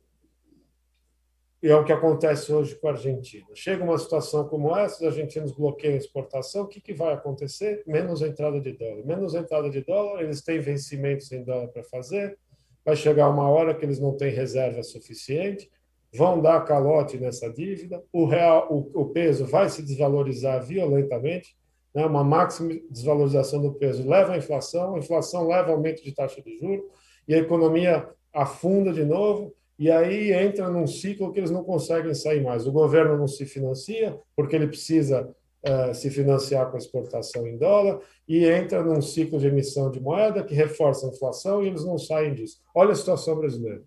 E 1.62 1.68
é 1.68 1.76
o 1.76 1.84
que 1.84 1.92
acontece 1.92 2.50
hoje 2.50 2.74
com 2.76 2.88
a 2.88 2.92
Argentina. 2.92 3.46
Chega 3.52 3.84
uma 3.84 3.98
situação 3.98 4.48
como 4.48 4.74
essa, 4.74 4.96
os 4.96 5.12
argentinos 5.12 5.52
bloqueiam 5.52 5.92
a 5.92 5.98
exportação, 5.98 6.62
o 6.62 6.66
que, 6.66 6.80
que 6.80 6.94
vai 6.94 7.12
acontecer? 7.12 7.82
Menos 7.86 8.22
entrada 8.22 8.58
de 8.58 8.72
dólar. 8.72 9.04
Menos 9.04 9.34
entrada 9.34 9.68
de 9.68 9.82
dólar, 9.82 10.22
eles 10.22 10.40
têm 10.40 10.58
vencimentos 10.58 11.30
em 11.32 11.44
dólar 11.44 11.68
para 11.68 11.84
fazer, 11.84 12.38
vai 12.82 12.96
chegar 12.96 13.28
uma 13.28 13.50
hora 13.50 13.74
que 13.74 13.84
eles 13.84 14.00
não 14.00 14.16
têm 14.16 14.32
reserva 14.32 14.82
suficiente, 14.82 15.70
vão 16.14 16.40
dar 16.40 16.64
calote 16.64 17.18
nessa 17.18 17.52
dívida, 17.52 18.02
o 18.10 18.24
real, 18.24 18.72
o, 18.72 19.02
o 19.02 19.10
peso 19.10 19.44
vai 19.44 19.68
se 19.68 19.82
desvalorizar 19.82 20.64
violentamente, 20.64 21.57
né? 21.98 22.06
uma 22.06 22.22
máxima 22.22 22.72
desvalorização 22.88 23.60
do 23.60 23.74
peso 23.74 24.08
leva 24.08 24.34
à 24.34 24.38
inflação, 24.38 24.94
a 24.94 24.98
inflação 24.98 25.48
leva 25.48 25.72
aumento 25.72 26.02
de 26.02 26.12
taxa 26.12 26.40
de 26.40 26.56
juros 26.56 26.84
e 27.26 27.34
a 27.34 27.38
economia 27.38 28.08
afunda 28.32 28.92
de 28.92 29.04
novo 29.04 29.52
e 29.76 29.90
aí 29.90 30.32
entra 30.32 30.68
num 30.68 30.86
ciclo 30.86 31.32
que 31.32 31.40
eles 31.40 31.50
não 31.50 31.64
conseguem 31.64 32.14
sair 32.14 32.42
mais. 32.42 32.66
O 32.66 32.72
governo 32.72 33.16
não 33.16 33.26
se 33.26 33.44
financia 33.44 34.16
porque 34.36 34.54
ele 34.54 34.68
precisa 34.68 35.28
uh, 35.28 35.92
se 35.92 36.08
financiar 36.08 36.70
com 36.70 36.76
a 36.76 36.78
exportação 36.78 37.46
em 37.46 37.58
dólar 37.58 38.00
e 38.28 38.44
entra 38.44 38.82
num 38.82 39.02
ciclo 39.02 39.38
de 39.38 39.48
emissão 39.48 39.90
de 39.90 40.00
moeda 40.00 40.44
que 40.44 40.54
reforça 40.54 41.06
a 41.06 41.10
inflação 41.10 41.62
e 41.62 41.66
eles 41.66 41.84
não 41.84 41.98
saem 41.98 42.32
disso. 42.32 42.60
Olha 42.74 42.92
a 42.92 42.96
situação 42.96 43.36
brasileira. 43.36 43.82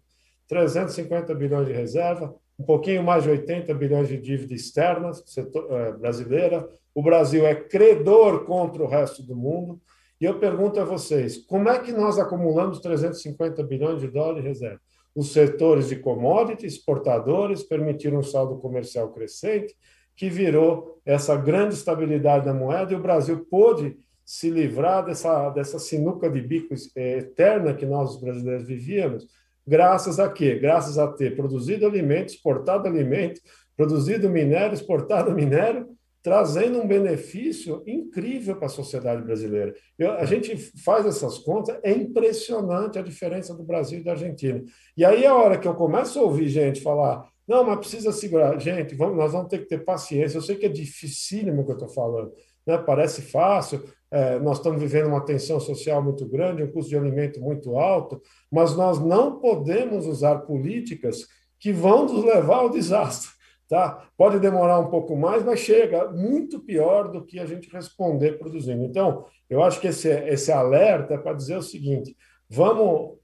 350 0.50 1.34
bilhões 1.34 1.66
de 1.66 1.74
reserva, 1.74 2.36
um 2.62 2.64
pouquinho 2.64 3.04
mais 3.04 3.24
de 3.24 3.30
80 3.32 3.74
bilhões 3.74 4.08
de 4.08 4.18
dívida 4.18 4.54
externa 4.54 5.12
setor, 5.14 5.66
uh, 5.66 5.98
brasileira. 5.98 6.70
O 6.94 7.02
Brasil 7.02 7.46
é 7.46 7.56
credor 7.56 8.46
contra 8.46 8.84
o 8.84 8.88
resto 8.88 9.24
do 9.24 9.36
mundo. 9.36 9.82
E 10.20 10.26
eu 10.26 10.38
pergunto 10.38 10.80
a 10.80 10.86
vocês, 10.86 11.38
como 11.38 11.68
é 11.68 11.80
que 11.80 11.92
nós 11.92 12.20
acumulamos 12.20 12.80
350 12.80 13.64
bilhões 13.64 14.00
de 14.00 14.08
dólares 14.08 14.44
de 14.44 14.48
reserva? 14.48 14.80
Os 15.16 15.34
setores 15.34 15.90
de 15.90 15.96
commodities, 15.96 16.74
exportadores, 16.74 17.64
permitiram 17.64 18.20
um 18.20 18.24
saldo 18.24 18.60
comercial 18.60 19.10
crescente, 19.12 19.76
que 20.16 20.30
virou 20.30 21.02
essa 21.04 21.36
grande 21.36 21.74
estabilidade 21.74 22.46
da 22.46 22.54
moeda, 22.54 22.94
e 22.94 22.96
o 22.96 23.02
Brasil 23.02 23.44
pôde 23.50 23.98
se 24.24 24.52
livrar 24.52 25.04
dessa, 25.04 25.50
dessa 25.50 25.80
sinuca 25.80 26.30
de 26.30 26.40
bico 26.40 26.76
eh, 26.96 27.18
eterna 27.18 27.74
que 27.74 27.88
nós, 27.88 28.12
os 28.12 28.22
brasileiros, 28.22 28.68
vivíamos, 28.68 29.26
graças 29.68 30.20
a 30.20 30.30
quê? 30.30 30.56
Graças 30.56 30.98
a 30.98 31.08
ter 31.08 31.36
produzido 31.36 31.86
alimento, 31.86 32.34
exportado 32.34 32.88
alimento, 32.88 33.40
produzido 33.76 34.30
minério, 34.30 34.74
exportado 34.74 35.32
minério, 35.36 35.88
trazendo 36.24 36.80
um 36.80 36.88
benefício 36.88 37.82
incrível 37.88 38.56
para 38.56 38.68
a 38.68 38.70
sociedade 38.70 39.24
brasileira. 39.24 39.74
Eu, 39.98 40.12
a 40.14 40.26
gente 40.26 40.56
faz 40.84 41.06
essas 41.06 41.40
contas, 41.40 41.80
é 41.84 41.92
impressionante 41.92 43.00
a 43.00 43.02
diferença 43.02 43.56
do 43.56 43.64
Brasil 43.64 44.00
e 44.00 44.04
da 44.04 44.12
Argentina. 44.12 44.64
E 44.96 45.04
aí, 45.04 45.26
a 45.26 45.34
hora 45.34 45.58
que 45.58 45.68
eu 45.68 45.74
começo 45.74 46.20
a 46.20 46.22
ouvir 46.22 46.48
gente 46.48 46.82
falar 46.82 47.28
não, 47.52 47.66
mas 47.66 47.80
precisa 47.80 48.14
segurar. 48.14 48.58
Gente, 48.60 48.96
vamos, 48.96 49.18
nós 49.18 49.34
vamos 49.34 49.50
ter 49.50 49.60
que 49.60 49.66
ter 49.66 49.84
paciência. 49.84 50.38
Eu 50.38 50.42
sei 50.42 50.56
que 50.56 50.68
é 50.68 50.70
dificílimo 50.70 51.62
o 51.62 51.66
que 51.66 51.72
eu 51.72 51.76
estou 51.76 51.90
falando. 51.90 52.32
Né? 52.66 52.78
Parece 52.78 53.22
fácil, 53.22 53.84
é, 54.12 54.38
nós 54.40 54.58
estamos 54.58 54.82
vivendo 54.82 55.08
uma 55.08 55.26
tensão 55.26 55.60
social 55.60 56.04
muito 56.04 56.26
grande, 56.26 56.64
um 56.64 56.72
custo 56.72 56.90
de 56.90 56.98
alimento 56.98 57.40
muito 57.40 57.78
alto, 57.78 58.22
mas 58.52 58.76
nós 58.76 59.00
não 59.00 59.40
podemos 59.40 60.06
usar 60.06 60.40
políticas 60.40 61.28
que 61.60 61.72
vão 61.72 62.06
nos 62.06 62.24
levar 62.24 62.58
ao 62.58 62.70
desastre. 62.70 63.32
Tá? 63.70 64.06
Pode 64.18 64.38
demorar 64.38 64.80
um 64.80 64.90
pouco 64.90 65.16
mais, 65.16 65.46
mas 65.46 65.62
chega 65.62 66.12
muito 66.12 66.60
pior 66.60 67.10
do 67.10 67.24
que 67.24 67.40
a 67.40 67.46
gente 67.46 67.72
responder 67.72 68.38
produzindo. 68.38 68.84
Então, 68.84 69.26
eu 69.50 69.64
acho 69.64 69.80
que 69.80 69.88
esse, 69.88 70.10
esse 70.10 70.52
alerta 70.52 71.14
é 71.14 71.18
para 71.18 71.34
dizer 71.34 71.58
o 71.58 71.62
seguinte: 71.62 72.14
vamos 72.50 73.22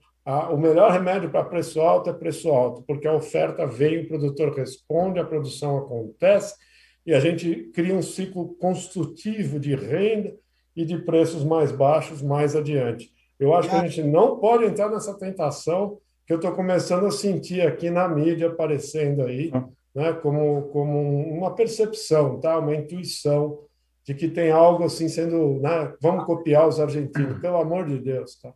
o 0.52 0.58
melhor 0.58 0.91
remédio 0.91 1.30
para 1.30 1.45
preço 1.45 1.80
alto 1.80 2.10
é 2.10 2.13
preço 2.13 2.50
alto, 2.50 2.84
porque 2.84 3.08
a 3.08 3.13
oferta 3.13 3.65
vem, 3.65 4.00
o 4.00 4.08
produtor 4.10 4.54
responde, 4.54 5.19
a 5.19 5.26
produção 5.26 5.78
acontece 5.78 6.54
e 7.08 7.13
a 7.13 7.22
gente 7.22 7.72
cria 7.74 7.96
um 7.96 8.02
ciclo 8.02 8.54
construtivo 8.56 9.58
de 9.58 9.74
renda 9.74 10.36
e 10.76 10.84
de 10.84 10.98
preços 10.98 11.41
mais 11.41 11.72
baixos 11.72 12.22
mais 12.22 12.54
adiante. 12.54 13.10
Eu 13.39 13.54
acho 13.54 13.70
que 13.70 13.76
a 13.76 13.88
gente 13.88 14.04
não 14.04 14.38
pode 14.38 14.65
entrar 14.65 14.89
nessa 14.89 15.17
tentação 15.17 16.00
que 16.26 16.34
eu 16.34 16.38
estou 16.38 16.52
começando 16.52 17.06
a 17.06 17.12
sentir 17.12 17.62
aqui 17.62 17.89
na 17.89 18.10
mídia 18.10 18.48
aparecendo 18.48 19.24
aí, 19.24 19.50
ah. 19.54 19.65
né, 19.96 20.13
como, 20.13 20.63
como 20.63 21.00
uma 21.32 21.56
percepção, 21.56 22.41
tá? 22.41 22.60
uma 22.60 22.76
intuição 22.76 23.60
de 24.04 24.13
que 24.13 24.28
tem 24.28 24.52
algo 24.52 24.84
assim 24.84 25.08
sendo. 25.08 25.62
Né, 25.62 25.93
vamos 26.02 26.26
copiar 26.26 26.67
os 26.67 26.78
argentinos, 26.78 27.39
pelo 27.39 27.58
amor 27.58 27.86
de 27.86 27.98
Deus. 28.00 28.36
Tá? 28.41 28.54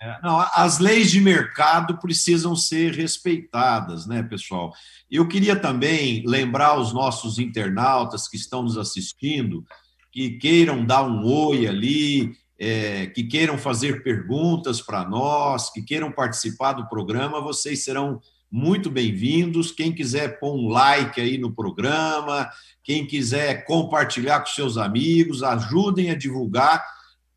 É, 0.00 0.16
não, 0.22 0.38
as 0.54 0.78
leis 0.78 1.10
de 1.10 1.20
mercado 1.20 1.98
precisam 1.98 2.54
ser 2.54 2.92
respeitadas, 2.94 4.06
né, 4.06 4.22
pessoal? 4.22 4.72
Eu 5.10 5.26
queria 5.26 5.56
também 5.56 6.22
lembrar 6.24 6.78
os 6.78 6.92
nossos 6.92 7.38
internautas 7.38 8.28
que 8.28 8.36
estão 8.36 8.62
nos 8.62 8.78
assistindo, 8.78 9.64
que 10.12 10.38
queiram 10.38 10.84
dar 10.84 11.02
um 11.02 11.24
oi 11.24 11.66
ali, 11.66 12.32
é, 12.58 13.06
que 13.06 13.24
queiram 13.24 13.58
fazer 13.58 14.04
perguntas 14.04 14.80
para 14.80 15.04
nós, 15.04 15.70
que 15.70 15.82
queiram 15.82 16.12
participar 16.12 16.74
do 16.74 16.88
programa, 16.88 17.40
vocês 17.40 17.82
serão 17.82 18.20
muito 18.50 18.90
bem-vindos. 18.90 19.72
Quem 19.72 19.92
quiser 19.92 20.38
pôr 20.38 20.54
um 20.54 20.68
like 20.68 21.20
aí 21.20 21.38
no 21.38 21.52
programa, 21.52 22.48
quem 22.84 23.04
quiser 23.04 23.64
compartilhar 23.64 24.40
com 24.40 24.46
seus 24.46 24.76
amigos, 24.76 25.42
ajudem 25.42 26.10
a 26.10 26.14
divulgar 26.14 26.84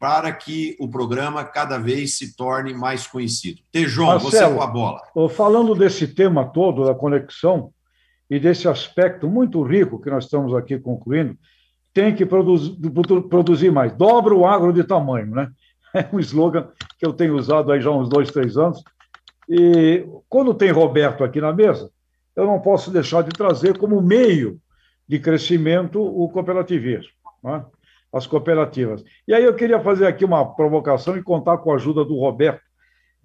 para 0.01 0.31
que 0.31 0.75
o 0.79 0.89
programa 0.89 1.45
cada 1.45 1.77
vez 1.77 2.17
se 2.17 2.35
torne 2.35 2.73
mais 2.73 3.05
conhecido. 3.05 3.61
Tejon, 3.71 4.17
você 4.17 4.49
com 4.49 4.59
a 4.59 4.65
bola. 4.65 4.99
Falando 5.29 5.75
desse 5.75 6.07
tema 6.07 6.43
todo, 6.43 6.85
da 6.85 6.95
conexão, 6.95 7.71
e 8.27 8.39
desse 8.39 8.67
aspecto 8.67 9.29
muito 9.29 9.61
rico 9.61 10.01
que 10.01 10.09
nós 10.09 10.23
estamos 10.23 10.55
aqui 10.55 10.79
concluindo, 10.79 11.37
tem 11.93 12.15
que 12.15 12.25
produzir, 12.25 12.75
produzir 13.29 13.71
mais. 13.71 13.93
Dobra 13.93 14.33
o 14.33 14.47
agro 14.47 14.73
de 14.73 14.83
tamanho, 14.83 15.35
né? 15.35 15.51
É 15.93 16.07
um 16.11 16.19
slogan 16.21 16.69
que 16.97 17.05
eu 17.05 17.11
tenho 17.11 17.35
usado 17.35 17.69
aí 17.69 17.81
já 17.81 17.89
há 17.89 17.93
uns 17.93 18.07
dois, 18.07 18.31
três 18.31 18.57
anos. 18.57 18.81
E 19.49 20.07
quando 20.29 20.53
tem 20.53 20.71
Roberto 20.71 21.21
aqui 21.21 21.41
na 21.41 21.51
mesa, 21.51 21.91
eu 22.33 22.45
não 22.45 22.61
posso 22.61 22.89
deixar 22.89 23.23
de 23.23 23.31
trazer 23.31 23.77
como 23.77 24.01
meio 24.01 24.57
de 25.05 25.19
crescimento 25.19 26.01
o 26.01 26.29
cooperativismo. 26.29 27.11
Né? 27.43 27.61
As 28.11 28.27
cooperativas. 28.27 29.03
E 29.27 29.33
aí 29.33 29.43
eu 29.43 29.55
queria 29.55 29.79
fazer 29.79 30.05
aqui 30.05 30.25
uma 30.25 30.53
provocação 30.53 31.17
e 31.17 31.23
contar 31.23 31.57
com 31.59 31.71
a 31.71 31.75
ajuda 31.75 32.03
do 32.03 32.17
Roberto, 32.17 32.61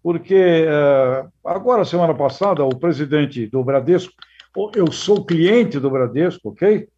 porque 0.03 0.64
eh, 0.68 1.27
agora, 1.44 1.85
semana 1.85 2.14
passada, 2.14 2.64
o 2.64 2.79
presidente 2.79 3.46
do 3.46 3.64
Bradesco, 3.64 4.12
eu 4.75 4.90
sou 4.92 5.25
cliente 5.25 5.81
do 5.81 5.90
Bradesco, 5.90 6.51
ok? 6.51 6.88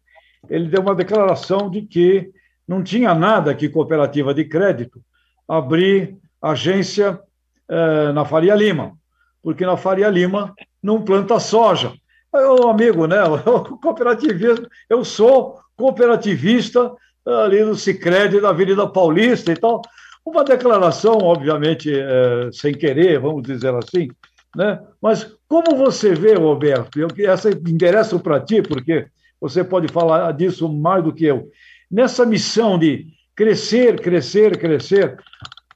Ele 0.49 0.69
deu 0.69 0.81
uma 0.81 0.95
declaração 0.95 1.69
de 1.69 1.81
que 1.81 2.31
não 2.67 2.83
tinha 2.83 3.15
nada 3.15 3.55
que 3.55 3.67
cooperativa 3.67 4.33
de 4.33 4.45
crédito 4.45 5.01
abrir 5.47 6.15
agência 6.39 7.19
eh, 7.67 8.11
na 8.13 8.23
Faria 8.23 8.53
Lima, 8.53 8.93
porque 9.41 9.65
na 9.65 9.75
Faria 9.75 10.09
Lima 10.09 10.53
não 10.81 11.01
planta 11.01 11.39
soja. 11.39 11.93
Meu 12.31 12.69
amigo, 12.69 13.07
né? 13.07 13.17
O 13.25 13.77
cooperativismo, 13.77 14.67
eu 14.87 15.03
sou 15.03 15.59
cooperativista 15.75 16.91
ali 17.25 17.63
no 17.63 17.75
Sicredi 17.75 18.39
da 18.39 18.49
Avenida 18.49 18.87
Paulista 18.87 19.51
e 19.51 19.55
tal. 19.55 19.81
uma 20.25 20.43
declaração, 20.43 21.17
obviamente, 21.17 21.91
é, 21.93 22.49
sem 22.51 22.73
querer, 22.73 23.19
vamos 23.19 23.43
dizer 23.43 23.73
assim, 23.75 24.09
né? 24.55 24.79
mas 25.01 25.35
como 25.47 25.75
você 25.75 26.13
vê, 26.13 26.35
Roberto, 26.35 26.99
eu, 26.99 27.07
essa 27.25 27.49
interessa 27.49 28.17
para 28.19 28.39
ti, 28.39 28.61
porque 28.61 29.07
você 29.39 29.63
pode 29.63 29.91
falar 29.91 30.31
disso 30.33 30.71
mais 30.71 31.03
do 31.03 31.13
que 31.13 31.25
eu, 31.25 31.49
nessa 31.89 32.25
missão 32.25 32.77
de 32.77 33.07
crescer, 33.35 34.01
crescer, 34.01 34.57
crescer, 34.57 35.17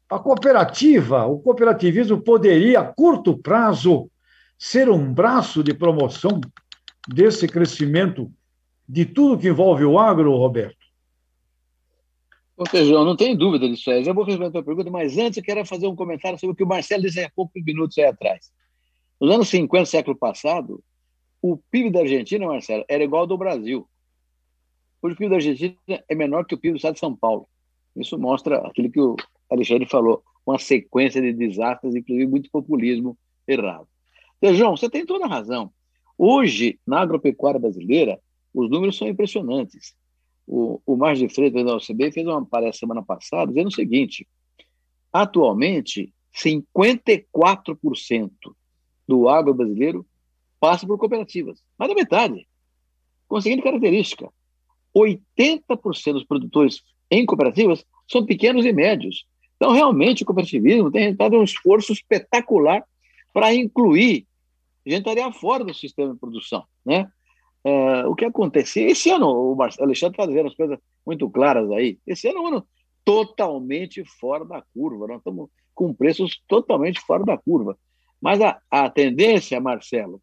a 0.10 0.20
cooperativa, 0.20 1.26
o 1.26 1.40
cooperativismo 1.40 2.22
poderia, 2.22 2.82
a 2.82 2.84
curto 2.84 3.38
prazo, 3.38 4.10
ser 4.60 4.90
um 4.90 5.12
braço 5.12 5.64
de 5.64 5.74
promoção 5.74 6.40
desse 7.08 7.48
crescimento 7.48 8.32
de 8.88 9.06
tudo 9.06 9.40
que 9.40 9.48
envolve 9.48 9.84
o 9.84 9.98
agro, 9.98 10.36
Roberto? 10.36 10.83
Ô, 12.56 12.68
Feijão, 12.68 13.04
não 13.04 13.16
tem 13.16 13.36
dúvida 13.36 13.68
disso 13.68 13.90
aí. 13.90 14.04
Já 14.04 14.14
vou 14.14 14.24
responder 14.24 14.50
a 14.50 14.52
tua 14.52 14.64
pergunta, 14.64 14.92
mas 14.92 15.18
antes 15.18 15.38
eu 15.38 15.44
quero 15.44 15.66
fazer 15.66 15.88
um 15.88 15.96
comentário 15.96 16.38
sobre 16.38 16.54
o 16.54 16.56
que 16.56 16.64
o 16.64 16.68
Marcelo 16.68 17.02
disse 17.02 17.20
há 17.20 17.30
poucos 17.30 17.64
minutos 17.64 17.98
aí 17.98 18.06
atrás. 18.06 18.52
Nos 19.20 19.34
anos 19.34 19.50
50, 19.50 19.86
século 19.86 20.16
passado, 20.16 20.84
o 21.42 21.58
PIB 21.58 21.90
da 21.90 22.02
Argentina, 22.02 22.46
Marcelo, 22.46 22.86
era 22.88 23.04
igual 23.04 23.22
ao 23.22 23.28
do 23.28 23.38
Brasil. 23.38 23.88
Hoje 25.02 25.16
o 25.16 25.18
PIB 25.18 25.30
da 25.30 25.36
Argentina 25.38 26.04
é 26.08 26.16
menor 26.16 26.46
que 26.46 26.54
o 26.54 26.58
PIB 26.58 26.74
do 26.74 26.78
estado 26.78 26.94
de 26.94 27.00
São 27.00 27.16
Paulo. 27.16 27.48
Isso 27.96 28.18
mostra 28.20 28.58
aquilo 28.68 28.92
que 28.92 29.00
o 29.00 29.16
Alexandre 29.50 29.88
falou, 29.88 30.24
uma 30.46 30.60
sequência 30.60 31.22
de 31.22 31.34
desastres, 31.34 31.96
inclusive 31.96 32.28
muito 32.28 32.52
populismo 32.52 33.18
errado. 33.48 33.88
Feijão, 34.40 34.78
você 34.78 34.90
tem 34.90 35.06
toda 35.06 35.26
a 35.26 35.30
razão. 35.30 35.72
Hoje, 36.18 36.80
na 36.86 37.02
agropecuária 37.02 37.60
brasileira, 37.60 38.20
os 38.54 38.70
números 38.70 38.98
são 38.98 39.08
impressionantes. 39.08 39.96
O, 40.46 40.82
o 40.86 40.96
Márcio 40.96 41.28
de 41.28 41.34
Freitas 41.34 41.66
da 41.66 41.76
OCB 41.76 42.12
fez 42.12 42.28
uma 42.28 42.46
palestra 42.46 42.80
semana 42.80 43.02
passada 43.04 43.48
dizendo 43.48 43.68
o 43.68 43.74
seguinte: 43.74 44.28
atualmente, 45.12 46.14
54% 46.36 48.32
do 49.08 49.30
agro 49.30 49.54
brasileiro 49.54 50.06
passa 50.60 50.86
por 50.86 50.98
cooperativas, 50.98 51.62
mais 51.78 51.90
da 51.90 51.96
metade. 51.96 52.48
Seguinte 53.42 53.64
característica: 53.64 54.30
80% 54.96 56.14
dos 56.14 56.24
produtores 56.24 56.84
em 57.10 57.26
cooperativas 57.26 57.84
são 58.08 58.26
pequenos 58.26 58.66
e 58.66 58.72
médios. 58.72 59.26
Então, 59.56 59.72
realmente, 59.72 60.24
o 60.24 60.26
cooperativismo 60.26 60.92
tem 60.92 61.16
dado 61.16 61.38
um 61.38 61.44
esforço 61.44 61.94
espetacular 61.94 62.84
para 63.32 63.54
incluir 63.54 64.28
gente 64.86 65.00
estaria 65.00 65.32
fora 65.32 65.64
do 65.64 65.74
sistema 65.74 66.14
de 66.14 66.20
produção, 66.20 66.66
né? 66.86 67.10
É, 67.66 68.06
o 68.06 68.16
que 68.16 68.26
acontecia 68.26 68.90
esse 68.90 69.10
ano, 69.10 69.28
o 69.28 69.62
Alexandre 69.62 70.16
está 70.16 70.26
dizendo 70.26 70.48
as 70.48 70.56
coisas 70.56 70.78
muito 71.06 71.30
claras 71.30 71.70
aí. 71.72 71.98
Esse 72.06 72.28
ano 72.28 72.40
é 72.40 72.42
um 72.42 72.48
ano 72.48 72.68
totalmente 73.06 74.04
fora 74.20 74.44
da 74.44 74.62
curva. 74.74 75.08
Nós 75.08 75.18
estamos 75.18 75.50
com 75.74 75.94
preços 75.94 76.42
totalmente 76.48 77.00
fora 77.02 77.24
da 77.24 77.38
curva. 77.38 77.78
Mas 78.22 78.42
a, 78.42 78.60
a 78.70 78.90
tendência, 78.90 79.60
Marcelo, 79.60 80.22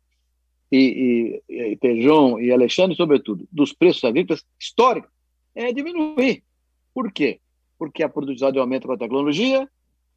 e, 0.72 1.42
e, 1.48 1.76
e 1.82 2.44
e 2.44 2.52
Alexandre, 2.52 2.96
sobretudo, 2.96 3.46
dos 3.50 3.72
preços 3.72 4.04
agrícolas 4.04 4.44
históricos, 4.58 5.10
é 5.54 5.72
diminuir. 5.72 6.42
Por 6.94 7.12
quê? 7.12 7.40
Porque 7.78 8.02
a 8.02 8.08
produtividade 8.08 8.58
aumenta 8.58 8.86
com 8.86 8.92
a 8.92 8.98
tecnologia, 8.98 9.68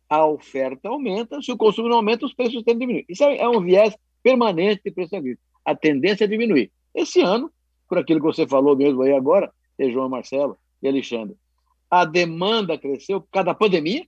a 0.07 0.25
oferta 0.25 0.89
aumenta, 0.89 1.41
se 1.41 1.51
o 1.51 1.57
consumo 1.57 1.89
não 1.89 1.97
aumenta, 1.97 2.25
os 2.25 2.33
preços 2.33 2.63
tendem 2.63 2.75
a 2.75 2.79
diminuir. 2.79 3.05
Isso 3.09 3.23
é, 3.23 3.37
é 3.37 3.49
um 3.49 3.61
viés 3.61 3.95
permanente 4.21 4.81
de 4.85 4.91
preço 4.91 5.15
agrícola. 5.15 5.43
A 5.65 5.75
tendência 5.75 6.25
é 6.25 6.27
diminuir. 6.27 6.71
Esse 6.93 7.21
ano, 7.21 7.51
por 7.87 7.97
aquilo 7.97 8.19
que 8.19 8.25
você 8.25 8.47
falou 8.47 8.75
mesmo 8.75 9.01
aí 9.01 9.13
agora, 9.13 9.51
João 9.79 10.09
Marcelo 10.09 10.57
e 10.81 10.87
Alexandre, 10.87 11.35
a 11.89 12.05
demanda 12.05 12.77
cresceu 12.77 13.21
por 13.21 13.29
causa 13.29 13.47
da 13.47 13.53
pandemia, 13.53 14.05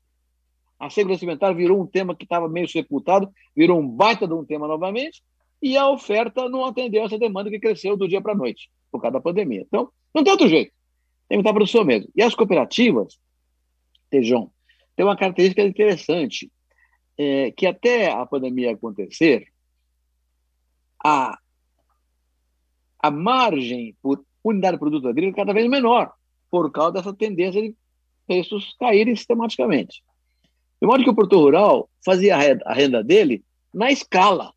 a 0.80 0.90
segurança 0.90 1.24
alimentar 1.24 1.54
virou 1.54 1.82
um 1.82 1.88
tema 1.88 2.16
que 2.16 2.24
estava 2.24 2.50
meio 2.50 2.68
sepultado, 2.68 3.32
virou 3.56 3.80
um 3.80 3.88
baita 3.88 4.28
de 4.28 4.34
um 4.34 4.44
tema 4.44 4.68
novamente, 4.68 5.24
e 5.62 5.78
a 5.78 5.90
oferta 5.90 6.50
não 6.50 6.66
atendeu 6.66 7.04
essa 7.04 7.18
demanda 7.18 7.50
que 7.50 7.60
cresceu 7.60 7.96
do 7.96 8.08
dia 8.08 8.22
para 8.22 8.34
a 8.34 8.36
noite, 8.36 8.70
por 8.92 9.02
causa 9.02 9.14
da 9.14 9.22
pandemia. 9.22 9.62
Então, 9.62 9.90
não 10.14 10.24
tem 10.24 10.32
outro 10.32 10.48
jeito. 10.48 10.72
Tem 11.28 11.38
que 11.38 11.42
estar 11.42 11.54
produção 11.54 11.84
mesmo. 11.84 12.10
E 12.16 12.22
as 12.22 12.36
cooperativas, 12.36 13.18
Tejão, 14.10 14.52
tem 14.96 15.06
uma 15.06 15.18
característica 15.18 15.64
interessante, 15.64 16.52
é, 17.18 17.52
que 17.52 17.66
até 17.66 18.12
a 18.12 18.26
pandemia 18.26 18.74
acontecer, 18.74 19.48
a, 21.04 21.38
a 23.06 23.12
margem 23.12 23.96
por 24.02 24.24
unidade 24.44 24.76
de 24.76 24.80
produto 24.80 25.08
agrícola 25.08 25.36
cada 25.36 25.54
vez 25.54 25.70
menor, 25.70 26.12
por 26.50 26.72
causa 26.72 26.94
dessa 26.94 27.14
tendência 27.14 27.62
de 27.62 27.76
preços 28.26 28.76
caírem 28.80 29.16
sistematicamente. 29.16 30.04
De 30.82 30.88
modo 30.88 31.04
que 31.04 31.10
o 31.10 31.16
produtor 31.16 31.42
rural 31.42 31.90
fazia 32.04 32.36
a 32.36 32.74
renda 32.74 33.04
dele 33.04 33.44
na 33.74 33.92
escala. 33.92 34.52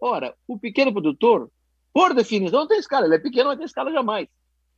Ora, 0.00 0.34
o 0.48 0.58
pequeno 0.58 0.92
produtor, 0.92 1.50
por 1.92 2.14
definição, 2.14 2.60
não 2.60 2.68
tem 2.68 2.78
escala. 2.78 3.06
Ele 3.06 3.16
é 3.16 3.18
pequeno, 3.18 3.50
não 3.50 3.56
tem 3.56 3.66
escala 3.66 3.92
jamais. 3.92 4.26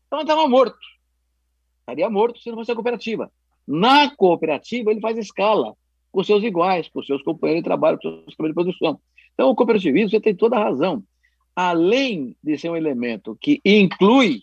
Então, 0.06 0.18
ele 0.18 0.28
estava 0.28 0.48
morto. 0.48 0.78
Estaria 1.80 2.10
morto 2.10 2.40
se 2.40 2.48
não 2.50 2.56
fosse 2.58 2.72
a 2.72 2.74
cooperativa. 2.74 3.30
Na 3.66 4.14
cooperativa, 4.14 4.90
ele 4.90 5.00
faz 5.00 5.16
escala 5.18 5.74
com 6.10 6.24
seus 6.24 6.42
iguais, 6.42 6.88
com 6.88 7.02
seus 7.02 7.22
companheiros 7.22 7.62
de 7.62 7.68
trabalho, 7.68 7.96
com 7.96 8.02
seus 8.02 8.34
companheiros 8.34 8.56
de 8.56 8.78
produção. 8.78 9.00
Então, 9.34 9.50
o 9.50 9.54
cooperativismo, 9.54 10.10
você 10.10 10.20
tem 10.20 10.34
toda 10.34 10.56
a 10.56 10.64
razão. 10.64 11.02
Além 11.56 12.36
de 12.44 12.58
ser 12.58 12.68
um 12.68 12.76
elemento 12.76 13.36
que 13.40 13.62
inclui, 13.64 14.42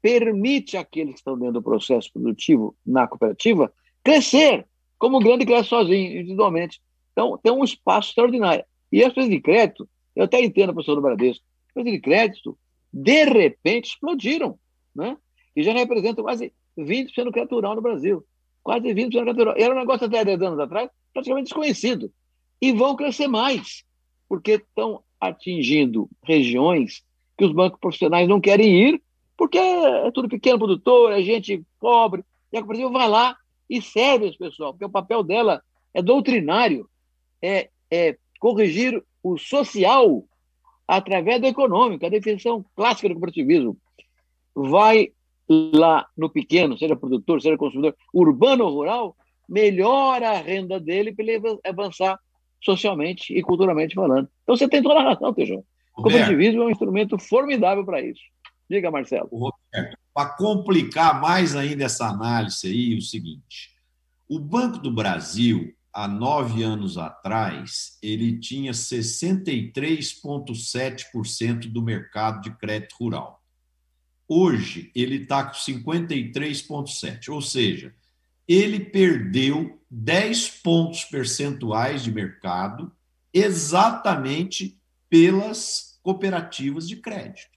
permite 0.00 0.76
àqueles 0.76 1.12
que 1.12 1.18
estão 1.20 1.38
dentro 1.38 1.54
do 1.54 1.62
processo 1.62 2.10
produtivo 2.10 2.74
na 2.84 3.06
cooperativa 3.06 3.70
crescer, 4.02 4.66
como 4.98 5.18
grande 5.18 5.44
cresce 5.44 5.68
sozinho, 5.68 6.20
individualmente. 6.20 6.80
Então, 7.12 7.38
tem 7.38 7.52
um 7.52 7.62
espaço 7.62 8.08
extraordinário. 8.08 8.64
E 8.90 9.04
as 9.04 9.12
coisas 9.12 9.30
de 9.30 9.40
crédito, 9.40 9.88
eu 10.16 10.24
até 10.24 10.42
entendo 10.42 10.70
a 10.70 10.72
professor 10.72 10.94
do 10.94 11.02
Bradesco, 11.02 11.44
as 11.68 11.72
coisas 11.74 11.92
de 11.92 12.00
crédito, 12.00 12.58
de 12.92 13.24
repente, 13.24 13.90
explodiram, 13.90 14.58
né? 14.94 15.16
E 15.54 15.62
já 15.62 15.72
representam 15.72 16.24
quase 16.24 16.52
20% 16.78 17.24
do 17.24 17.32
crédito 17.32 17.54
rural 17.54 17.74
no 17.74 17.82
Brasil. 17.82 18.24
Quase 18.62 18.88
20% 18.88 19.10
do 19.10 19.10
crédito 19.10 19.38
rural. 19.38 19.54
Era 19.58 19.74
um 19.74 19.78
negócio 19.78 20.06
até 20.06 20.24
10 20.24 20.40
anos 20.42 20.58
atrás 20.58 20.88
praticamente 21.12 21.44
desconhecido. 21.44 22.10
E 22.60 22.72
vão 22.72 22.96
crescer 22.96 23.28
mais 23.28 23.84
porque 24.28 24.52
estão 24.52 25.02
atingindo 25.20 26.08
regiões 26.22 27.02
que 27.36 27.44
os 27.44 27.52
bancos 27.52 27.80
profissionais 27.80 28.28
não 28.28 28.40
querem 28.40 28.88
ir, 28.88 29.02
porque 29.36 29.58
é 29.58 30.10
tudo 30.10 30.28
pequeno 30.28 30.58
produtor, 30.58 31.12
é 31.12 31.22
gente 31.22 31.62
pobre, 31.80 32.24
e 32.52 32.56
a 32.56 32.60
cooperativa 32.60 32.90
vai 32.90 33.08
lá 33.08 33.36
e 33.68 33.82
serve 33.82 34.28
esse 34.28 34.38
pessoal, 34.38 34.72
porque 34.72 34.84
o 34.84 34.90
papel 34.90 35.22
dela 35.22 35.62
é 35.92 36.00
doutrinário, 36.00 36.88
é, 37.42 37.68
é 37.90 38.16
corrigir 38.38 39.02
o 39.22 39.36
social 39.38 40.24
através 40.86 41.40
do 41.40 41.46
econômico, 41.46 42.04
a 42.04 42.10
definição 42.10 42.64
clássica 42.76 43.08
do 43.08 43.14
cooperativismo. 43.14 43.76
Vai 44.54 45.12
lá 45.48 46.06
no 46.16 46.30
pequeno, 46.30 46.78
seja 46.78 46.96
produtor, 46.96 47.40
seja 47.40 47.56
consumidor, 47.56 47.96
urbano 48.12 48.64
ou 48.64 48.72
rural, 48.72 49.16
melhora 49.48 50.30
a 50.30 50.38
renda 50.38 50.78
dele 50.78 51.12
para 51.12 51.24
ele 51.24 51.60
avançar 51.64 52.18
socialmente 52.64 53.36
e 53.36 53.42
culturalmente 53.42 53.94
falando. 53.94 54.28
Então 54.42 54.56
você 54.56 54.68
tem 54.68 54.82
toda 54.82 55.00
a 55.00 55.14
razão, 55.14 55.32
Tejão. 55.32 55.64
O 55.96 56.02
cooperativismo 56.02 56.62
é 56.62 56.66
um 56.66 56.70
instrumento 56.70 57.18
formidável 57.18 57.84
para 57.84 58.00
isso. 58.00 58.22
Diga, 58.68 58.90
Marcelo. 58.90 59.28
Roberto, 59.30 59.96
para 60.12 60.30
complicar 60.30 61.20
mais 61.20 61.54
ainda 61.54 61.84
essa 61.84 62.08
análise 62.08 62.66
aí, 62.66 62.96
o 62.96 63.02
seguinte: 63.02 63.70
o 64.28 64.38
Banco 64.38 64.78
do 64.78 64.90
Brasil, 64.90 65.74
há 65.92 66.08
nove 66.08 66.62
anos 66.62 66.96
atrás, 66.96 67.98
ele 68.02 68.38
tinha 68.38 68.72
63,7% 68.72 71.70
do 71.70 71.82
mercado 71.82 72.40
de 72.40 72.50
crédito 72.56 72.96
rural. 72.98 73.42
Hoje, 74.26 74.90
ele 74.94 75.16
está 75.16 75.44
com 75.44 75.52
53,7%, 75.52 77.28
ou 77.28 77.42
seja, 77.42 77.94
ele 78.46 78.80
perdeu 78.80 79.80
10 79.90 80.48
pontos 80.62 81.04
percentuais 81.04 82.02
de 82.02 82.12
mercado 82.12 82.92
exatamente 83.32 84.78
pelas 85.08 85.98
cooperativas 86.02 86.88
de 86.88 86.96
crédito. 86.96 87.54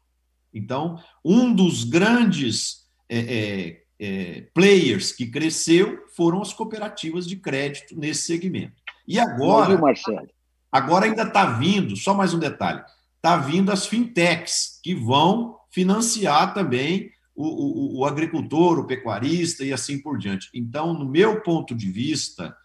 Então, 0.54 1.02
um 1.24 1.54
dos 1.54 1.84
grandes 1.84 2.88
é, 3.10 3.20
é, 3.20 3.84
é, 4.00 4.42
players 4.54 5.12
que 5.12 5.28
cresceu 5.28 6.06
foram 6.16 6.42
as 6.42 6.54
cooperativas 6.54 7.28
de 7.28 7.36
crédito 7.36 7.98
nesse 7.98 8.24
segmento. 8.24 8.82
E 9.08 9.20
agora, 9.20 9.78
Marcelo. 9.78 10.30
agora 10.72 11.06
ainda 11.06 11.24
está 11.24 11.46
vindo, 11.46 11.96
só 11.96 12.14
mais 12.14 12.34
um 12.34 12.40
detalhe, 12.40 12.84
está 13.16 13.38
vindo 13.38 13.72
as 13.72 13.86
fintechs 13.86 14.80
que 14.84 14.96
vão 14.96 15.58
financiar 15.70 16.54
também 16.54 17.12
o, 17.38 17.46
o, 17.46 18.00
o, 18.00 18.06
agricultor, 18.06 18.80
o 18.80 18.88
pecuarista 18.88 19.64
e 19.64 19.72
assim 19.72 20.02
por 20.02 20.18
diante. 20.18 20.50
Então, 20.54 20.94
no 20.94 21.08
meu 21.08 21.40
ponto 21.42 21.76
de 21.76 21.90
vista, 21.92 22.58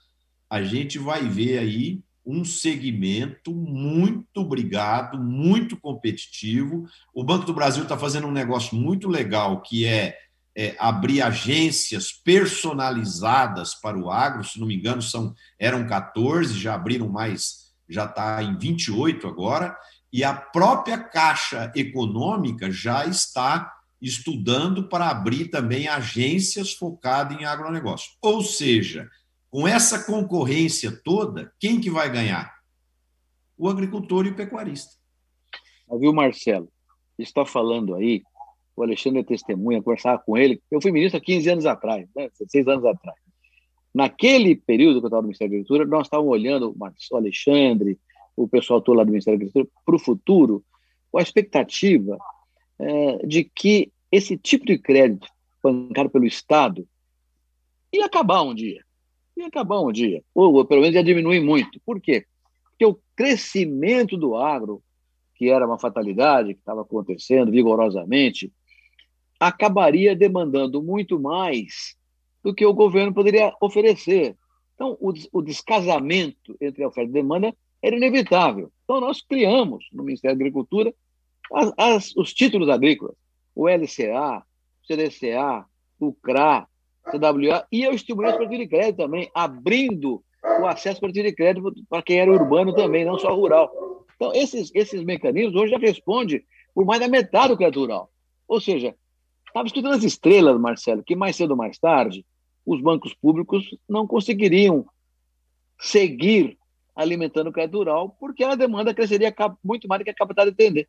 a 0.49 0.63
gente 0.63 0.99
vai 0.99 1.29
ver 1.29 1.59
aí 1.59 2.01
um 2.25 2.45
segmento 2.45 3.53
muito 3.53 4.43
brigado, 4.43 5.19
muito 5.19 5.77
competitivo. 5.77 6.87
O 7.13 7.23
Banco 7.23 7.45
do 7.45 7.53
Brasil 7.53 7.83
está 7.83 7.99
fazendo 7.99 8.27
um 8.27 8.33
negócio 8.33 8.75
muito 8.75 9.09
legal, 9.09 9.61
que 9.61 9.85
é 9.85 10.17
é, 10.55 10.77
abrir 10.79 11.23
agências 11.23 12.13
personalizadas 12.13 13.75
para 13.75 13.99
o 13.99 14.11
agro, 14.11 14.45
se 14.45 14.61
não 14.61 14.67
me 14.67 14.77
engano, 14.77 15.01
são 15.01 15.35
eram 15.59 15.87
14, 15.87 16.59
já 16.59 16.75
abriram 16.75 17.09
mais, 17.09 17.73
já 17.89 18.05
está 18.05 18.43
em 18.43 18.57
28 18.57 19.27
agora, 19.27 19.77
e 20.13 20.23
a 20.23 20.35
própria 20.35 20.99
Caixa 20.99 21.73
Econômica 21.75 22.71
já 22.71 23.07
está 23.07 23.73
estudando 24.03 24.89
para 24.89 25.09
abrir 25.09 25.49
também 25.49 25.87
agências 25.87 26.73
focadas 26.73 27.41
em 27.41 27.45
agronegócio. 27.45 28.13
Ou 28.21 28.43
seja, 28.43 29.09
com 29.49 29.67
essa 29.67 30.05
concorrência 30.05 31.01
toda, 31.05 31.53
quem 31.61 31.81
que 31.81 31.91
vai 31.91 32.11
ganhar? 32.11 32.53
O 33.57 33.69
agricultor 33.69 34.27
e 34.27 34.31
o 34.31 34.37
pecuarista. 34.37 34.97
Viu, 35.99 36.13
Marcelo? 36.13 36.69
Está 37.19 37.47
falando 37.47 37.95
aí 37.95 38.23
o 38.77 38.83
Alexandre 38.83 39.21
é 39.21 39.25
testemunha, 39.25 39.83
conversava 39.83 40.23
com 40.25 40.37
ele. 40.37 40.61
Eu 40.71 40.81
fui 40.81 40.91
ministro 40.91 41.19
há 41.19 41.21
15 41.21 41.51
anos 41.51 41.67
atrás, 41.67 42.09
né? 42.17 42.29
16 42.39 42.69
anos 42.69 42.85
atrás. 42.85 43.19
Naquele 43.95 44.57
período 44.57 45.01
que 45.01 45.05
eu 45.05 45.09
estava 45.09 45.23
no 45.23 45.29
Ministério 45.29 45.51
da 45.51 45.57
Agricultura, 45.57 45.87
nós 45.87 46.07
estávamos 46.07 46.33
olhando 46.33 46.75
o 46.75 47.17
Alexandre, 47.17 47.99
o 48.35 48.49
pessoal 48.49 48.81
todo 48.81 48.97
lá 48.97 49.05
do 49.05 49.11
Ministério 49.11 49.39
da 49.39 49.45
Agricultura, 49.45 49.69
para 49.85 49.97
o 49.97 49.99
futuro, 49.99 50.65
com 51.11 51.19
a 51.19 51.23
expectativa 51.23 52.17
é, 52.79 53.27
de 53.27 53.45
que 53.45 53.92
esse 54.13 54.37
tipo 54.37 54.67
de 54.67 54.79
crédito 54.79 55.27
bancado 55.63 56.11
pelo 56.11 56.27
Estado 56.27 56.87
ia 57.91 58.05
acabar 58.05 58.43
um 58.43 58.55
dia. 58.55 58.85
Ia 59.37 59.47
acabar 59.47 59.81
um 59.81 59.91
dia. 59.91 60.23
Ou, 60.35 60.53
ou 60.53 60.65
pelo 60.67 60.83
menos 60.83 60.95
ia 60.95 61.03
diminuir 61.03 61.41
muito. 61.41 61.81
Por 61.85 62.01
quê? 62.01 62.27
Porque 62.65 62.85
o 62.85 62.99
crescimento 63.17 64.17
do 64.17 64.37
agro, 64.37 64.83
que 65.35 65.49
era 65.49 65.67
uma 65.67 65.79
fatalidade, 65.79 66.55
que 66.55 66.61
estava 66.61 66.83
acontecendo 66.83 67.51
vigorosamente, 67.51 68.53
acabaria 69.41 70.15
demandando 70.15 70.83
muito 70.83 71.19
mais 71.19 71.97
do 72.43 72.55
que 72.55 72.67
o 72.67 72.75
governo 72.75 73.15
poderia 73.15 73.55
oferecer. 73.61 74.37
Então, 74.75 74.97
o, 75.01 75.13
o 75.33 75.43
descasamento 75.43 76.57
entre 76.61 76.83
a 76.83 76.89
oferta 76.89 77.11
e 77.11 77.13
demanda 77.13 77.55
era 77.81 77.97
inevitável. 77.97 78.71
Então, 78.85 79.01
nós 79.01 79.21
criamos 79.23 79.87
no 79.93 80.03
Ministério 80.03 80.37
da 80.37 80.43
Agricultura 80.43 80.95
as, 81.53 81.73
as, 81.77 82.17
os 82.17 82.33
títulos 82.33 82.69
agrícolas, 82.69 83.15
o 83.55 83.69
LCA, 83.69 84.43
o 84.83 84.87
CDCA, 84.87 85.65
o 86.01 86.13
CRA, 86.15 86.67
CWA, 87.11 87.67
e 87.71 87.83
eu 87.83 87.93
estimulei 87.93 88.31
as 88.31 88.39
cartões 88.39 88.59
de 88.59 88.69
crédito 88.69 88.97
também, 88.97 89.31
abrindo 89.35 90.23
o 90.61 90.67
acesso 90.67 90.99
ao 90.99 91.13
cartão 91.13 91.23
de 91.23 91.33
crédito 91.33 91.73
para 91.89 92.03
quem 92.03 92.19
era 92.19 92.33
urbano 92.33 92.75
também, 92.75 93.05
não 93.05 93.19
só 93.19 93.35
rural. 93.35 93.71
Então, 94.17 94.33
esses, 94.35 94.71
esses 94.75 95.03
mecanismos 95.03 95.55
hoje 95.55 95.73
já 95.73 95.79
respondem 95.79 96.43
por 96.75 96.85
mais 96.85 97.01
da 97.01 97.09
metade 97.09 97.49
do 97.49 97.57
crédito 97.57 97.81
rural. 97.81 98.11
Ou 98.47 98.61
seja, 98.61 98.95
Estava 99.53 99.67
escrito 99.67 99.89
nas 99.91 100.03
estrelas, 100.03 100.59
Marcelo, 100.59 101.03
que 101.03 101.15
mais 101.15 101.37
cedo 101.37 101.51
ou 101.51 101.57
mais 101.59 101.79
tarde 101.79 102.25
os 102.65 102.81
bancos 102.81 103.13
públicos 103.13 103.77
não 103.87 104.07
conseguiriam 104.07 104.87
seguir 105.79 106.57
alimentando 106.97 107.51
o 107.51 107.53
crédito 107.53 107.77
rural, 107.77 108.17
porque 108.19 108.43
a 108.45 108.55
demanda 108.55 108.95
cresceria 108.95 109.35
muito 109.63 109.87
mais 109.87 110.01
do 110.01 110.05
que 110.05 110.11
a 110.11 110.15
capacidade 110.15 110.51
de 110.51 110.55
atender. 110.55 110.89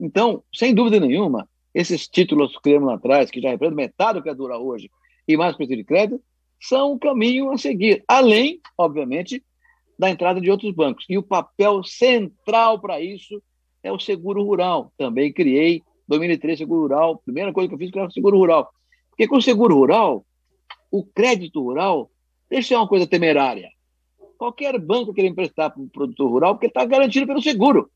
Então, 0.00 0.42
sem 0.54 0.74
dúvida 0.74 0.98
nenhuma, 0.98 1.46
esses 1.78 2.08
títulos 2.08 2.56
que 2.56 2.62
criamos 2.62 2.88
lá 2.88 2.94
atrás, 2.96 3.30
que 3.30 3.40
já 3.40 3.50
representam 3.50 3.76
metade 3.76 4.18
do 4.18 4.22
crédito 4.24 4.42
rural 4.42 4.66
hoje, 4.66 4.90
e 5.28 5.36
mais 5.36 5.54
o 5.54 5.58
de 5.64 5.84
crédito, 5.84 6.20
são 6.60 6.92
o 6.92 6.98
caminho 6.98 7.52
a 7.52 7.56
seguir, 7.56 8.02
além, 8.08 8.60
obviamente, 8.76 9.44
da 9.96 10.10
entrada 10.10 10.40
de 10.40 10.50
outros 10.50 10.72
bancos. 10.72 11.04
E 11.08 11.16
o 11.16 11.22
papel 11.22 11.84
central 11.84 12.80
para 12.80 13.00
isso 13.00 13.40
é 13.80 13.92
o 13.92 13.98
seguro 14.00 14.42
rural. 14.42 14.92
Também 14.98 15.32
criei 15.32 15.80
2003, 16.08 16.58
seguro 16.58 16.80
rural. 16.80 17.22
Primeira 17.24 17.52
coisa 17.52 17.68
que 17.68 17.74
eu 17.76 17.78
fiz 17.78 17.90
foi 17.92 18.04
o 18.04 18.10
seguro 18.10 18.38
rural. 18.38 18.68
Porque 19.10 19.28
com 19.28 19.36
o 19.36 19.42
seguro 19.42 19.76
rural, 19.76 20.26
o 20.90 21.04
crédito 21.04 21.62
rural 21.62 22.10
deixa 22.50 22.76
uma 22.76 22.88
coisa 22.88 23.06
temerária. 23.06 23.68
Qualquer 24.36 24.76
banco 24.80 25.14
quer 25.14 25.26
emprestar 25.26 25.72
para 25.72 25.80
o 25.80 25.88
produtor 25.88 26.28
rural 26.28 26.54
porque 26.54 26.66
está 26.66 26.84
garantido 26.84 27.24
pelo 27.24 27.40
seguro. 27.40 27.88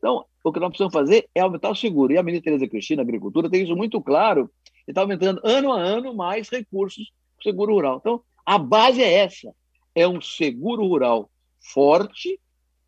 Então, 0.00 0.24
o 0.42 0.50
que 0.50 0.58
nós 0.58 0.70
precisamos 0.70 0.94
fazer 0.94 1.28
é 1.34 1.40
aumentar 1.40 1.70
o 1.70 1.74
seguro. 1.74 2.12
E 2.12 2.18
a 2.18 2.22
ministra 2.22 2.50
Tereza 2.50 2.68
Cristina, 2.68 3.02
Agricultura, 3.02 3.50
tem 3.50 3.62
isso 3.62 3.76
muito 3.76 4.00
claro. 4.00 4.50
E 4.88 4.90
está 4.90 5.02
aumentando 5.02 5.40
ano 5.44 5.72
a 5.72 5.78
ano 5.78 6.14
mais 6.14 6.48
recursos 6.48 7.12
para 7.36 7.42
o 7.42 7.44
seguro 7.44 7.74
rural. 7.74 7.98
Então, 8.00 8.22
a 8.44 8.58
base 8.58 9.02
é 9.02 9.12
essa: 9.12 9.54
é 9.94 10.08
um 10.08 10.20
seguro 10.20 10.86
rural 10.86 11.30
forte 11.60 12.40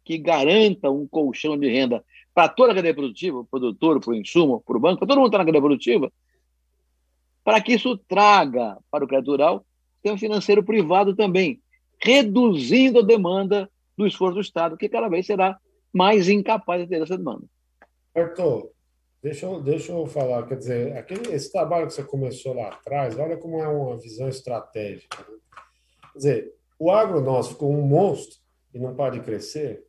que 0.03 0.17
garanta 0.17 0.91
um 0.91 1.07
colchão 1.07 1.57
de 1.57 1.69
renda 1.69 2.03
para 2.35 2.49
toda 2.49 2.73
a 2.73 2.75
cadeia 2.75 2.95
produtiva, 2.95 3.45
produtor, 3.45 4.01
para 4.01 4.11
o 4.11 4.15
insumo, 4.15 4.63
para 4.67 4.77
o 4.77 4.81
banco, 4.81 4.99
para 4.99 5.09
todo 5.09 5.19
mundo 5.19 5.27
que 5.27 5.37
está 5.37 5.39
na 5.39 5.45
cadeia 5.45 5.63
produtiva, 5.63 6.11
para 7.45 7.61
que 7.61 7.75
isso 7.75 7.97
traga 8.09 8.79
para 8.91 9.05
o 9.05 9.09
crédito 9.09 9.31
rural 9.31 9.65
um 10.11 10.19
financeiro 10.19 10.65
privado 10.65 11.15
também, 11.15 11.61
reduzindo 12.03 12.99
a 12.99 13.03
demanda 13.03 13.71
do 13.97 14.07
esforço 14.07 14.35
do 14.35 14.41
Estado, 14.41 14.77
que 14.77 14.89
cada 14.89 15.09
vez 15.09 15.27
será 15.27 15.57
mais 15.93 16.29
incapaz 16.29 16.83
de 16.83 16.89
ter 16.89 17.03
essa 17.03 17.17
demanda. 17.17 17.45
Arthur, 18.15 18.71
deixa 19.23 19.47
eu, 19.47 19.61
deixa 19.61 19.93
eu 19.93 20.07
falar, 20.07 20.47
quer 20.47 20.57
dizer, 20.57 20.97
aquele, 20.97 21.33
esse 21.33 21.51
trabalho 21.51 21.87
que 21.87 21.95
você 21.95 22.03
começou 22.03 22.55
lá 22.55 22.69
atrás, 22.69 23.19
olha 23.19 23.37
como 23.37 23.61
é 23.61 23.69
uma 23.69 23.97
visão 23.99 24.29
estratégica. 24.29 25.19
Né? 25.19 25.39
Quer 26.13 26.19
dizer, 26.19 26.55
o 26.79 26.91
agro 26.91 27.21
nosso 27.21 27.51
ficou 27.51 27.71
um 27.73 27.83
monstro 27.83 28.39
e 28.75 28.79
não 28.79 28.95
para 28.95 29.13
de 29.13 29.21
crescer, 29.21 29.85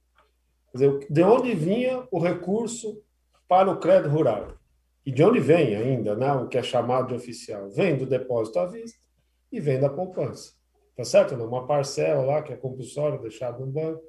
Quer 0.74 0.78
dizer, 0.78 1.08
de 1.08 1.24
onde 1.24 1.54
vinha 1.54 2.08
o 2.10 2.20
recurso 2.20 3.00
para 3.48 3.70
o 3.70 3.80
crédito 3.80 4.10
rural? 4.10 4.54
E 5.06 5.12
de 5.12 5.24
onde 5.24 5.40
vem 5.40 5.76
ainda, 5.76 6.16
né, 6.16 6.34
o 6.34 6.48
que 6.48 6.58
é 6.58 6.64
chamado 6.64 7.10
de 7.10 7.14
oficial? 7.14 7.70
Vem 7.70 7.96
do 7.96 8.08
depósito 8.08 8.58
à 8.58 8.66
vista 8.66 8.98
e 9.52 9.60
vem 9.60 9.80
da 9.80 9.88
poupança. 9.88 10.54
Tá 10.96 11.04
certo? 11.04 11.36
Uma 11.36 11.68
parcela 11.68 12.24
lá 12.24 12.42
que 12.42 12.52
é 12.52 12.56
compulsória, 12.56 13.20
deixada 13.20 13.60
no 13.60 13.68
banco, 13.68 14.02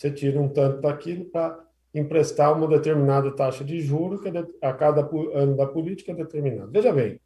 você 0.00 0.10
tira 0.10 0.40
um 0.40 0.48
tanto 0.48 0.80
daquilo 0.80 1.26
para 1.26 1.62
emprestar 1.94 2.56
uma 2.56 2.66
determinada 2.66 3.30
taxa 3.32 3.62
de 3.62 3.82
juros 3.82 4.22
que 4.22 4.28
é 4.28 4.46
a 4.62 4.72
cada 4.72 5.06
ano 5.34 5.54
da 5.54 5.66
política 5.66 6.12
é 6.12 6.14
determinada. 6.14 6.70
Veja 6.72 6.90
bem, 6.90 7.20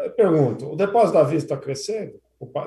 eu 0.00 0.10
pergunto, 0.10 0.70
o 0.70 0.76
depósito 0.76 1.16
à 1.16 1.22
vista 1.22 1.54
está 1.54 1.56
crescendo 1.56 2.20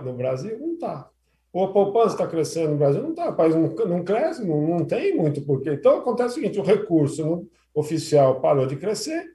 no 0.03 0.13
Brasil? 0.13 0.57
Não 0.59 0.73
está. 0.73 1.07
Ou 1.53 1.65
a 1.65 1.71
poupança 1.71 2.15
está 2.15 2.25
crescendo 2.25 2.71
no 2.71 2.77
Brasil? 2.77 3.03
Não 3.03 3.11
está, 3.11 3.29
o 3.29 3.35
país 3.35 3.53
não, 3.53 3.67
não 3.67 4.03
cresce, 4.03 4.43
não, 4.43 4.61
não 4.61 4.83
tem 4.83 5.15
muito 5.15 5.43
porquê. 5.43 5.73
Então 5.73 5.99
acontece 5.99 6.31
o 6.31 6.41
seguinte: 6.41 6.59
o 6.59 6.63
recurso 6.63 7.47
oficial 7.71 8.41
parou 8.41 8.65
de 8.65 8.77
crescer 8.77 9.27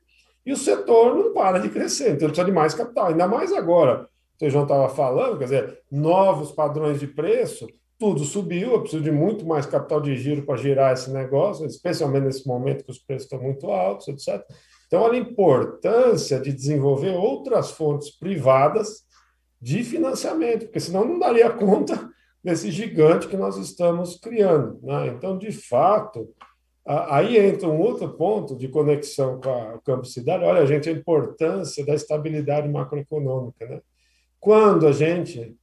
e 0.44 0.52
o 0.52 0.57
setor 0.57 1.14
não 1.14 1.33
para 1.33 1.61
de 1.61 1.68
crescer, 1.68 2.14
então 2.14 2.26
precisa 2.26 2.44
de 2.44 2.52
mais 2.52 2.74
capital, 2.74 3.07
ainda 3.07 3.28
mais 3.28 3.52
agora. 3.52 4.09
O 4.42 4.50
João 4.50 4.64
estava 4.64 4.88
falando, 4.88 5.38
quer 5.38 5.44
dizer, 5.44 5.83
novos 5.88 6.50
padrões 6.50 6.98
de 6.98 7.07
preço, 7.07 7.68
tudo 7.98 8.24
subiu, 8.24 8.72
eu 8.72 8.80
preciso 8.80 9.02
de 9.02 9.12
muito 9.12 9.46
mais 9.46 9.66
capital 9.66 10.00
de 10.00 10.16
giro 10.16 10.42
para 10.42 10.57
girar 10.57 10.92
esse 10.92 11.11
negócio, 11.11 11.66
especialmente 11.66 12.24
nesse 12.24 12.46
momento 12.46 12.85
que 12.85 12.90
os 12.90 12.98
preços 12.98 13.24
estão 13.24 13.40
muito 13.40 13.70
altos, 13.70 14.09
etc. 14.09 14.44
Então, 14.87 15.02
olha 15.02 15.14
a 15.14 15.22
importância 15.22 16.40
de 16.40 16.52
desenvolver 16.52 17.14
outras 17.14 17.70
fontes 17.70 18.11
privadas 18.11 19.04
de 19.61 19.83
financiamento, 19.83 20.66
porque 20.66 20.80
senão 20.80 21.04
não 21.04 21.18
daria 21.18 21.50
conta 21.50 22.09
desse 22.42 22.70
gigante 22.70 23.26
que 23.26 23.37
nós 23.37 23.57
estamos 23.57 24.18
criando. 24.18 24.78
Né? 24.83 25.09
Então, 25.09 25.38
de 25.38 25.50
fato, 25.50 26.28
aí 26.87 27.38
entra 27.38 27.68
um 27.68 27.80
outro 27.80 28.11
ponto 28.11 28.54
de 28.54 28.68
conexão 28.68 29.40
com 29.40 29.50
a 29.50 29.80
campo 29.83 30.04
cidade. 30.04 30.44
Olha, 30.44 30.66
gente, 30.66 30.90
a 30.90 30.92
importância 30.92 31.85
da 31.87 31.94
estabilidade 31.94 32.68
macroeconômica. 32.68 33.66
Né? 33.66 33.80
Quando 34.38 34.87
a 34.87 34.92
gente 34.92 35.57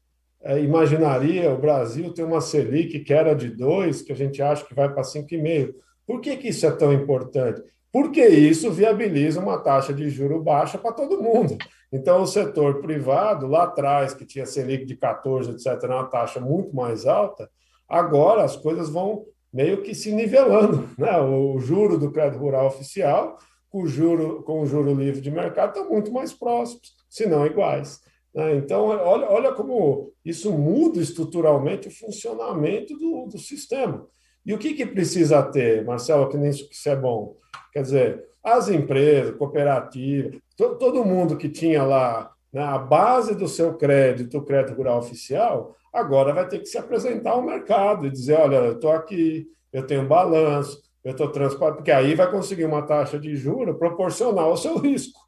imaginaria 0.59 1.51
o 1.51 1.57
Brasil 1.57 2.13
ter 2.13 2.23
uma 2.23 2.41
Selic 2.41 2.99
que 2.99 3.13
era 3.13 3.33
de 3.33 3.49
2, 3.49 4.01
que 4.01 4.11
a 4.11 4.15
gente 4.15 4.41
acha 4.41 4.65
que 4.65 4.73
vai 4.73 4.91
para 4.91 5.03
5,5. 5.03 5.73
Por 6.05 6.19
que, 6.19 6.35
que 6.37 6.49
isso 6.49 6.65
é 6.65 6.71
tão 6.71 6.91
importante? 6.91 7.61
Porque 7.91 8.25
isso 8.25 8.71
viabiliza 8.71 9.39
uma 9.39 9.59
taxa 9.59 9.93
de 9.93 10.09
juro 10.09 10.41
baixa 10.41 10.77
para 10.77 10.93
todo 10.93 11.21
mundo. 11.21 11.57
Então, 11.91 12.21
o 12.21 12.27
setor 12.27 12.81
privado, 12.81 13.47
lá 13.47 13.63
atrás, 13.63 14.13
que 14.13 14.25
tinha 14.25 14.45
Selic 14.45 14.85
de 14.85 14.95
14, 14.95 15.51
etc., 15.51 15.83
uma 15.89 16.05
taxa 16.05 16.39
muito 16.39 16.73
mais 16.75 17.05
alta, 17.05 17.49
agora 17.87 18.43
as 18.43 18.55
coisas 18.55 18.89
vão 18.89 19.25
meio 19.53 19.81
que 19.81 19.93
se 19.93 20.11
nivelando. 20.13 20.89
Né? 20.97 21.19
O 21.19 21.59
juro 21.59 21.97
do 21.97 22.11
crédito 22.11 22.39
rural 22.39 22.67
oficial 22.67 23.37
com 23.69 23.83
o 23.83 23.87
juro, 23.87 24.43
com 24.43 24.61
o 24.61 24.65
juro 24.65 24.93
livre 24.93 25.21
de 25.21 25.31
mercado 25.31 25.69
estão 25.69 25.89
muito 25.89 26.11
mais 26.11 26.33
próximos, 26.33 26.93
se 27.09 27.25
não 27.25 27.45
iguais. 27.45 28.01
Né? 28.33 28.55
Então, 28.55 28.85
olha, 28.85 29.29
olha 29.29 29.51
como 29.53 30.11
isso 30.23 30.51
muda 30.51 30.99
estruturalmente 30.99 31.87
o 31.87 31.91
funcionamento 31.91 32.95
do, 32.97 33.27
do 33.27 33.37
sistema. 33.37 34.07
E 34.45 34.53
o 34.53 34.57
que, 34.57 34.73
que 34.73 34.85
precisa 34.85 35.43
ter, 35.43 35.85
Marcelo, 35.85 36.29
que 36.29 36.37
que 36.37 36.73
isso 36.73 36.89
é 36.89 36.95
bom? 36.95 37.35
Quer 37.71 37.83
dizer, 37.83 38.25
as 38.43 38.69
empresas, 38.69 39.35
cooperativas, 39.37 40.39
to, 40.57 40.75
todo 40.77 41.05
mundo 41.05 41.37
que 41.37 41.47
tinha 41.47 41.83
lá 41.83 42.31
né, 42.51 42.63
a 42.63 42.77
base 42.77 43.35
do 43.35 43.47
seu 43.47 43.75
crédito, 43.75 44.37
o 44.37 44.43
crédito 44.43 44.75
rural 44.75 44.99
oficial, 44.99 45.75
agora 45.93 46.33
vai 46.33 46.47
ter 46.47 46.59
que 46.59 46.65
se 46.65 46.77
apresentar 46.77 47.31
ao 47.31 47.43
mercado 47.43 48.07
e 48.07 48.11
dizer: 48.11 48.33
olha, 48.33 48.57
eu 48.57 48.73
estou 48.73 48.91
aqui, 48.91 49.47
eu 49.71 49.85
tenho 49.85 50.07
balanço, 50.07 50.81
eu 51.03 51.11
estou 51.11 51.29
transparente, 51.29 51.77
porque 51.77 51.91
aí 51.91 52.15
vai 52.15 52.29
conseguir 52.29 52.65
uma 52.65 52.81
taxa 52.81 53.19
de 53.19 53.35
juros 53.35 53.77
proporcional 53.77 54.49
ao 54.49 54.57
seu 54.57 54.77
risco. 54.77 55.19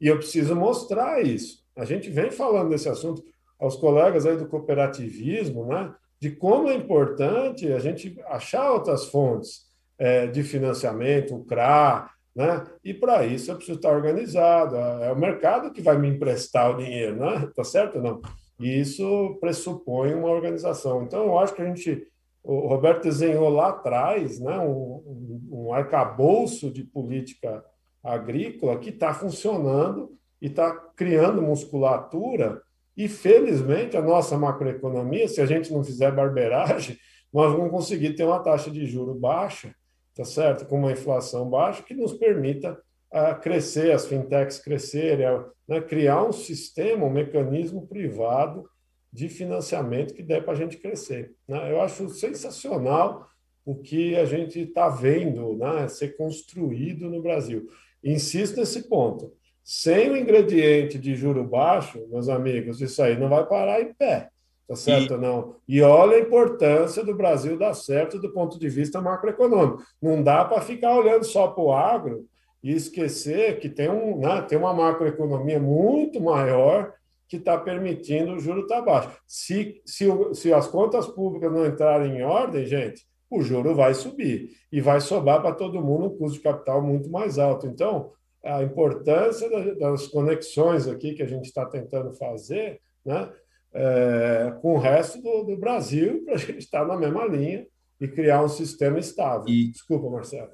E 0.00 0.08
eu 0.08 0.16
preciso 0.16 0.56
mostrar 0.56 1.22
isso. 1.22 1.61
A 1.76 1.84
gente 1.84 2.10
vem 2.10 2.30
falando 2.30 2.70
desse 2.70 2.88
assunto 2.88 3.22
aos 3.58 3.76
colegas 3.76 4.26
aí 4.26 4.36
do 4.36 4.46
cooperativismo, 4.46 5.66
né? 5.66 5.94
de 6.22 6.30
como 6.30 6.68
é 6.68 6.74
importante 6.74 7.72
a 7.72 7.80
gente 7.80 8.16
achar 8.28 8.70
outras 8.70 9.06
fontes 9.06 9.62
é, 9.98 10.28
de 10.28 10.44
financiamento, 10.44 11.34
o 11.34 11.44
CRA, 11.44 12.08
né? 12.32 12.64
E 12.84 12.94
para 12.94 13.26
isso 13.26 13.50
eu 13.50 13.56
preciso 13.56 13.78
estar 13.78 13.90
organizado. 13.90 14.76
É 14.76 15.10
o 15.10 15.18
mercado 15.18 15.72
que 15.72 15.82
vai 15.82 15.98
me 15.98 16.06
emprestar 16.08 16.70
o 16.70 16.76
dinheiro, 16.76 17.16
né? 17.16 17.50
Tá 17.56 17.64
certo 17.64 17.96
ou 17.96 18.02
não? 18.04 18.22
E 18.60 18.80
isso 18.80 19.36
pressupõe 19.40 20.14
uma 20.14 20.28
organização. 20.28 21.02
Então, 21.02 21.24
eu 21.24 21.38
acho 21.40 21.56
que 21.56 21.62
a 21.62 21.64
gente, 21.64 22.06
o 22.44 22.68
Roberto 22.68 23.02
desenhou 23.02 23.48
lá 23.48 23.70
atrás, 23.70 24.38
né, 24.38 24.56
um, 24.60 25.40
um 25.50 25.74
arcabouço 25.74 26.70
de 26.70 26.84
política 26.84 27.64
agrícola 28.00 28.78
que 28.78 28.90
está 28.90 29.12
funcionando 29.12 30.12
e 30.42 30.48
está 30.48 30.70
criando 30.94 31.40
musculatura. 31.40 32.60
E, 32.94 33.08
felizmente, 33.08 33.96
a 33.96 34.02
nossa 34.02 34.36
macroeconomia, 34.36 35.26
se 35.26 35.40
a 35.40 35.46
gente 35.46 35.72
não 35.72 35.82
fizer 35.82 36.12
barberagem, 36.12 36.98
nós 37.32 37.50
vamos 37.50 37.70
conseguir 37.70 38.14
ter 38.14 38.24
uma 38.24 38.42
taxa 38.42 38.70
de 38.70 38.84
juro 38.84 39.14
baixa 39.14 39.74
tá 40.14 40.24
certo? 40.24 40.66
Com 40.66 40.78
uma 40.78 40.92
inflação 40.92 41.48
baixa 41.48 41.82
que 41.82 41.94
nos 41.94 42.12
permita 42.12 42.78
uh, 43.12 43.40
crescer, 43.40 43.92
as 43.92 44.06
fintechs 44.06 44.58
crescerem, 44.58 45.26
uh, 45.26 45.46
né? 45.66 45.80
criar 45.80 46.24
um 46.24 46.32
sistema, 46.32 47.06
um 47.06 47.10
mecanismo 47.10 47.86
privado 47.86 48.68
de 49.12 49.28
financiamento 49.28 50.14
que 50.14 50.22
dê 50.22 50.40
para 50.40 50.52
a 50.52 50.56
gente 50.56 50.76
crescer. 50.76 51.32
Né? 51.46 51.70
Eu 51.70 51.80
acho 51.80 52.08
sensacional 52.10 53.26
o 53.64 53.76
que 53.76 54.16
a 54.16 54.24
gente 54.24 54.60
está 54.60 54.88
vendo 54.88 55.56
né? 55.56 55.88
ser 55.88 56.16
construído 56.16 57.08
no 57.08 57.22
Brasil. 57.22 57.68
Insisto 58.02 58.58
nesse 58.58 58.88
ponto. 58.88 59.32
Sem 59.64 60.10
o 60.10 60.16
ingrediente 60.16 60.98
de 60.98 61.14
juro 61.14 61.44
baixo, 61.44 62.04
meus 62.10 62.28
amigos, 62.28 62.80
isso 62.80 63.02
aí 63.02 63.18
não 63.18 63.28
vai 63.28 63.46
parar 63.46 63.80
em 63.80 63.92
pé. 63.94 64.28
Tá 64.66 64.76
certo? 64.76 65.14
E... 65.14 65.18
Não. 65.18 65.56
E 65.68 65.82
olha 65.82 66.16
a 66.16 66.20
importância 66.20 67.04
do 67.04 67.14
Brasil 67.14 67.58
dar 67.58 67.74
certo 67.74 68.18
do 68.18 68.32
ponto 68.32 68.58
de 68.58 68.68
vista 68.68 69.00
macroeconômico. 69.00 69.82
Não 70.00 70.22
dá 70.22 70.44
para 70.44 70.62
ficar 70.62 70.96
olhando 70.96 71.24
só 71.24 71.48
para 71.48 71.62
o 71.62 71.72
agro 71.72 72.26
e 72.62 72.72
esquecer 72.72 73.58
que 73.58 73.68
tem, 73.68 73.88
um, 73.88 74.18
né, 74.18 74.42
tem 74.42 74.56
uma 74.56 74.72
macroeconomia 74.72 75.60
muito 75.60 76.20
maior 76.20 76.92
que 77.28 77.36
está 77.36 77.56
permitindo 77.56 78.32
o 78.32 78.40
juro 78.40 78.62
estar 78.62 78.76
tá 78.76 78.82
baixo. 78.82 79.10
Se, 79.26 79.80
se, 79.84 80.06
se 80.34 80.52
as 80.52 80.68
contas 80.68 81.06
públicas 81.06 81.50
não 81.50 81.66
entrarem 81.66 82.18
em 82.18 82.22
ordem, 82.22 82.66
gente, 82.66 83.06
o 83.30 83.42
juro 83.42 83.74
vai 83.74 83.94
subir 83.94 84.50
e 84.70 84.80
vai 84.80 85.00
sobrar 85.00 85.40
para 85.40 85.54
todo 85.54 85.82
mundo 85.82 86.06
um 86.06 86.16
custo 86.16 86.36
de 86.36 86.42
capital 86.42 86.82
muito 86.82 87.10
mais 87.10 87.38
alto. 87.38 87.66
Então, 87.66 88.12
a 88.44 88.62
importância 88.62 89.48
das 89.76 90.08
conexões 90.08 90.88
aqui 90.88 91.14
que 91.14 91.22
a 91.22 91.26
gente 91.26 91.44
está 91.44 91.64
tentando 91.66 92.12
fazer, 92.14 92.80
né, 93.04 93.32
é, 93.72 94.56
com 94.60 94.74
o 94.74 94.78
resto 94.78 95.22
do, 95.22 95.44
do 95.44 95.56
Brasil 95.56 96.22
para 96.26 96.34
a 96.34 96.38
gente 96.38 96.58
estar 96.58 96.84
na 96.86 96.96
mesma 96.96 97.24
linha 97.26 97.66
e 98.00 98.08
criar 98.08 98.42
um 98.42 98.48
sistema 98.48 98.98
estável. 98.98 99.48
E, 99.48 99.70
Desculpa, 99.70 100.10
Marcelo. 100.10 100.50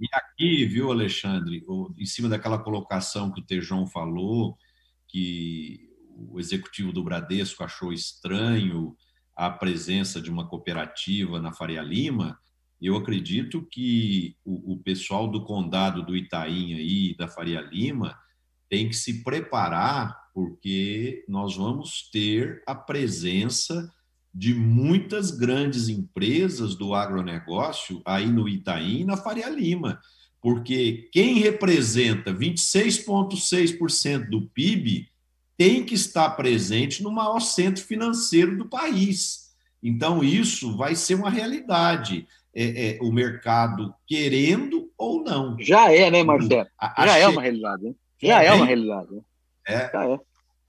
E 0.00 0.06
aqui, 0.12 0.66
viu, 0.66 0.90
Alexandre, 0.90 1.64
em 1.96 2.04
cima 2.04 2.28
daquela 2.28 2.58
colocação 2.58 3.30
que 3.30 3.40
o 3.40 3.44
Tejão 3.44 3.86
falou, 3.86 4.56
que 5.06 5.88
o 6.16 6.40
executivo 6.40 6.92
do 6.92 7.04
Bradesco 7.04 7.62
achou 7.62 7.92
estranho 7.92 8.96
a 9.36 9.48
presença 9.48 10.20
de 10.20 10.30
uma 10.30 10.48
cooperativa 10.48 11.40
na 11.40 11.52
Faria 11.52 11.82
Lima, 11.82 12.38
eu 12.86 12.96
acredito 12.96 13.62
que 13.70 14.36
o, 14.44 14.72
o 14.72 14.76
pessoal 14.78 15.28
do 15.28 15.44
condado 15.44 16.02
do 16.04 16.16
Itaim 16.16 16.74
aí, 16.74 17.16
da 17.16 17.28
Faria 17.28 17.60
Lima, 17.60 18.18
tem 18.68 18.88
que 18.88 18.96
se 18.96 19.22
preparar 19.22 20.22
porque 20.34 21.24
nós 21.28 21.56
vamos 21.56 22.08
ter 22.10 22.62
a 22.66 22.74
presença 22.74 23.92
de 24.34 24.54
muitas 24.54 25.30
grandes 25.30 25.88
empresas 25.88 26.74
do 26.74 26.94
agronegócio 26.94 28.00
aí 28.04 28.26
no 28.26 28.48
Itaim 28.48 29.00
e 29.00 29.04
na 29.04 29.16
Faria 29.16 29.50
Lima, 29.50 30.00
porque 30.40 31.08
quem 31.12 31.38
representa 31.38 32.32
26,6% 32.32 34.30
do 34.30 34.42
PIB 34.48 35.08
tem 35.56 35.84
que 35.84 35.94
estar 35.94 36.30
presente 36.30 37.02
no 37.02 37.12
maior 37.12 37.40
centro 37.40 37.84
financeiro 37.84 38.56
do 38.56 38.68
país. 38.68 39.52
Então, 39.82 40.24
isso 40.24 40.76
vai 40.76 40.96
ser 40.96 41.14
uma 41.14 41.28
realidade. 41.30 42.26
É, 42.54 42.96
é, 42.96 42.98
o 43.00 43.10
mercado 43.10 43.94
querendo 44.06 44.90
ou 44.98 45.24
não. 45.24 45.56
Já 45.58 45.90
é, 45.90 46.10
né, 46.10 46.22
Marcelo? 46.22 46.66
Já 46.98 47.16
é 47.18 47.26
uma 47.26 47.40
realidade. 47.40 47.84
Né? 47.84 47.94
Já 48.22 48.42
é, 48.42 48.46
é 48.46 48.52
uma 48.52 48.66
realidade. 48.66 49.08
É. 49.66 49.74
é. 49.74 50.18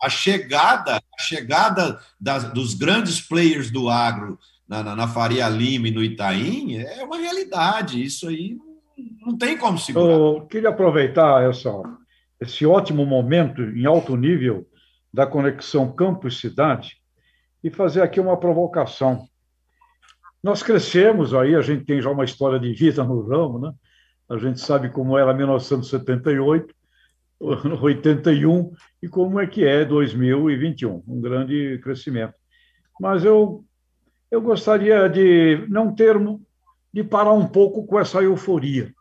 A 0.02 0.10
chegada, 0.10 0.98
a 0.98 1.22
chegada 1.22 2.00
das, 2.20 2.52
dos 2.54 2.74
grandes 2.74 3.22
players 3.22 3.70
do 3.70 3.90
agro 3.90 4.38
na, 4.68 4.84
na, 4.84 4.96
na, 4.96 5.08
Faria 5.08 5.48
Lima 5.50 5.88
e 5.88 5.92
no 5.92 6.04
Itaim 6.04 6.78
é 6.78 7.04
uma 7.04 7.18
realidade. 7.18 8.04
Isso 8.04 8.28
aí 8.28 8.58
não 9.26 9.38
tem 9.38 9.58
como 9.58 9.78
segurar. 9.78 10.14
Eu 10.14 10.48
queria 10.50 10.70
aproveitar 10.70 11.50
essa, 11.50 11.70
esse 12.40 12.66
ótimo 12.66 13.06
momento 13.06 13.62
em 13.62 13.86
alto 13.86 14.16
nível 14.16 14.68
da 15.14 15.28
conexão 15.28 15.92
campo-cidade 15.92 16.98
e 17.64 17.70
fazer 17.70 18.02
aqui 18.02 18.20
uma 18.20 18.38
provocação. 18.38 19.28
Nós 20.44 20.62
crescemos 20.62 21.34
aí, 21.34 21.56
a 21.56 21.62
gente 21.62 21.86
tem 21.86 22.02
já 22.02 22.10
uma 22.10 22.26
história 22.26 22.60
de 22.60 22.74
vida 22.74 23.04
no 23.04 23.22
ramo, 23.22 23.60
né? 23.60 23.74
A 24.30 24.38
gente 24.38 24.60
sabe 24.60 24.90
como 24.90 25.18
era 25.18 25.34
1978, 25.34 26.74
81 27.82 28.74
e 29.02 29.08
como 29.08 29.40
é 29.40 29.48
que 29.48 29.66
é 29.66 29.86
2021, 29.86 31.04
um 31.08 31.22
grande 31.22 31.80
crescimento. 31.82 32.34
Mas 33.00 33.24
eu 33.24 33.64
eu 34.30 34.42
gostaria 34.42 35.08
de 35.08 35.64
não 35.70 35.94
ter 35.94 36.18
de 36.92 37.04
parar 37.04 37.34
um 37.34 37.48
pouco 37.48 37.86
com 37.86 38.00
essa 38.00 38.20
euforia. 38.22 38.92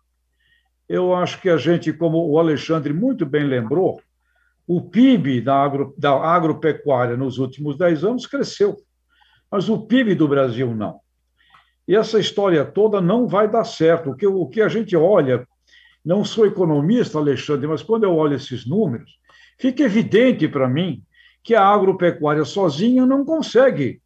Eu 0.87 1.15
acho 1.15 1.41
que 1.41 1.49
a 1.49 1.57
gente, 1.57 1.91
como 1.91 2.29
o 2.29 2.39
Alexandre 2.39 2.93
muito 2.93 3.25
bem 3.25 3.45
lembrou, 3.45 4.01
o 4.67 4.83
PIB 4.83 5.41
da, 5.41 5.57
agro, 5.57 5.95
da 5.97 6.13
agropecuária 6.13 7.17
nos 7.17 7.39
últimos 7.39 7.79
10 7.79 8.05
anos 8.05 8.27
cresceu, 8.27 8.77
mas 9.51 9.71
o 9.71 9.87
PIB 9.87 10.15
do 10.15 10.29
Brasil 10.29 10.75
não. 10.75 11.02
E 11.87 11.97
essa 11.97 12.19
história 12.19 12.65
toda 12.65 13.01
não 13.01 13.27
vai 13.27 13.49
dar 13.49 13.65
certo. 13.65 14.11
O 14.11 14.17
que, 14.17 14.27
o 14.27 14.47
que 14.47 14.61
a 14.61 14.69
gente 14.69 14.97
olha 14.97 15.47
não 16.05 16.25
sou 16.25 16.47
economista, 16.47 17.19
Alexandre, 17.19 17.67
mas 17.67 17.83
quando 17.83 18.05
eu 18.05 18.17
olho 18.17 18.35
esses 18.35 18.67
números, 18.67 19.19
fica 19.59 19.85
evidente 19.85 20.49
para 20.49 20.69
mim 20.69 21.03
que 21.43 21.55
a 21.55 21.65
agropecuária 21.65 22.45
sozinha 22.45 23.07
não 23.07 23.25
consegue 23.25 24.01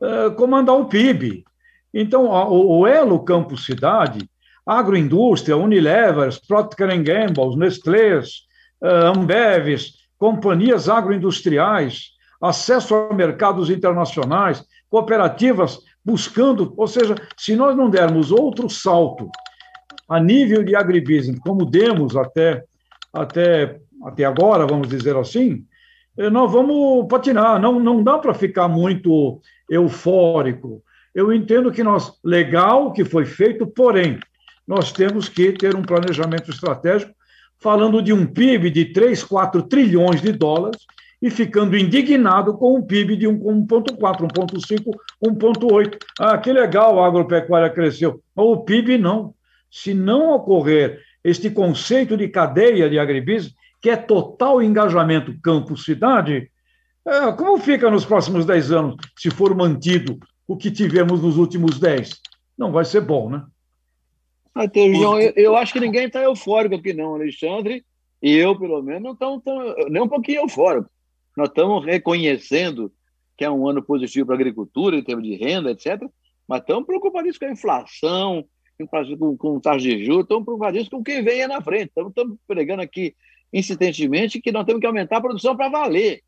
uh, 0.00 0.32
comandar 0.34 0.76
o 0.76 0.86
PIB. 0.86 1.44
Então, 1.92 2.32
a, 2.32 2.48
o, 2.48 2.80
o 2.80 2.86
elo 2.86 3.24
campo-cidade, 3.24 4.28
agroindústria, 4.64 5.56
Unilever, 5.56 6.30
Procter 6.46 6.88
Gamble, 7.02 7.56
Nestlé, 7.56 8.18
uh, 8.18 9.16
Ambevs, 9.16 9.94
companhias 10.18 10.88
agroindustriais, 10.88 12.10
acesso 12.40 12.94
a 12.94 13.14
mercados 13.14 13.70
internacionais, 13.70 14.64
cooperativas 14.88 15.78
buscando, 16.04 16.72
ou 16.76 16.86
seja, 16.86 17.14
se 17.36 17.54
nós 17.54 17.76
não 17.76 17.90
dermos 17.90 18.30
outro 18.30 18.68
salto 18.68 19.30
a 20.08 20.18
nível 20.18 20.64
de 20.64 20.74
agribusiness, 20.74 21.40
como 21.40 21.64
demos 21.64 22.16
até, 22.16 22.64
até, 23.12 23.78
até 24.04 24.24
agora, 24.24 24.66
vamos 24.66 24.88
dizer 24.88 25.16
assim, 25.16 25.64
eh, 26.16 26.30
nós 26.30 26.50
vamos 26.50 27.06
patinar. 27.08 27.60
Não, 27.60 27.78
não 27.78 28.02
dá 28.02 28.18
para 28.18 28.34
ficar 28.34 28.68
muito 28.68 29.40
eufórico. 29.68 30.82
Eu 31.14 31.32
entendo 31.32 31.72
que 31.72 31.82
nós, 31.82 32.12
legal 32.24 32.92
que 32.92 33.04
foi 33.04 33.24
feito, 33.24 33.66
porém, 33.66 34.18
nós 34.66 34.92
temos 34.92 35.28
que 35.28 35.52
ter 35.52 35.74
um 35.74 35.82
planejamento 35.82 36.50
estratégico, 36.50 37.12
falando 37.58 38.02
de 38.02 38.12
um 38.12 38.26
PIB 38.26 38.70
de 38.70 38.86
3, 38.86 39.22
4 39.24 39.62
trilhões 39.64 40.22
de 40.22 40.32
dólares 40.32 40.80
e 41.20 41.30
ficando 41.30 41.76
indignado 41.76 42.56
com 42.56 42.76
um 42.76 42.82
PIB 42.82 43.16
de 43.16 43.26
1,4, 43.26 43.98
1,5, 43.98 44.94
1,8. 45.22 45.98
Ah, 46.18 46.38
que 46.38 46.52
legal, 46.52 47.02
a 47.02 47.06
agropecuária 47.06 47.68
cresceu. 47.68 48.22
Mas 48.34 48.46
o 48.46 48.58
PIB 48.58 48.96
não 48.96 49.34
se 49.70 49.94
não 49.94 50.34
ocorrer 50.34 51.00
este 51.22 51.50
conceito 51.50 52.16
de 52.16 52.28
cadeia 52.28 52.90
de 52.90 52.98
agribusiness, 52.98 53.54
que 53.80 53.88
é 53.88 53.96
total 53.96 54.62
engajamento 54.62 55.38
campo-cidade, 55.40 56.50
é, 57.06 57.32
como 57.32 57.58
fica 57.58 57.90
nos 57.90 58.04
próximos 58.04 58.44
10 58.44 58.72
anos, 58.72 58.96
se 59.16 59.30
for 59.30 59.54
mantido 59.54 60.18
o 60.46 60.56
que 60.56 60.70
tivemos 60.70 61.22
nos 61.22 61.36
últimos 61.36 61.78
10? 61.78 62.10
Não 62.58 62.72
vai 62.72 62.84
ser 62.84 63.00
bom, 63.00 63.30
né? 63.30 63.44
Ah, 64.54 64.66
eu, 64.74 65.20
eu, 65.36 65.56
acho 65.56 65.72
que 65.72 65.80
ninguém 65.80 66.06
está 66.06 66.20
eufórico 66.22 66.74
aqui, 66.74 66.92
não, 66.92 67.14
Alexandre. 67.14 67.84
E 68.20 68.34
eu, 68.36 68.58
pelo 68.58 68.82
menos, 68.82 69.02
não 69.02 69.12
estamos 69.12 69.42
nem 69.88 70.02
um 70.02 70.08
pouquinho 70.08 70.42
eufórico. 70.42 70.90
Nós 71.36 71.48
estamos 71.48 71.84
reconhecendo 71.84 72.92
que 73.36 73.44
é 73.44 73.50
um 73.50 73.66
ano 73.66 73.82
positivo 73.82 74.26
para 74.26 74.34
a 74.34 74.38
agricultura, 74.38 74.96
em 74.96 75.02
termos 75.02 75.24
de 75.26 75.34
renda, 75.34 75.70
etc. 75.70 76.02
Mas 76.46 76.60
estamos 76.60 76.84
preocupados 76.84 77.38
com 77.38 77.46
a 77.46 77.50
inflação, 77.50 78.44
com, 79.18 79.36
com 79.36 79.60
taxa 79.60 79.78
de 79.80 80.04
juros, 80.04 80.24
estamos 80.24 80.44
preocupados 80.44 80.88
com 80.88 81.02
quem 81.02 81.22
venha 81.22 81.48
na 81.48 81.62
frente. 81.62 81.88
Estamos, 81.88 82.10
estamos 82.10 82.38
pregando 82.46 82.82
aqui 82.82 83.14
insistentemente 83.52 84.40
que 84.40 84.52
nós 84.52 84.64
temos 84.64 84.80
que 84.80 84.86
aumentar 84.86 85.18
a 85.18 85.20
produção 85.20 85.56
para 85.56 85.68
valer. 85.68 86.22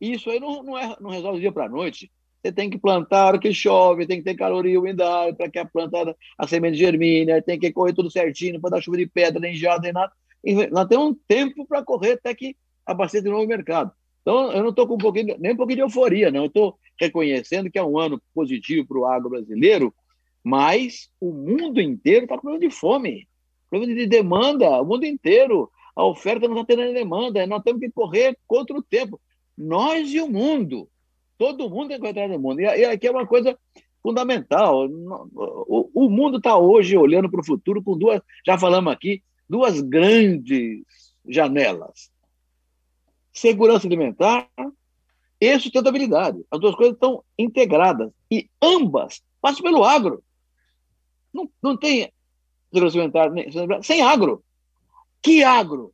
Isso 0.00 0.30
aí 0.30 0.40
não, 0.40 0.62
não, 0.62 0.78
é, 0.78 0.96
não 1.00 1.10
resolve 1.10 1.40
dia 1.40 1.52
para 1.52 1.68
noite. 1.68 2.10
Você 2.42 2.52
tem 2.52 2.68
que 2.68 2.78
plantar 2.78 3.22
a 3.22 3.26
hora 3.26 3.38
que 3.38 3.54
chove, 3.54 4.06
tem 4.06 4.18
que 4.18 4.24
ter 4.24 4.34
caloria 4.34 4.74
e 4.74 4.78
umidade 4.78 5.36
para 5.36 5.48
que 5.48 5.58
a 5.58 5.64
planta, 5.64 6.14
a 6.36 6.46
semente 6.46 6.76
germine, 6.76 7.40
tem 7.42 7.58
que 7.58 7.72
correr 7.72 7.94
tudo 7.94 8.10
certinho, 8.10 8.60
para 8.60 8.70
dar 8.70 8.82
chuva 8.82 8.98
de 8.98 9.06
pedra, 9.06 9.40
nem 9.40 9.54
geada, 9.54 9.80
nem 9.82 9.92
nada. 9.92 10.12
E 10.44 10.66
nós 10.66 10.86
temos 10.86 11.08
um 11.08 11.14
tempo 11.26 11.66
para 11.66 11.82
correr 11.82 12.12
até 12.12 12.34
que 12.34 12.54
abasteça 12.84 13.24
de 13.24 13.30
novo 13.30 13.44
o 13.44 13.48
mercado. 13.48 13.92
Então, 14.24 14.50
eu 14.52 14.62
não 14.62 14.70
estou 14.70 14.88
com 14.88 14.94
um 14.94 14.98
pouquinho, 14.98 15.36
nem 15.38 15.52
um 15.52 15.56
pouquinho 15.56 15.76
de 15.76 15.82
euforia, 15.82 16.30
não. 16.30 16.40
Eu 16.40 16.46
estou 16.46 16.78
reconhecendo 16.98 17.70
que 17.70 17.78
é 17.78 17.84
um 17.84 17.98
ano 17.98 18.18
positivo 18.34 18.88
para 18.88 18.98
o 18.98 19.04
agro 19.04 19.28
brasileiro, 19.28 19.94
mas 20.42 21.10
o 21.20 21.30
mundo 21.30 21.78
inteiro 21.78 22.24
está 22.24 22.36
com 22.36 22.40
problema 22.42 22.66
de 22.66 22.74
fome, 22.74 23.28
problema 23.68 23.94
de 23.94 24.06
demanda, 24.06 24.80
o 24.80 24.84
mundo 24.86 25.04
inteiro. 25.04 25.70
A 25.94 26.06
oferta 26.06 26.48
não 26.48 26.62
está 26.62 26.74
tendo 26.74 26.94
demanda, 26.94 27.46
nós 27.46 27.62
temos 27.62 27.80
que 27.80 27.90
correr 27.90 28.36
contra 28.46 28.74
o 28.74 28.82
tempo. 28.82 29.20
Nós 29.56 30.08
e 30.12 30.20
o 30.20 30.28
mundo. 30.28 30.88
Todo 31.36 31.68
mundo 31.68 31.88
tem 31.88 32.00
que 32.00 32.06
entrar 32.06 32.26
no 32.26 32.38
mundo. 32.38 32.60
E 32.60 32.84
aqui 32.84 33.06
é 33.06 33.10
uma 33.10 33.26
coisa 33.26 33.58
fundamental. 34.02 34.88
O, 34.88 35.90
o 36.06 36.08
mundo 36.08 36.38
está 36.38 36.56
hoje 36.56 36.96
olhando 36.96 37.30
para 37.30 37.40
o 37.40 37.44
futuro 37.44 37.82
com 37.82 37.96
duas, 37.96 38.22
já 38.46 38.56
falamos 38.56 38.90
aqui, 38.90 39.22
duas 39.48 39.80
grandes 39.80 40.82
janelas: 41.28 42.10
segurança 43.34 43.86
alimentar 43.86 44.48
e 45.40 45.58
sustentabilidade. 45.58 46.42
As 46.50 46.60
duas 46.60 46.74
coisas 46.74 46.94
estão 46.94 47.22
integradas 47.38 48.10
e 48.30 48.48
ambas 48.62 49.22
passam 49.42 49.62
pelo 49.62 49.84
agro. 49.84 50.22
Não, 51.32 51.50
não 51.62 51.76
tem 51.76 52.10
segurança 52.72 52.98
alimentar 52.98 53.82
sem 53.82 54.00
agro. 54.00 54.42
Que 55.20 55.42
agro? 55.42 55.92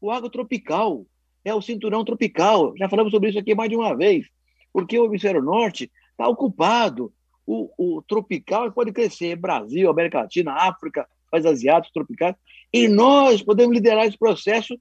O 0.00 0.10
agro 0.10 0.28
tropical. 0.28 1.06
É 1.44 1.54
o 1.54 1.62
cinturão 1.62 2.04
tropical. 2.04 2.74
Já 2.76 2.88
falamos 2.88 3.12
sobre 3.12 3.30
isso 3.30 3.38
aqui 3.38 3.54
mais 3.54 3.70
de 3.70 3.76
uma 3.76 3.96
vez 3.96 4.26
porque 4.74 4.98
o 4.98 5.06
hemisfério 5.06 5.40
norte 5.40 5.90
está 6.10 6.26
ocupado. 6.26 7.12
O, 7.46 7.70
o, 7.78 8.02
tropical 8.02 8.72
pode 8.72 8.90
crescer, 8.90 9.36
Brasil, 9.36 9.88
América 9.88 10.22
Latina, 10.22 10.52
África, 10.52 11.06
países 11.30 11.50
asiáticos, 11.50 11.92
tropicais, 11.92 12.34
e 12.72 12.88
nós 12.88 13.42
podemos 13.42 13.74
liderar 13.74 14.06
esse 14.06 14.18
processo 14.18 14.78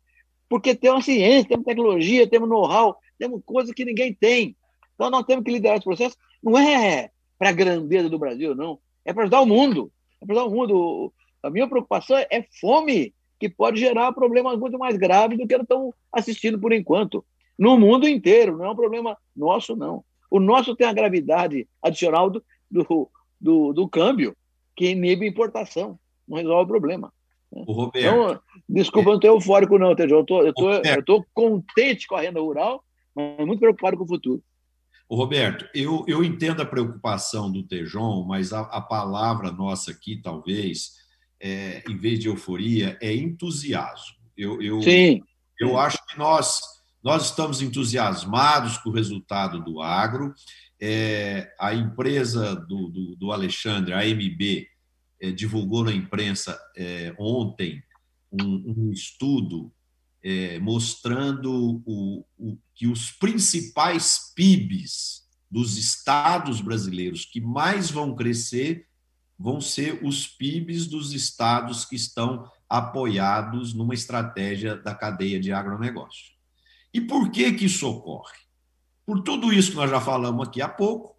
porque 0.54 0.76
temos 0.76 1.04
ciência, 1.04 1.50
temos 1.50 1.66
tecnologia, 1.66 2.30
temos 2.30 2.48
know-how, 2.48 2.96
temos 3.18 3.42
coisas 3.44 3.74
que 3.74 3.84
ninguém 3.84 4.14
tem. 4.14 4.56
Então 4.94 5.10
nós 5.10 5.26
temos 5.26 5.44
que 5.44 5.52
liderar 5.52 5.78
esse 5.78 5.84
processo. 5.84 6.16
Não 6.44 6.60
é 6.60 7.10
para 7.40 7.50
a 7.50 7.52
grandeza 7.52 8.08
do 8.08 8.20
Brasil, 8.20 8.54
não. 8.54 8.78
É 9.04 9.12
para 9.12 9.24
ajudar 9.24 9.42
o 9.42 9.48
mundo. 9.48 9.92
É 10.22 10.26
para 10.28 10.36
ajudar 10.36 10.48
o 10.48 10.56
mundo. 10.56 11.12
A 11.42 11.50
minha 11.50 11.68
preocupação 11.68 12.16
é 12.18 12.46
fome, 12.62 13.16
que 13.40 13.50
pode 13.50 13.80
gerar 13.80 14.12
problemas 14.12 14.60
muito 14.60 14.78
mais 14.78 14.96
graves 14.96 15.40
do 15.40 15.48
que 15.48 15.56
estão 15.56 15.92
assistindo 16.12 16.60
por 16.60 16.72
enquanto 16.72 17.26
no 17.58 17.76
mundo 17.76 18.08
inteiro, 18.08 18.56
não 18.56 18.66
é 18.66 18.70
um 18.70 18.76
problema 18.76 19.18
nosso, 19.36 19.76
não. 19.76 20.06
O 20.30 20.40
nosso 20.40 20.76
tem 20.76 20.86
a 20.86 20.94
gravidade 20.94 21.68
adicional 21.82 22.30
do, 22.30 22.46
do, 22.70 23.10
do, 23.42 23.74
do 23.74 23.90
câmbio, 23.90 24.38
que 24.76 24.92
inibe 24.92 25.28
importação, 25.28 26.00
não 26.28 26.38
resolve 26.38 26.66
o 26.66 26.68
problema. 26.68 27.12
O 27.68 27.74
Roberto. 27.74 28.08
Então, 28.08 28.40
desculpa, 28.68 29.10
eu 29.10 29.12
não 29.12 29.20
estou 29.20 29.36
eufórico, 29.36 29.78
não, 29.78 29.96
Tejão. 29.96 30.18
Eu 30.30 30.50
estou 30.50 30.82
tô, 30.82 31.04
tô 31.04 31.26
contente 31.34 32.08
com 32.08 32.16
a 32.16 32.22
renda 32.22 32.40
rural, 32.40 32.84
mas 33.16 33.46
muito 33.46 33.60
preocupado 33.60 33.98
com 33.98 34.04
o 34.04 34.08
futuro. 34.08 34.44
O 35.08 35.16
Roberto, 35.16 35.68
eu, 35.76 36.04
eu 36.08 36.24
entendo 36.24 36.62
a 36.62 36.66
preocupação 36.66 37.52
do 37.52 37.64
Tejon, 37.64 38.26
mas 38.28 38.52
a, 38.52 38.62
a 38.62 38.82
palavra 38.82 39.52
nossa 39.52 39.92
aqui, 39.92 40.20
talvez, 40.22 40.94
é, 41.40 41.84
em 41.88 41.98
vez 41.98 42.20
de 42.20 42.28
euforia, 42.28 42.98
é 43.02 43.14
entusiasmo. 43.14 44.16
Eu, 44.36 44.62
eu, 44.62 44.82
Sim. 44.82 45.22
eu 45.60 45.78
acho 45.78 46.04
que 46.08 46.18
nós 46.18 46.62
nós 47.04 47.26
estamos 47.26 47.62
entusiasmados 47.62 48.78
com 48.78 48.90
o 48.90 48.94
resultado 48.94 49.62
do 49.62 49.82
agro. 49.82 50.34
É, 50.82 51.54
a 51.60 51.74
empresa 51.74 52.56
do, 52.56 52.90
do, 52.90 53.16
do, 53.18 53.32
Alexandre, 53.32 53.94
a 53.94 54.00
AMB, 54.00 54.68
é, 55.24 55.32
divulgou 55.32 55.86
na 55.86 55.94
imprensa 55.94 56.60
é, 56.76 57.16
ontem 57.18 57.82
um, 58.30 58.74
um 58.76 58.92
estudo 58.92 59.72
é, 60.22 60.60
mostrando 60.60 61.82
o, 61.86 62.26
o, 62.38 62.58
que 62.76 62.88
os 62.88 63.10
principais 63.12 64.34
PIBs 64.36 65.24
dos 65.50 65.78
estados 65.78 66.60
brasileiros 66.60 67.24
que 67.24 67.40
mais 67.40 67.90
vão 67.90 68.14
crescer 68.14 68.86
vão 69.40 69.62
ser 69.62 70.04
os 70.04 70.28
PIBs 70.28 70.88
dos 70.88 71.14
estados 71.14 71.86
que 71.86 71.96
estão 71.96 72.52
apoiados 72.68 73.74
numa 73.74 73.94
estratégia 73.94 74.76
da 74.76 74.94
cadeia 74.94 75.40
de 75.40 75.54
agronegócio. 75.54 76.34
E 76.94 77.00
por 77.00 77.32
que, 77.32 77.54
que 77.54 77.66
isso 77.66 77.88
ocorre? 77.88 78.38
Por 79.06 79.22
tudo 79.22 79.54
isso 79.54 79.72
que 79.72 79.78
nós 79.78 79.90
já 79.90 80.02
falamos 80.02 80.48
aqui 80.48 80.62
há 80.62 80.68
pouco, 80.68 81.13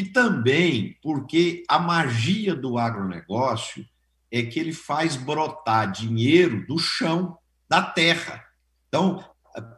e 0.00 0.04
também 0.04 0.96
porque 1.02 1.62
a 1.68 1.78
magia 1.78 2.54
do 2.54 2.78
agronegócio 2.78 3.84
é 4.32 4.42
que 4.42 4.58
ele 4.58 4.72
faz 4.72 5.14
brotar 5.14 5.92
dinheiro 5.92 6.66
do 6.66 6.78
chão, 6.78 7.36
da 7.68 7.82
terra. 7.82 8.42
Então, 8.88 9.22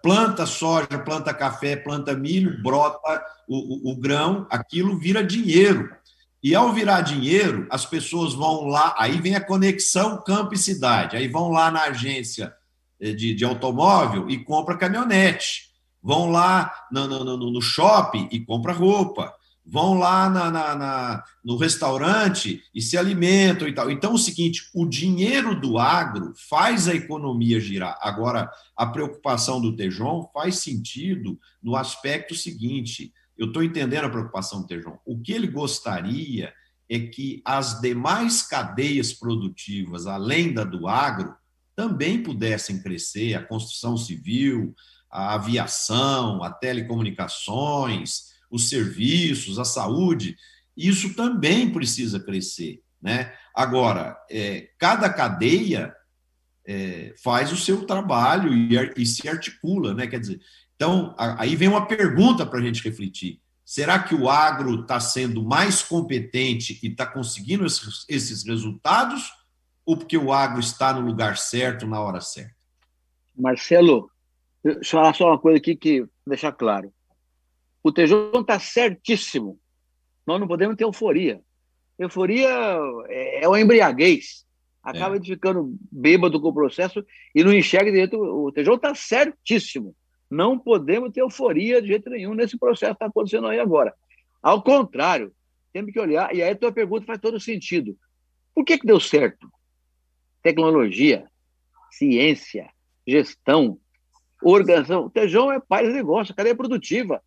planta 0.00 0.46
soja, 0.46 0.86
planta 1.04 1.34
café, 1.34 1.74
planta 1.74 2.14
milho, 2.14 2.62
brota 2.62 3.20
o, 3.48 3.90
o, 3.90 3.92
o 3.92 3.96
grão, 3.96 4.46
aquilo 4.48 4.96
vira 4.96 5.24
dinheiro. 5.24 5.90
E 6.40 6.54
ao 6.54 6.72
virar 6.72 7.00
dinheiro, 7.00 7.66
as 7.68 7.84
pessoas 7.84 8.32
vão 8.32 8.68
lá, 8.68 8.94
aí 8.96 9.20
vem 9.20 9.34
a 9.34 9.44
conexão 9.44 10.22
campo 10.22 10.54
e 10.54 10.58
cidade, 10.58 11.16
aí 11.16 11.26
vão 11.26 11.50
lá 11.50 11.68
na 11.68 11.82
agência 11.82 12.54
eh, 13.00 13.10
de, 13.10 13.34
de 13.34 13.44
automóvel 13.44 14.30
e 14.30 14.38
compra 14.44 14.78
caminhonete. 14.78 15.72
Vão 16.00 16.30
lá 16.30 16.72
no, 16.92 17.08
no, 17.08 17.50
no 17.50 17.60
shopping 17.60 18.28
e 18.30 18.38
compra 18.38 18.72
roupa. 18.72 19.34
Vão 19.64 19.94
lá 19.94 20.28
na, 20.28 20.50
na, 20.50 20.74
na, 20.74 21.24
no 21.44 21.56
restaurante 21.56 22.62
e 22.74 22.82
se 22.82 22.98
alimentam 22.98 23.68
e 23.68 23.72
tal. 23.72 23.90
Então, 23.90 24.10
é 24.10 24.14
o 24.14 24.18
seguinte: 24.18 24.68
o 24.74 24.84
dinheiro 24.84 25.58
do 25.58 25.78
agro 25.78 26.32
faz 26.48 26.88
a 26.88 26.94
economia 26.94 27.60
girar. 27.60 27.96
Agora, 28.00 28.50
a 28.76 28.86
preocupação 28.86 29.60
do 29.60 29.76
Tejon 29.76 30.28
faz 30.34 30.58
sentido 30.58 31.38
no 31.62 31.76
aspecto 31.76 32.34
seguinte: 32.34 33.12
eu 33.38 33.46
estou 33.46 33.62
entendendo 33.62 34.04
a 34.06 34.10
preocupação 34.10 34.62
do 34.62 34.66
Tejon. 34.66 34.98
O 35.06 35.20
que 35.20 35.32
ele 35.32 35.46
gostaria 35.46 36.52
é 36.88 36.98
que 36.98 37.40
as 37.44 37.80
demais 37.80 38.42
cadeias 38.42 39.12
produtivas, 39.12 40.06
além 40.06 40.52
da 40.52 40.64
do 40.64 40.88
agro, 40.88 41.34
também 41.74 42.22
pudessem 42.22 42.82
crescer, 42.82 43.34
a 43.34 43.42
construção 43.42 43.96
civil, 43.96 44.74
a 45.10 45.34
aviação, 45.34 46.42
a 46.42 46.50
telecomunicações, 46.50 48.31
os 48.52 48.68
serviços, 48.68 49.58
a 49.58 49.64
saúde, 49.64 50.36
isso 50.76 51.14
também 51.14 51.70
precisa 51.72 52.20
crescer. 52.20 52.80
Né? 53.00 53.32
Agora, 53.54 54.16
é, 54.30 54.68
cada 54.78 55.10
cadeia 55.10 55.92
é, 56.64 57.12
faz 57.22 57.50
o 57.50 57.56
seu 57.56 57.84
trabalho 57.84 58.52
e, 58.52 58.92
e, 58.96 59.04
se 59.04 59.28
articula, 59.28 59.92
né? 59.92 60.06
Quer 60.06 60.20
dizer, 60.20 60.40
então 60.76 61.12
aí 61.18 61.56
vem 61.56 61.66
uma 61.66 61.86
pergunta 61.86 62.46
para 62.46 62.60
a 62.60 62.62
gente 62.62 62.84
refletir: 62.84 63.40
será 63.64 63.98
que 63.98 64.14
o 64.14 64.30
agro 64.30 64.82
está 64.82 65.00
sendo 65.00 65.42
mais 65.42 65.82
competente 65.82 66.78
e 66.80 66.86
está 66.86 67.04
conseguindo 67.04 67.66
esses, 67.66 68.04
esses 68.08 68.44
resultados? 68.44 69.32
ou 69.84 69.96
porque 69.96 70.16
o 70.16 70.32
agro 70.32 70.60
está 70.60 70.92
no 70.92 71.00
lugar 71.00 71.36
certo, 71.36 71.86
na 71.86 72.00
hora 72.00 72.20
certa? 72.20 72.54
Marcelo, 73.36 74.10
deixa 74.62 74.78
eu 74.80 74.84
falar 74.90 75.14
só 75.14 75.28
uma 75.28 75.38
coisa 75.38 75.58
aqui 75.58 75.74
que 75.74 76.06
deixar 76.26 76.52
claro. 76.52 76.92
O 77.82 77.92
Tejon 77.92 78.30
está 78.40 78.58
certíssimo. 78.58 79.58
Nós 80.26 80.40
não 80.40 80.46
podemos 80.46 80.76
ter 80.76 80.84
euforia. 80.84 81.40
Euforia 81.98 82.48
é, 83.08 83.44
é 83.44 83.48
uma 83.48 83.60
embriaguez. 83.60 84.46
Acaba 84.82 85.16
é. 85.16 85.20
ficando 85.20 85.76
bêbado 85.90 86.40
com 86.40 86.48
o 86.48 86.54
processo 86.54 87.04
e 87.34 87.42
não 87.42 87.52
enxerga 87.52 87.90
direito. 87.90 88.16
O 88.16 88.52
Tejon 88.52 88.74
está 88.74 88.94
certíssimo. 88.94 89.94
Não 90.30 90.58
podemos 90.58 91.12
ter 91.12 91.20
euforia 91.20 91.82
de 91.82 91.88
jeito 91.88 92.08
nenhum 92.08 92.34
nesse 92.34 92.58
processo 92.58 92.92
que 92.92 92.96
está 92.96 93.06
acontecendo 93.06 93.48
aí 93.48 93.58
agora. 93.58 93.94
Ao 94.42 94.62
contrário, 94.62 95.32
temos 95.72 95.92
que 95.92 96.00
olhar, 96.00 96.34
e 96.34 96.42
aí 96.42 96.50
a 96.50 96.56
tua 96.56 96.72
pergunta 96.72 97.06
faz 97.06 97.18
todo 97.18 97.38
sentido. 97.38 97.96
Por 98.54 98.64
que, 98.64 98.78
que 98.78 98.86
deu 98.86 98.98
certo? 98.98 99.50
tecnologia, 100.42 101.26
ciência, 101.90 102.68
gestão, 103.06 103.78
organização. 104.42 105.06
O 105.06 105.10
Tejão 105.10 105.52
é 105.52 105.60
pai 105.60 105.86
de 105.86 105.92
negócio, 105.92 106.34
cadeia 106.34 106.56
produtiva. 106.56 107.22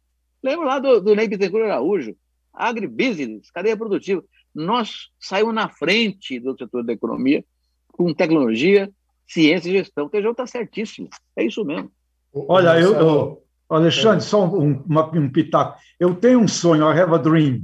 Lembra 0.45 0.65
lá 0.67 0.79
do, 0.79 1.01
do 1.01 1.15
Ney 1.15 1.27
Bittencourt 1.27 1.65
Araújo? 1.65 2.15
Agribusiness, 2.53 3.49
cadeia 3.49 3.75
produtiva. 3.75 4.23
Nós 4.53 5.09
saímos 5.19 5.55
na 5.55 5.69
frente 5.69 6.39
do 6.39 6.55
setor 6.55 6.83
da 6.83 6.93
economia 6.93 7.43
com 7.91 8.13
tecnologia, 8.13 8.91
ciência 9.25 9.69
e 9.69 9.71
gestão. 9.71 10.05
O 10.05 10.09
Tejão 10.09 10.31
está 10.31 10.45
certíssimo. 10.45 11.09
É 11.35 11.43
isso 11.43 11.65
mesmo. 11.65 11.91
Olha, 12.31 12.79
eu, 12.79 12.93
eu 12.93 13.43
Alexandre, 13.67 14.23
só 14.23 14.45
um, 14.45 14.83
uma, 14.83 15.09
um 15.17 15.27
pitaco. 15.31 15.79
Eu 15.99 16.13
tenho 16.13 16.39
um 16.39 16.47
sonho, 16.47 16.83
I 16.83 16.99
have 16.99 17.15
a 17.15 17.17
dream, 17.17 17.63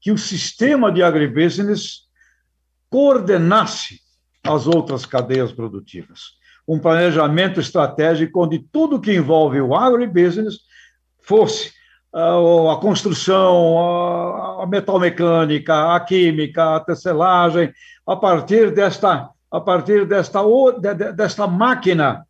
que 0.00 0.10
o 0.10 0.16
sistema 0.16 0.90
de 0.90 1.02
agribusiness 1.02 2.08
coordenasse 2.88 4.00
as 4.42 4.66
outras 4.66 5.04
cadeias 5.04 5.52
produtivas. 5.52 6.38
um 6.66 6.78
planejamento 6.78 7.60
estratégico 7.60 8.42
onde 8.42 8.58
tudo 8.58 9.00
que 9.00 9.12
envolve 9.12 9.60
o 9.60 9.74
agribusiness 9.74 10.60
fosse 11.18 11.78
uh, 12.12 12.70
a 12.70 12.80
construção, 12.80 13.78
a, 13.78 14.64
a 14.64 14.66
metalmecânica, 14.66 15.94
a 15.94 16.00
química, 16.00 16.76
a 16.76 16.80
tecelagem, 16.80 17.72
a 18.06 18.16
partir 18.16 18.72
desta, 18.72 19.30
a 19.50 19.60
partir 19.60 20.06
desta, 20.06 20.42
desta 21.14 21.46
máquina 21.46 22.26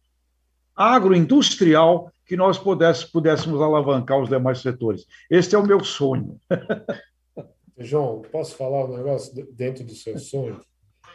agroindustrial 0.77 2.11
que 2.25 2.37
nós 2.37 2.59
pudéssemos, 2.59 3.11
pudéssemos 3.11 3.61
alavancar 3.61 4.21
os 4.21 4.29
demais 4.29 4.61
setores. 4.61 5.07
Este 5.29 5.55
é 5.55 5.59
o 5.59 5.67
meu 5.67 5.83
sonho. 5.83 6.39
João, 7.79 8.23
posso 8.31 8.55
falar 8.57 8.85
um 8.85 8.97
negócio 8.97 9.47
dentro 9.53 9.83
do 9.85 9.95
seu 9.95 10.19
sonho? 10.19 10.61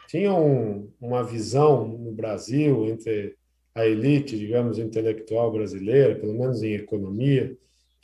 Tinha 0.07 0.33
um, 0.33 0.91
uma 0.99 1.23
visão 1.23 1.87
no 1.87 2.11
Brasil 2.11 2.85
entre 2.87 3.35
a 3.73 3.85
elite, 3.85 4.37
digamos, 4.37 4.79
intelectual 4.79 5.51
brasileira, 5.51 6.15
pelo 6.15 6.33
menos 6.33 6.63
em 6.63 6.73
economia, 6.73 7.55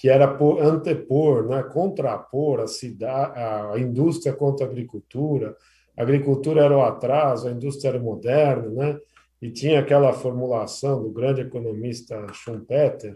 que 0.02 0.10
era 0.10 0.28
por, 0.28 0.60
antepor, 0.64 1.48
né, 1.48 1.62
contrapor 1.62 2.60
a, 2.60 2.66
cidade, 2.66 3.34
a 3.38 3.78
indústria 3.78 4.34
contra 4.34 4.66
a 4.66 4.70
agricultura. 4.70 5.56
A 5.96 6.02
agricultura 6.02 6.64
era 6.66 6.76
o 6.76 6.82
atraso, 6.82 7.48
a 7.48 7.52
indústria 7.52 7.90
era 7.90 8.00
moderna, 8.00 8.68
né? 8.70 9.00
E 9.40 9.52
tinha 9.52 9.80
aquela 9.80 10.12
formulação 10.12 11.04
do 11.04 11.12
grande 11.12 11.42
economista 11.42 12.26
Schumpeter, 12.34 13.16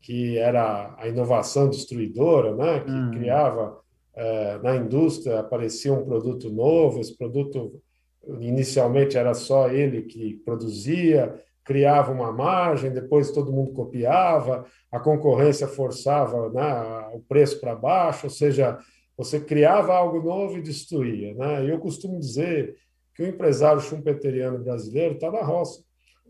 que 0.00 0.38
era 0.38 0.94
a 0.96 1.06
inovação 1.06 1.68
destruidora, 1.68 2.56
né? 2.56 2.80
Que 2.80 2.90
hum. 2.90 3.10
criava 3.10 3.78
é, 4.14 4.58
na 4.62 4.74
indústria 4.76 5.38
aparecia 5.38 5.92
um 5.92 6.02
produto 6.02 6.48
novo, 6.48 6.98
esse 6.98 7.14
produto 7.14 7.78
inicialmente 8.40 9.18
era 9.18 9.34
só 9.34 9.68
ele 9.68 10.00
que 10.04 10.40
produzia, 10.46 11.38
criava 11.64 12.12
uma 12.12 12.32
margem, 12.32 12.92
depois 12.92 13.30
todo 13.30 13.52
mundo 13.52 13.72
copiava, 13.72 14.64
a 14.90 14.98
concorrência 14.98 15.66
forçava 15.66 16.50
né, 16.50 17.10
o 17.14 17.20
preço 17.20 17.60
para 17.60 17.74
baixo, 17.74 18.26
ou 18.26 18.30
seja, 18.30 18.78
você 19.16 19.40
criava 19.40 19.94
algo 19.94 20.20
novo 20.20 20.58
e 20.58 20.62
destruía. 20.62 21.34
Né? 21.34 21.70
Eu 21.70 21.78
costumo 21.78 22.18
dizer 22.18 22.76
que 23.14 23.22
o 23.22 23.26
empresário 23.26 23.80
schumpeteriano 23.80 24.58
brasileiro 24.58 25.14
está 25.14 25.30
na 25.30 25.42
roça. 25.42 25.82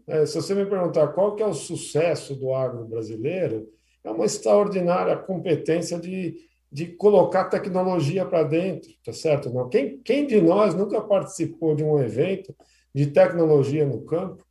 É, 0.06 0.26
se 0.26 0.34
você 0.34 0.54
me 0.54 0.66
perguntar 0.66 1.08
qual 1.08 1.36
que 1.36 1.42
é 1.42 1.46
o 1.46 1.54
sucesso 1.54 2.34
do 2.34 2.52
agro 2.52 2.84
brasileiro, 2.84 3.68
é 4.04 4.10
uma 4.10 4.24
extraordinária 4.24 5.16
competência 5.16 5.98
de 5.98 6.50
de 6.72 6.86
colocar 6.86 7.44
tecnologia 7.50 8.24
para 8.24 8.42
dentro, 8.42 8.90
tá 9.04 9.12
certo? 9.12 9.50
Não. 9.50 9.68
Quem, 9.68 9.98
quem 9.98 10.26
de 10.26 10.40
nós 10.40 10.74
nunca 10.74 11.02
participou 11.02 11.74
de 11.74 11.84
um 11.84 11.98
evento 12.02 12.56
de 12.94 13.08
tecnologia 13.08 13.84
no 13.84 14.00
campo? 14.00 14.42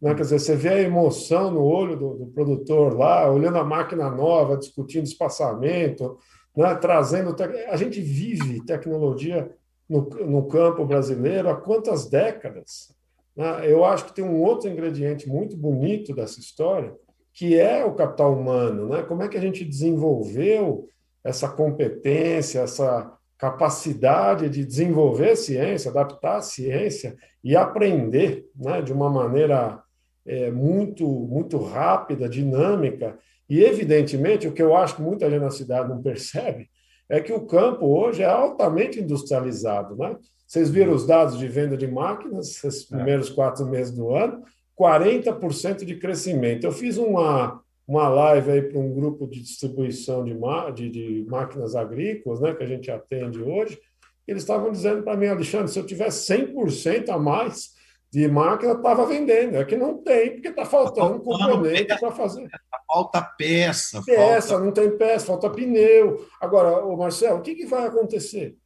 Né? 0.00 0.14
Quer 0.14 0.22
dizer, 0.22 0.38
você 0.38 0.56
vê 0.56 0.68
a 0.68 0.80
emoção 0.80 1.50
no 1.50 1.62
olho 1.62 1.96
do, 1.96 2.14
do 2.14 2.26
produtor 2.26 2.96
lá, 2.96 3.30
olhando 3.30 3.58
a 3.58 3.64
máquina 3.64 4.10
nova, 4.10 4.56
discutindo 4.56 5.04
espaçamento, 5.04 6.18
né? 6.56 6.74
trazendo. 6.76 7.34
A 7.68 7.76
gente 7.76 8.00
vive 8.00 8.64
tecnologia 8.64 9.50
no, 9.88 10.02
no 10.02 10.46
campo 10.46 10.84
brasileiro 10.84 11.48
há 11.48 11.56
quantas 11.56 12.08
décadas? 12.08 12.94
Né? 13.36 13.70
Eu 13.70 13.84
acho 13.84 14.06
que 14.06 14.14
tem 14.14 14.24
um 14.24 14.42
outro 14.42 14.68
ingrediente 14.68 15.28
muito 15.28 15.56
bonito 15.56 16.14
dessa 16.14 16.40
história, 16.40 16.94
que 17.32 17.58
é 17.58 17.84
o 17.84 17.94
capital 17.94 18.34
humano. 18.34 18.88
Né? 18.88 19.02
Como 19.02 19.22
é 19.22 19.28
que 19.28 19.36
a 19.36 19.40
gente 19.40 19.64
desenvolveu 19.64 20.88
essa 21.24 21.48
competência, 21.48 22.60
essa 22.60 23.12
capacidade 23.36 24.48
de 24.48 24.64
desenvolver 24.64 25.36
ciência, 25.36 25.90
adaptar 25.90 26.38
a 26.38 26.42
ciência 26.42 27.16
e 27.42 27.56
aprender 27.56 28.48
né, 28.56 28.82
de 28.82 28.92
uma 28.92 29.08
maneira 29.08 29.80
é, 30.28 30.50
muito, 30.50 31.08
muito 31.08 31.56
rápida, 31.56 32.28
dinâmica. 32.28 33.18
E, 33.48 33.64
evidentemente, 33.64 34.46
o 34.46 34.52
que 34.52 34.62
eu 34.62 34.76
acho 34.76 34.96
que 34.96 35.02
muita 35.02 35.28
gente 35.30 35.40
na 35.40 35.50
cidade 35.50 35.88
não 35.88 36.02
percebe 36.02 36.68
é 37.08 37.18
que 37.18 37.32
o 37.32 37.46
campo 37.46 37.86
hoje 37.86 38.22
é 38.22 38.26
altamente 38.26 39.00
industrializado. 39.00 39.96
Né? 39.96 40.16
Vocês 40.46 40.68
viram 40.68 40.92
os 40.92 41.06
dados 41.06 41.38
de 41.38 41.48
venda 41.48 41.78
de 41.78 41.86
máquinas, 41.86 42.62
esses 42.62 42.84
é. 42.92 42.96
primeiros 42.96 43.30
quatro 43.30 43.66
meses 43.66 43.90
do 43.90 44.14
ano, 44.14 44.42
40% 44.78 45.84
de 45.86 45.96
crescimento. 45.96 46.64
Eu 46.64 46.72
fiz 46.72 46.98
uma, 46.98 47.62
uma 47.86 48.06
live 48.08 48.50
aí 48.50 48.62
para 48.62 48.78
um 48.78 48.92
grupo 48.92 49.26
de 49.26 49.40
distribuição 49.40 50.22
de, 50.22 50.34
de, 50.74 50.90
de, 50.90 51.26
máquinas 51.26 51.74
agrícolas, 51.74 52.40
né, 52.40 52.54
que 52.54 52.62
a 52.62 52.66
gente 52.66 52.90
atende 52.90 53.42
hoje. 53.42 53.80
Eles 54.26 54.42
estavam 54.42 54.70
dizendo 54.70 55.02
para 55.02 55.16
mim, 55.16 55.26
Alexandre, 55.26 55.72
se 55.72 55.78
eu 55.78 55.86
tivesse 55.86 56.30
100% 56.30 57.08
a 57.08 57.18
mais 57.18 57.77
de 58.10 58.26
máquina, 58.28 58.72
estava 58.72 59.06
vendendo. 59.06 59.56
É 59.56 59.64
que 59.64 59.76
não 59.76 59.98
tem, 59.98 60.32
porque 60.32 60.48
está 60.48 60.64
faltando 60.64 61.18
tá 61.18 61.24
componente 61.24 61.98
para 61.98 62.10
fazer. 62.12 62.48
Falta 62.86 63.22
peça. 63.22 64.02
Peça, 64.04 64.48
falta... 64.48 64.64
não 64.64 64.72
tem 64.72 64.96
peça, 64.96 65.26
falta 65.26 65.50
pneu. 65.50 66.26
Agora, 66.40 66.84
o 66.84 66.96
Marcelo, 66.96 67.38
o 67.38 67.42
que, 67.42 67.54
que 67.54 67.66
vai 67.66 67.86
acontecer? 67.86 68.56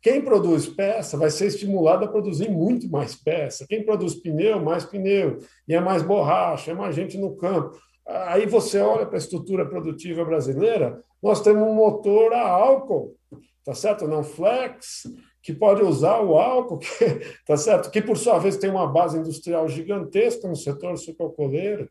Quem 0.00 0.20
produz 0.20 0.66
peça 0.66 1.16
vai 1.16 1.30
ser 1.30 1.46
estimulado 1.46 2.04
a 2.04 2.08
produzir 2.08 2.50
muito 2.50 2.90
mais 2.90 3.14
peça. 3.14 3.66
Quem 3.66 3.84
produz 3.84 4.14
pneu, 4.14 4.60
mais 4.60 4.84
pneu. 4.84 5.38
E 5.66 5.74
é 5.74 5.80
mais 5.80 6.02
borracha, 6.02 6.72
é 6.72 6.74
mais 6.74 6.94
gente 6.94 7.16
no 7.16 7.36
campo. 7.36 7.78
Aí 8.06 8.44
você 8.44 8.80
olha 8.80 9.06
para 9.06 9.16
a 9.16 9.18
estrutura 9.18 9.66
produtiva 9.66 10.24
brasileira, 10.24 11.02
nós 11.22 11.40
temos 11.40 11.66
um 11.66 11.72
motor 11.72 12.34
a 12.34 12.46
álcool, 12.46 13.16
tá 13.64 13.74
certo? 13.74 14.06
Não 14.06 14.22
flex, 14.22 15.04
que 15.44 15.52
pode 15.52 15.82
usar 15.82 16.20
o 16.20 16.38
álcool, 16.38 16.78
que, 16.78 16.88
tá 17.46 17.54
certo? 17.54 17.90
Que 17.90 18.00
por 18.00 18.16
sua 18.16 18.38
vez 18.38 18.56
tem 18.56 18.70
uma 18.70 18.86
base 18.86 19.18
industrial 19.18 19.68
gigantesca 19.68 20.48
no 20.48 20.56
setor 20.56 20.96
sucrocoleiro. 20.96 21.88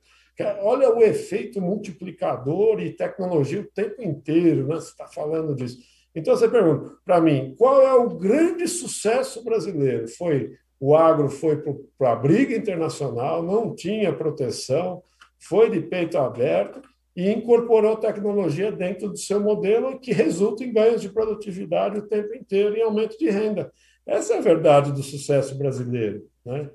Olha 0.64 0.92
o 0.92 1.04
efeito 1.04 1.62
multiplicador 1.62 2.82
e 2.82 2.90
tecnologia 2.90 3.62
o 3.62 3.72
tempo 3.72 4.02
inteiro, 4.02 4.68
né? 4.68 4.76
Você 4.76 4.90
está 4.90 5.06
falando 5.06 5.56
disso. 5.56 5.78
Então 6.16 6.36
você 6.36 6.50
pergunta 6.50 6.96
para 7.06 7.22
mim, 7.22 7.54
qual 7.56 7.80
é 7.84 7.94
o 7.94 8.10
grande 8.10 8.68
sucesso 8.68 9.44
brasileiro? 9.44 10.08
Foi 10.08 10.52
o 10.80 10.96
agro 10.96 11.30
foi 11.30 11.62
para 11.98 12.12
a 12.12 12.16
briga 12.16 12.58
internacional, 12.58 13.44
não 13.44 13.74
tinha 13.76 14.12
proteção, 14.12 15.04
foi 15.40 15.70
de 15.70 15.80
peito 15.80 16.18
aberto 16.18 16.82
e 17.16 17.32
incorporou 17.32 17.98
tecnologia 17.98 18.72
dentro 18.72 19.10
do 19.10 19.18
seu 19.18 19.40
modelo 19.40 20.00
que 20.00 20.12
resulta 20.12 20.64
em 20.64 20.74
ganhos 20.74 21.02
de 21.02 21.10
produtividade 21.10 22.00
o 22.00 22.08
tempo 22.08 22.34
inteiro 22.34 22.76
e 22.76 22.82
aumento 22.82 23.18
de 23.18 23.30
renda. 23.30 23.72
Essa 24.06 24.34
é 24.34 24.38
a 24.40 24.42
verdade 24.42 24.92
do 24.92 25.04
sucesso 25.04 25.56
brasileiro. 25.58 26.28
Né? 26.44 26.70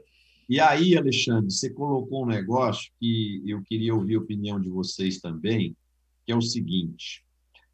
E 0.49 0.61
aí, 0.61 0.97
Alexandre, 0.97 1.51
você 1.51 1.69
colocou 1.69 2.23
um 2.23 2.29
negócio 2.29 2.91
que 2.99 3.43
eu 3.47 3.63
queria 3.63 3.95
ouvir 3.95 4.15
a 4.15 4.21
opinião 4.21 4.61
de 4.61 4.71
vocês 4.71 5.21
também, 5.21 5.77
que 6.25 6.33
é 6.33 6.37
o 6.37 6.41
seguinte: 6.41 7.25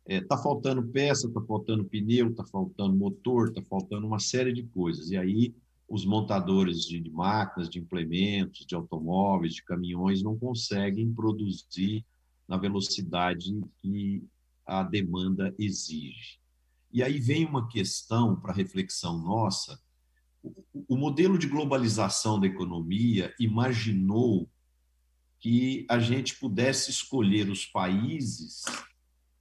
está 0.08 0.14
é, 0.14 0.20
tá 0.20 0.36
faltando 0.36 0.82
peça, 0.82 1.28
está 1.28 1.40
faltando 1.42 1.84
pneu, 1.84 2.30
está 2.30 2.44
faltando 2.44 2.96
motor, 2.96 3.48
está 3.48 3.62
faltando 3.62 4.06
uma 4.06 4.18
série 4.18 4.52
de 4.52 4.64
coisas. 4.64 5.10
E 5.10 5.16
aí 5.16 5.54
os 5.88 6.04
montadores 6.04 6.80
de, 6.86 7.08
máquinas, 7.10 7.68
de 7.68 7.78
implementos, 7.78 8.66
de 8.66 8.74
automóveis, 8.74 9.54
de 9.54 9.62
caminhões 9.62 10.22
não 10.22 10.36
conseguem 10.36 11.12
produzir 11.12 12.04
na 12.48 12.56
velocidade 12.56 13.52
que 13.80 14.22
a 14.66 14.82
demanda 14.82 15.54
exige. 15.58 16.38
E 16.92 17.02
aí 17.02 17.18
vem 17.18 17.44
uma 17.44 17.68
questão 17.68 18.36
para 18.36 18.52
reflexão 18.52 19.18
nossa. 19.18 19.80
O 20.88 20.96
modelo 20.96 21.38
de 21.38 21.46
globalização 21.46 22.38
da 22.38 22.46
economia 22.46 23.34
imaginou 23.38 24.48
que 25.40 25.84
a 25.90 25.98
gente 25.98 26.36
pudesse 26.36 26.90
escolher 26.90 27.50
os 27.50 27.66
países 27.66 28.62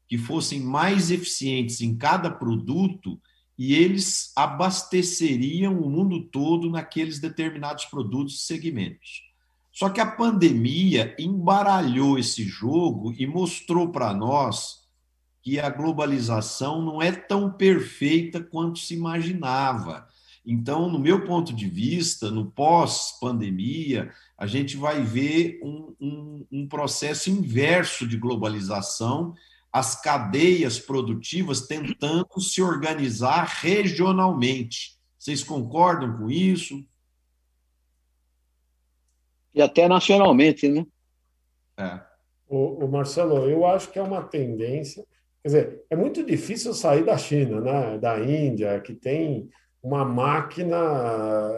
que 0.08 0.18
fossem 0.18 0.60
mais 0.60 1.12
eficientes 1.12 1.82
em 1.82 1.96
cada 1.96 2.30
produto 2.30 3.22
e 3.58 3.74
eles 3.74 4.32
abasteceriam 4.36 5.80
o 5.80 5.90
mundo 5.90 6.26
todo 6.30 6.70
naqueles 6.70 7.20
determinados 7.20 7.86
produtos 7.86 8.36
e 8.36 8.46
segmentos. 8.46 9.33
Só 9.74 9.90
que 9.90 10.00
a 10.00 10.06
pandemia 10.06 11.16
embaralhou 11.18 12.20
esse 12.20 12.44
jogo 12.44 13.12
e 13.18 13.26
mostrou 13.26 13.92
para 13.92 14.14
nós 14.14 14.84
que 15.42 15.60
a 15.60 15.70
globalização 15.70 16.82
não 16.82 17.02
é 17.02 17.12
tão 17.12 17.52
perfeita 17.52 18.40
quanto 18.40 18.78
se 18.78 18.94
imaginava. 18.94 20.08
Então, 20.46 20.90
no 20.90 21.00
meu 21.00 21.26
ponto 21.26 21.54
de 21.54 21.68
vista, 21.68 22.30
no 22.30 22.52
pós-pandemia, 22.52 24.12
a 24.38 24.46
gente 24.46 24.78
vai 24.78 25.02
ver 25.02 25.60
um, 25.64 25.96
um, 26.00 26.46
um 26.52 26.68
processo 26.68 27.32
inverso 27.32 28.08
de 28.08 28.16
globalização 28.16 29.34
as 29.72 30.00
cadeias 30.00 30.78
produtivas 30.78 31.66
tentando 31.66 32.40
se 32.40 32.62
organizar 32.62 33.46
regionalmente. 33.60 35.00
Vocês 35.18 35.44
concordam 35.44 36.16
com 36.16 36.30
isso? 36.30 36.86
E 39.54 39.62
até 39.62 39.88
nacionalmente, 39.88 40.68
né? 40.68 40.86
É. 41.78 42.00
O, 42.48 42.86
o, 42.86 42.88
Marcelo, 42.88 43.50
eu 43.50 43.66
acho 43.66 43.90
que 43.92 44.00
é 44.00 44.02
uma 44.02 44.22
tendência. 44.22 45.04
Quer 45.42 45.48
dizer, 45.48 45.86
é 45.90 45.96
muito 45.96 46.24
difícil 46.24 46.74
sair 46.74 47.04
da 47.04 47.18
China, 47.18 47.60
né? 47.60 47.98
da 47.98 48.20
Índia, 48.20 48.80
que 48.80 48.94
tem 48.94 49.50
uma 49.82 50.06
máquina, 50.06 50.78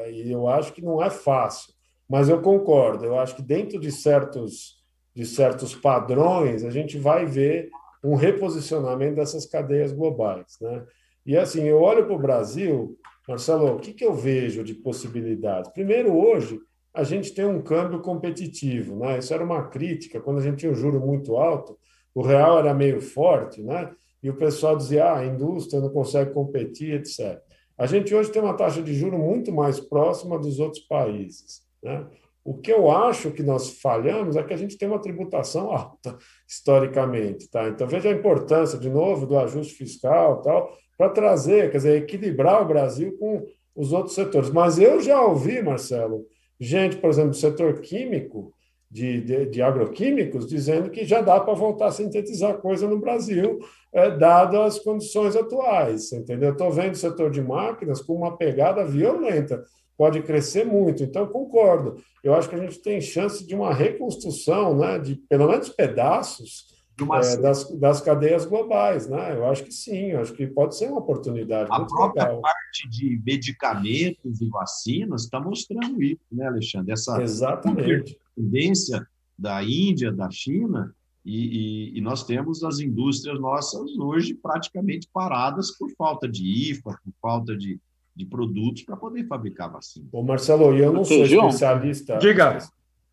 e 0.10 0.32
eu 0.32 0.48
acho 0.48 0.74
que 0.74 0.82
não 0.82 1.02
é 1.04 1.10
fácil. 1.10 1.74
Mas 2.10 2.28
eu 2.28 2.42
concordo, 2.42 3.06
eu 3.06 3.20
acho 3.20 3.36
que 3.36 3.42
dentro 3.42 3.80
de 3.80 3.92
certos, 3.92 4.84
de 5.14 5.26
certos 5.26 5.76
padrões, 5.76 6.64
a 6.64 6.70
gente 6.70 6.98
vai 6.98 7.26
ver 7.26 7.70
um 8.04 8.16
reposicionamento 8.16 9.16
dessas 9.16 9.46
cadeias 9.46 9.92
globais. 9.92 10.58
Né? 10.62 10.84
E 11.26 11.38
assim, 11.38 11.64
eu 11.64 11.82
olho 11.82 12.06
para 12.06 12.16
o 12.16 12.20
Brasil, 12.20 12.98
Marcelo, 13.28 13.76
o 13.76 13.80
que, 13.80 13.94
que 13.94 14.06
eu 14.06 14.14
vejo 14.14 14.64
de 14.64 14.76
possibilidades? 14.76 15.72
Primeiro, 15.72 16.16
hoje, 16.16 16.60
a 16.96 17.04
gente 17.04 17.34
tem 17.34 17.46
um 17.46 17.62
câmbio 17.62 18.00
competitivo. 18.00 18.96
Né? 18.96 19.20
Isso 19.20 19.34
era 19.34 19.44
uma 19.44 19.68
crítica, 19.68 20.20
quando 20.22 20.40
a 20.40 20.42
gente 20.42 20.58
tinha 20.58 20.72
um 20.72 20.76
juro 20.76 21.00
muito 21.00 21.36
alto, 21.36 21.78
o 22.14 22.22
real 22.22 22.58
era 22.60 22.74
meio 22.74 23.02
forte, 23.02 23.62
né? 23.62 23.92
e 24.24 24.30
o 24.30 24.36
pessoal 24.36 24.78
dizia 24.78 25.06
ah, 25.06 25.20
a 25.20 25.26
indústria 25.26 25.82
não 25.82 25.90
consegue 25.90 26.34
competir, 26.34 26.94
etc. 26.94 27.40
A 27.78 27.86
gente 27.86 28.16
hoje 28.16 28.32
tem 28.32 28.42
uma 28.42 28.54
taxa 28.56 28.82
de 28.82 28.94
juro 28.94 29.18
muito 29.18 29.52
mais 29.52 29.80
próxima 29.80 30.40
dos 30.40 30.60
outros 30.60 30.82
países. 30.84 31.62
Né? 31.84 32.08
O 32.44 32.54
que 32.54 32.72
eu 32.72 32.90
acho 32.90 33.32
que 33.32 33.44
nós 33.44 33.82
falhamos 33.82 34.38
é 34.38 34.44
que 34.44 34.54
a 34.54 34.58
gente 34.58 34.78
tem 34.78 34.88
uma 34.88 35.02
tributação 35.02 35.72
alta, 35.72 36.18
historicamente. 36.48 37.50
Tá? 37.50 37.68
Então, 37.68 37.86
veja 37.88 38.08
a 38.08 38.14
importância, 38.14 38.80
de 38.80 38.90
novo, 38.90 39.26
do 39.26 39.38
ajuste 39.38 39.74
fiscal 39.74 40.42
tal, 40.42 40.72
para 40.98 41.10
trazer, 41.10 41.70
quer 41.70 41.78
dizer, 41.78 42.02
equilibrar 42.02 42.62
o 42.62 42.68
Brasil 42.68 43.18
com 43.18 43.46
os 43.76 43.92
outros 43.92 44.16
setores. 44.16 44.50
Mas 44.50 44.80
eu 44.80 45.02
já 45.02 45.22
ouvi, 45.22 45.62
Marcelo, 45.62 46.26
gente, 46.60 46.98
por 46.98 47.10
exemplo, 47.10 47.32
do 47.32 47.36
setor 47.36 47.80
químico, 47.82 48.54
de, 48.90 49.22
de, 49.22 49.46
de 49.48 49.62
agroquímicos, 49.62 50.48
dizendo 50.48 50.90
que 50.90 51.04
já 51.04 51.22
dá 51.22 51.40
para 51.40 51.54
voltar 51.54 51.88
a 51.88 51.92
sintetizar 51.92 52.58
coisa 52.58 52.88
no 52.88 53.00
Brasil, 53.00 53.60
é, 53.92 54.10
dado 54.10 54.62
as 54.62 54.80
condições 54.80 55.36
atuais. 55.36 56.12
Entendeu? 56.14 56.52
Estou 56.52 56.72
vendo 56.72 56.94
o 56.94 56.98
setor 56.98 57.30
de 57.30 57.42
máquinas 57.42 58.02
com 58.02 58.14
uma 58.14 58.38
pegada 58.38 58.86
violenta, 58.86 59.64
pode 59.98 60.22
crescer 60.22 60.66
muito. 60.66 61.04
Então, 61.04 61.28
concordo. 61.28 61.96
Eu 62.24 62.34
acho 62.36 62.48
que 62.48 62.56
a 62.56 62.60
gente 62.60 62.80
tem 62.80 63.02
chance 63.02 63.46
de 63.46 63.56
uma 63.56 63.74
reconstrução, 63.74 64.78
né, 64.78 65.00
de 65.00 65.16
pelo 65.28 65.48
menos 65.48 65.70
pedaços 65.70 66.75
é, 67.02 67.38
das, 67.38 67.70
das 67.78 68.02
cadeias 68.02 68.46
globais, 68.46 69.08
né? 69.08 69.36
Eu 69.36 69.46
acho 69.48 69.64
que 69.64 69.72
sim, 69.72 70.12
eu 70.12 70.22
acho 70.22 70.34
que 70.34 70.48
pode 70.48 70.78
ser 70.78 70.90
uma 70.90 71.00
oportunidade. 71.00 71.70
A 71.72 71.84
própria 71.84 72.24
legal. 72.24 72.42
parte 72.42 72.90
de 72.90 73.22
medicamentos 73.26 74.42
e 74.42 74.50
vacinas 74.50 75.24
está 75.24 75.40
mostrando 75.40 76.02
isso, 76.02 76.22
né, 76.32 76.48
Alexandre? 76.48 76.94
Essa 76.94 77.22
Exatamente. 77.22 78.18
tendência 78.36 79.06
da 79.38 79.62
Índia, 79.62 80.12
da 80.12 80.30
China, 80.32 80.96
e, 81.26 81.92
e, 81.94 81.98
e, 81.98 82.02
nós 82.02 82.24
temos 82.24 82.64
as 82.64 82.80
indústrias 82.80 83.40
nossas 83.40 83.98
hoje 83.98 84.36
praticamente 84.36 85.10
paradas 85.12 85.72
por 85.72 85.90
falta 85.98 86.28
de 86.30 86.72
IFA, 86.72 87.00
por 87.04 87.14
falta 87.20 87.58
de, 87.58 87.80
de 88.16 88.26
produtos 88.28 88.84
para 88.84 88.96
poder 88.96 89.28
fabricar 89.28 89.72
vacina. 89.72 90.08
Ô 90.12 90.22
Marcelo, 90.22 90.78
eu 90.78 90.94
não 90.94 91.04
sou 91.04 91.26
especialista. 91.26 92.18
Diga. 92.20 92.60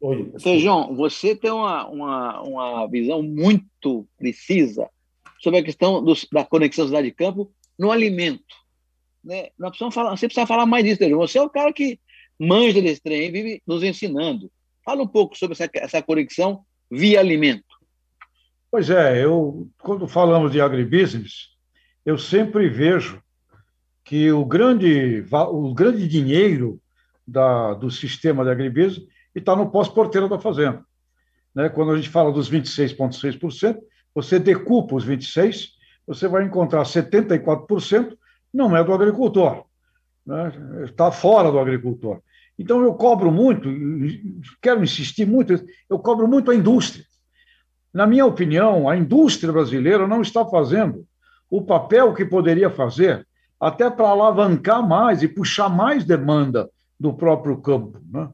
Oi. 0.03 0.33
Sejão, 0.39 0.97
você 0.97 1.37
tem 1.37 1.53
uma, 1.53 1.87
uma, 1.87 2.43
uma 2.43 2.87
visão 2.89 3.23
muito 3.23 4.05
precisa 4.19 4.91
sobre 5.39 5.61
a 5.61 5.63
questão 5.63 6.03
dos, 6.03 6.27
da 6.33 6.45
conexão 6.45 6.87
cidade-campo 6.87 7.53
no 7.79 7.93
alimento. 7.93 8.43
Né? 9.25 9.51
Nós 9.57 9.71
precisamos 9.71 9.95
falar, 9.95 10.11
você 10.11 10.27
precisa 10.27 10.45
falar 10.45 10.67
mais 10.67 10.85
disso, 10.85 10.99
Sejão. 10.99 11.19
Você 11.19 11.39
é 11.39 11.43
o 11.43 11.49
cara 11.49 11.73
que 11.73 12.01
manja 12.37 12.83
desse 12.83 13.01
trem, 13.01 13.31
vive 13.31 13.63
nos 13.65 13.85
ensinando. 13.85 14.51
Fala 14.85 15.05
um 15.05 15.07
pouco 15.07 15.39
sobre 15.39 15.53
essa, 15.53 15.71
essa 15.73 16.03
conexão 16.03 16.65
via 16.91 17.21
alimento. 17.21 17.63
Pois 18.73 18.91
é, 18.91 19.25
eu, 19.25 19.69
quando 19.79 20.09
falamos 20.09 20.51
de 20.51 20.61
agribusiness, 20.61 21.51
eu 22.05 22.19
sempre 22.19 22.69
vejo 22.69 23.23
que 24.03 24.33
o 24.33 24.45
grande, 24.45 25.25
o 25.31 25.73
grande 25.73 26.09
dinheiro 26.09 26.81
da, 27.25 27.75
do 27.75 27.89
sistema 27.89 28.43
de 28.43 28.51
agribusiness 28.51 29.07
e 29.35 29.39
está 29.39 29.57
no 29.57 29.71
pós-porteiro 29.71 30.29
da 30.29 30.39
fazenda. 30.39 30.85
Né? 31.55 31.69
Quando 31.69 31.93
a 31.93 31.97
gente 31.97 32.09
fala 32.09 32.33
dos 32.33 32.51
26,6%, 32.51 33.79
você 34.15 34.39
decupa 34.39 34.95
os 34.95 35.07
26%, 35.07 35.69
você 36.07 36.27
vai 36.27 36.45
encontrar 36.45 36.83
74% 36.83 38.17
não 38.53 38.77
é 38.77 38.85
do 38.85 38.93
agricultor, 38.93 39.65
né? 40.27 40.53
está 40.85 41.11
fora 41.11 41.51
do 41.51 41.59
agricultor. 41.59 42.21
Então, 42.59 42.83
eu 42.83 42.95
cobro 42.95 43.33
muito, 43.33 43.69
quero 44.61 44.85
insistir 44.85 45.27
muito, 45.27 45.55
eu 45.89 45.99
cobro 45.99 46.29
muito 46.29 46.51
a 46.51 46.55
indústria. 46.55 47.05
Na 47.93 48.07
minha 48.07 48.27
opinião, 48.27 48.89
a 48.89 48.97
indústria 48.97 49.53
brasileira 49.53 50.07
não 50.07 50.23
está 50.23 50.45
fazendo 50.45 51.07
o 51.51 51.63
papel 51.63 52.15
que 52.15 52.25
poderia 52.25 52.71
fazer, 52.71 53.27
até 53.61 53.91
para 53.91 54.09
alavancar 54.09 54.87
mais 54.87 55.23
e 55.23 55.29
puxar 55.29 55.69
mais 55.69 56.05
demanda 56.05 56.69
do 56.99 57.13
próprio 57.13 57.57
campo. 57.59 58.01
Né? 58.11 58.29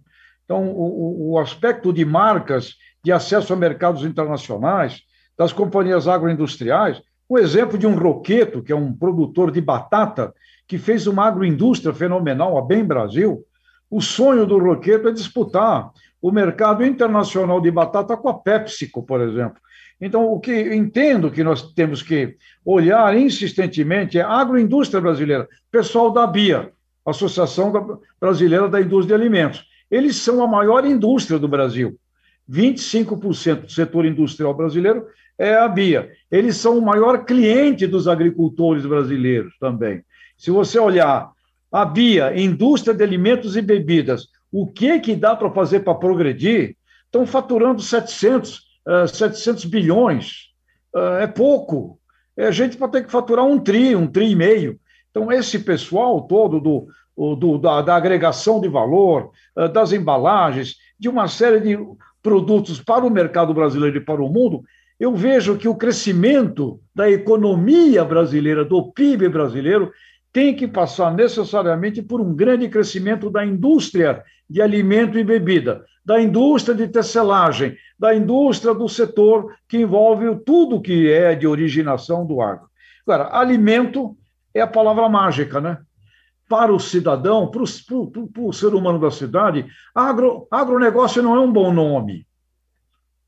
Então, 0.48 0.66
o, 0.70 1.32
o 1.32 1.38
aspecto 1.38 1.92
de 1.92 2.06
marcas, 2.06 2.76
de 3.04 3.12
acesso 3.12 3.52
a 3.52 3.56
mercados 3.56 4.02
internacionais, 4.02 5.02
das 5.36 5.52
companhias 5.52 6.08
agroindustriais, 6.08 7.02
o 7.28 7.38
exemplo 7.38 7.76
de 7.76 7.86
um 7.86 7.94
Roqueto, 7.94 8.62
que 8.62 8.72
é 8.72 8.74
um 8.76 8.90
produtor 8.90 9.50
de 9.50 9.60
batata, 9.60 10.32
que 10.66 10.78
fez 10.78 11.06
uma 11.06 11.26
agroindústria 11.26 11.92
fenomenal, 11.92 12.56
a 12.56 12.62
Bem 12.62 12.82
Brasil. 12.82 13.44
O 13.90 14.00
sonho 14.00 14.46
do 14.46 14.58
Roqueto 14.58 15.08
é 15.08 15.12
disputar 15.12 15.90
o 16.20 16.32
mercado 16.32 16.82
internacional 16.82 17.60
de 17.60 17.70
batata 17.70 18.16
com 18.16 18.30
a 18.30 18.34
PepsiCo, 18.34 19.02
por 19.02 19.20
exemplo. 19.20 19.60
Então, 20.00 20.32
o 20.32 20.40
que 20.40 20.74
entendo 20.74 21.30
que 21.30 21.44
nós 21.44 21.74
temos 21.74 22.02
que 22.02 22.36
olhar 22.64 23.14
insistentemente 23.18 24.18
é 24.18 24.22
a 24.22 24.30
agroindústria 24.30 25.00
brasileira, 25.00 25.46
pessoal 25.70 26.10
da 26.10 26.26
BIA, 26.26 26.72
Associação 27.04 28.00
Brasileira 28.18 28.66
da 28.66 28.80
Indústria 28.80 29.18
de 29.18 29.22
Alimentos. 29.22 29.68
Eles 29.90 30.16
são 30.16 30.42
a 30.42 30.46
maior 30.46 30.84
indústria 30.84 31.38
do 31.38 31.48
Brasil. 31.48 31.98
25% 32.50 33.62
do 33.62 33.72
setor 33.72 34.06
industrial 34.06 34.54
brasileiro 34.54 35.06
é 35.38 35.54
a 35.54 35.68
Bia. 35.68 36.10
Eles 36.30 36.56
são 36.56 36.78
o 36.78 36.82
maior 36.82 37.24
cliente 37.24 37.86
dos 37.86 38.08
agricultores 38.08 38.84
brasileiros 38.84 39.54
também. 39.60 40.02
Se 40.36 40.50
você 40.50 40.78
olhar 40.78 41.30
a 41.70 41.84
Bia, 41.84 42.38
indústria 42.38 42.94
de 42.94 43.02
alimentos 43.02 43.56
e 43.56 43.62
bebidas, 43.62 44.28
o 44.50 44.66
que 44.66 44.98
que 45.00 45.14
dá 45.14 45.36
para 45.36 45.50
fazer 45.50 45.80
para 45.80 45.94
progredir? 45.94 46.76
Estão 47.04 47.26
faturando 47.26 47.82
700, 47.82 48.58
uh, 48.86 49.08
700 49.08 49.64
bilhões. 49.66 50.48
Uh, 50.94 51.20
é 51.20 51.26
pouco. 51.26 51.98
É 52.36 52.46
a 52.46 52.50
gente 52.50 52.78
vai 52.78 52.88
ter 52.90 53.04
que 53.04 53.12
faturar 53.12 53.44
um 53.44 53.58
tri, 53.58 53.94
um 53.94 54.06
tri 54.06 54.30
e 54.30 54.36
meio. 54.36 54.80
Então, 55.10 55.32
esse 55.32 55.58
pessoal 55.58 56.22
todo 56.22 56.60
do, 56.60 56.86
do, 57.18 57.58
da, 57.58 57.82
da, 57.82 57.96
agregação 57.96 58.60
de 58.60 58.68
valor, 58.68 59.30
eh, 59.56 59.68
das 59.68 59.92
embalagens, 59.92 60.76
de 60.98 61.08
uma 61.08 61.26
série 61.26 61.60
de 61.60 61.78
produtos 62.22 62.80
para 62.80 63.04
o 63.04 63.10
mercado 63.10 63.52
brasileiro 63.52 63.96
e 63.96 64.04
para 64.04 64.22
o 64.22 64.28
mundo, 64.28 64.62
eu 65.00 65.14
vejo 65.14 65.56
que 65.56 65.68
o 65.68 65.74
crescimento 65.74 66.80
da 66.94 67.10
economia 67.10 68.04
brasileira, 68.04 68.64
do 68.64 68.92
PIB 68.92 69.28
brasileiro, 69.28 69.90
tem 70.32 70.54
que 70.54 70.68
passar 70.68 71.12
necessariamente 71.14 72.02
por 72.02 72.20
um 72.20 72.34
grande 72.34 72.68
crescimento 72.68 73.30
da 73.30 73.44
indústria 73.44 74.22
de 74.48 74.62
alimento 74.62 75.18
e 75.18 75.24
bebida, 75.24 75.84
da 76.04 76.20
indústria 76.20 76.74
de 76.74 76.88
tecelagem, 76.88 77.76
da 77.98 78.14
indústria 78.14 78.74
do 78.74 78.88
setor 78.88 79.54
que 79.68 79.78
envolve 79.78 80.36
tudo 80.44 80.80
que 80.80 81.10
é 81.10 81.34
de 81.34 81.46
originação 81.46 82.24
do 82.26 82.40
agro. 82.40 82.68
Agora, 83.06 83.36
alimento 83.36 84.16
é 84.54 84.60
a 84.60 84.66
palavra 84.66 85.08
mágica, 85.08 85.60
né? 85.60 85.78
Para 86.48 86.72
o 86.72 86.80
cidadão, 86.80 87.50
para 87.50 87.62
o, 87.62 88.52
ser 88.52 88.74
humano 88.74 88.98
da 88.98 89.10
cidade, 89.10 89.66
agro, 89.94 90.48
agronegócio 90.50 91.22
não 91.22 91.36
é 91.36 91.40
um 91.40 91.52
bom 91.52 91.72
nome. 91.72 92.26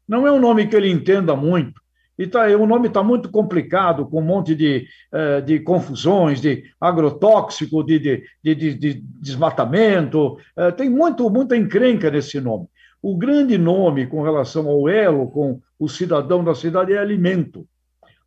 Não 0.09 0.27
é 0.27 0.33
um 0.33 0.41
nome 0.41 0.67
que 0.67 0.75
ele 0.75 0.91
entenda 0.91 1.37
muito. 1.37 1.81
E 2.19 2.27
tá, 2.27 2.47
o 2.49 2.67
nome 2.67 2.89
está 2.89 3.03
muito 3.03 3.31
complicado, 3.31 4.07
com 4.07 4.21
um 4.21 4.25
monte 4.25 4.55
de, 4.55 4.87
eh, 5.13 5.41
de 5.41 5.61
confusões, 5.61 6.41
de 6.41 6.65
agrotóxico, 6.79 7.83
de, 7.83 7.99
de, 7.99 8.25
de, 8.43 8.75
de 8.75 8.95
desmatamento. 9.21 10.37
Eh, 10.57 10.71
tem 10.73 10.91
muito, 10.91 11.31
muita 11.31 11.57
encrenca 11.57 12.11
nesse 12.11 12.41
nome. 12.41 12.67
O 13.03 13.17
grande 13.17 13.57
nome 13.57 14.07
com 14.07 14.23
relação 14.23 14.69
ao 14.69 14.89
elo 14.89 15.31
com 15.31 15.61
o 15.79 15.89
cidadão 15.89 16.45
da 16.45 16.55
cidade 16.55 16.93
é 16.93 16.99
alimento. 16.99 17.67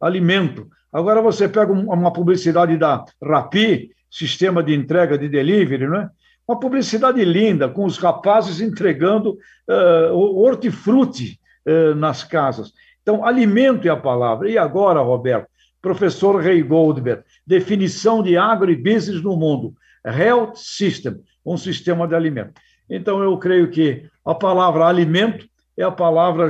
Alimento. 0.02 0.68
Agora 0.91 1.22
você 1.22 1.48
pega 1.48 1.72
uma 1.72 2.12
publicidade 2.12 2.78
da 2.78 3.06
Rapi, 3.22 3.91
sistema 4.14 4.61
de 4.61 4.76
entrega 4.76 5.18
de 5.18 5.28
delivery, 5.28 5.88
não 5.88 5.97
é? 5.97 6.09
Uma 6.47 6.59
publicidade 6.59 7.24
linda, 7.26 7.68
com 7.68 7.84
os 7.84 7.97
rapazes 7.97 8.61
entregando 8.61 9.38
uh, 9.68 10.14
hortifruti 10.14 11.39
uh, 11.66 11.95
nas 11.95 12.24
casas. 12.24 12.74
Então, 13.01 13.26
alimento 13.26 13.88
é 13.88 13.91
a 13.91 13.97
palavra. 13.97 14.49
E 14.49 14.57
agora, 14.57 14.99
Roberto, 14.99 15.47
professor 15.82 16.39
Ray 16.43 16.61
Goldberg, 16.61 17.24
definição 17.47 18.22
de 18.22 18.38
agribusiness 18.38 19.22
no 19.24 19.36
mundo. 19.36 19.74
Health 20.05 20.55
System, 20.55 21.16
um 21.45 21.57
sistema 21.57 22.07
de 22.07 22.14
alimento. 22.14 22.53
Então, 22.89 23.24
eu 23.24 23.36
creio 23.38 23.72
que 23.72 24.05
a 24.24 24.36
palavra 24.36 24.86
alimento 24.86 25.47
é 25.76 25.84
a 25.84 25.91
palavra 25.91 26.49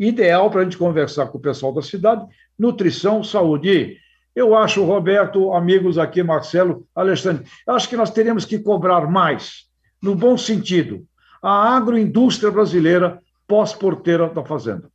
ideal 0.00 0.50
para 0.50 0.62
a 0.62 0.64
gente 0.64 0.78
conversar 0.78 1.26
com 1.26 1.38
o 1.38 1.40
pessoal 1.40 1.72
da 1.72 1.82
cidade. 1.82 2.26
Nutrição, 2.58 3.22
saúde. 3.22 3.98
Eu 4.34 4.56
acho, 4.56 4.84
Roberto, 4.84 5.52
amigos 5.52 5.96
aqui, 5.96 6.22
Marcelo, 6.22 6.86
Alexandre, 6.94 7.46
acho 7.68 7.88
que 7.88 7.96
nós 7.96 8.10
teremos 8.10 8.44
que 8.44 8.58
cobrar 8.58 9.06
mais, 9.08 9.66
no 10.02 10.14
bom 10.14 10.36
sentido. 10.36 11.06
a 11.42 11.76
agroindústria 11.76 12.50
brasileira 12.50 13.20
pós-porteira 13.46 14.28
da 14.28 14.42
fazenda. 14.42 14.90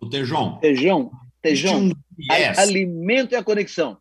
O 0.00 0.08
Tejão. 0.08 0.58
Tejão, 0.58 1.10
Tejão. 1.42 1.78
Um 1.78 1.92
alimento 2.56 3.32
e 3.32 3.36
a 3.36 3.44
conexão. 3.44 3.98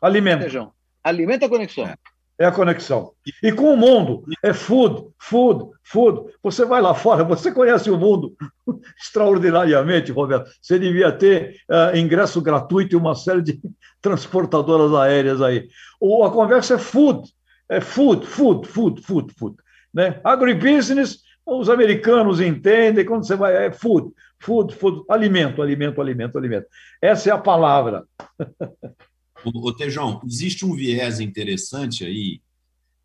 Alimento. 0.00 0.42
Tejão. 0.44 0.72
Alimento 1.02 1.42
e 1.42 1.44
a 1.46 1.48
conexão. 1.48 1.86
É 1.86 1.96
é 2.40 2.46
a 2.46 2.50
conexão. 2.50 3.12
E 3.42 3.52
com 3.52 3.74
o 3.74 3.76
mundo, 3.76 4.24
é 4.42 4.54
food, 4.54 5.08
food, 5.18 5.70
food. 5.84 6.32
Você 6.42 6.64
vai 6.64 6.80
lá 6.80 6.94
fora, 6.94 7.22
você 7.22 7.52
conhece 7.52 7.90
o 7.90 7.98
mundo 7.98 8.34
extraordinariamente, 8.98 10.10
Roberto. 10.10 10.50
Você 10.60 10.78
devia 10.78 11.12
ter 11.12 11.56
uh, 11.70 11.94
ingresso 11.94 12.40
gratuito 12.40 12.94
e 12.94 12.98
uma 12.98 13.14
série 13.14 13.42
de 13.42 13.60
transportadoras 14.00 14.94
aéreas 14.94 15.42
aí. 15.42 15.68
O, 16.00 16.24
a 16.24 16.30
conversa 16.30 16.76
é 16.76 16.78
food, 16.78 17.28
é 17.68 17.78
food, 17.78 18.26
food, 18.26 18.66
food, 18.66 19.02
food, 19.02 19.34
food. 19.34 19.56
Né? 19.92 20.18
Agribusiness, 20.24 21.18
os 21.44 21.68
americanos 21.68 22.40
entendem, 22.40 23.04
quando 23.04 23.26
você 23.26 23.36
vai, 23.36 23.66
é 23.66 23.70
food, 23.70 24.14
food, 24.38 24.74
food, 24.74 25.04
alimento, 25.10 25.60
alimento, 25.60 26.00
alimento, 26.00 26.38
alimento. 26.38 26.66
Essa 27.02 27.28
é 27.28 27.32
a 27.34 27.38
palavra. 27.38 28.04
Ô, 29.44 29.72
Tejão, 29.72 30.20
existe 30.24 30.64
um 30.64 30.74
viés 30.74 31.20
interessante 31.20 32.04
aí, 32.04 32.40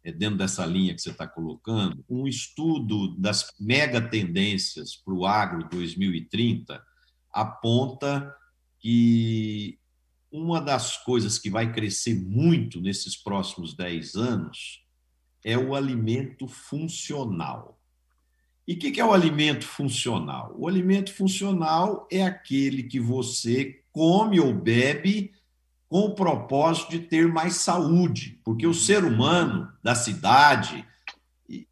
é, 0.04 0.12
dentro 0.12 0.38
dessa 0.38 0.66
linha 0.66 0.94
que 0.94 1.02
você 1.02 1.12
está 1.12 1.28
colocando, 1.28 2.04
um 2.10 2.28
estudo 2.28 3.16
das 3.18 3.54
mega 3.60 4.02
tendências 4.02 4.96
para 4.96 5.14
o 5.14 5.26
agro 5.26 5.68
2030 5.70 6.84
aponta 7.32 8.36
que 8.80 9.80
uma 10.32 10.62
das 10.62 10.98
coisas 10.98 11.40
que 11.40 11.50
vai 11.50 11.72
crescer 11.72 12.16
muito 12.16 12.82
nesses 12.82 13.16
próximos 13.16 13.74
10 13.74 14.16
anos 14.16 14.84
é 15.44 15.58
o 15.58 15.76
alimento 15.76 16.48
funcional. 16.48 17.80
E 18.68 18.74
o 18.74 18.78
que 18.78 19.00
é 19.00 19.06
o 19.06 19.14
alimento 19.14 19.66
funcional? 19.66 20.56
O 20.58 20.68
alimento 20.68 21.14
funcional 21.14 22.08
é 22.12 22.24
aquele 22.24 22.84
que 22.84 23.00
você 23.00 23.84
come 23.92 24.40
ou 24.40 24.54
bebe 24.54 25.32
com 25.88 26.02
o 26.02 26.16
propósito 26.16 26.92
de 26.92 27.00
ter 27.00 27.28
mais 27.28 27.56
saúde, 27.56 28.40
porque 28.44 28.66
o 28.66 28.74
ser 28.74 29.04
humano 29.04 29.72
da 29.84 29.96
cidade, 29.96 30.86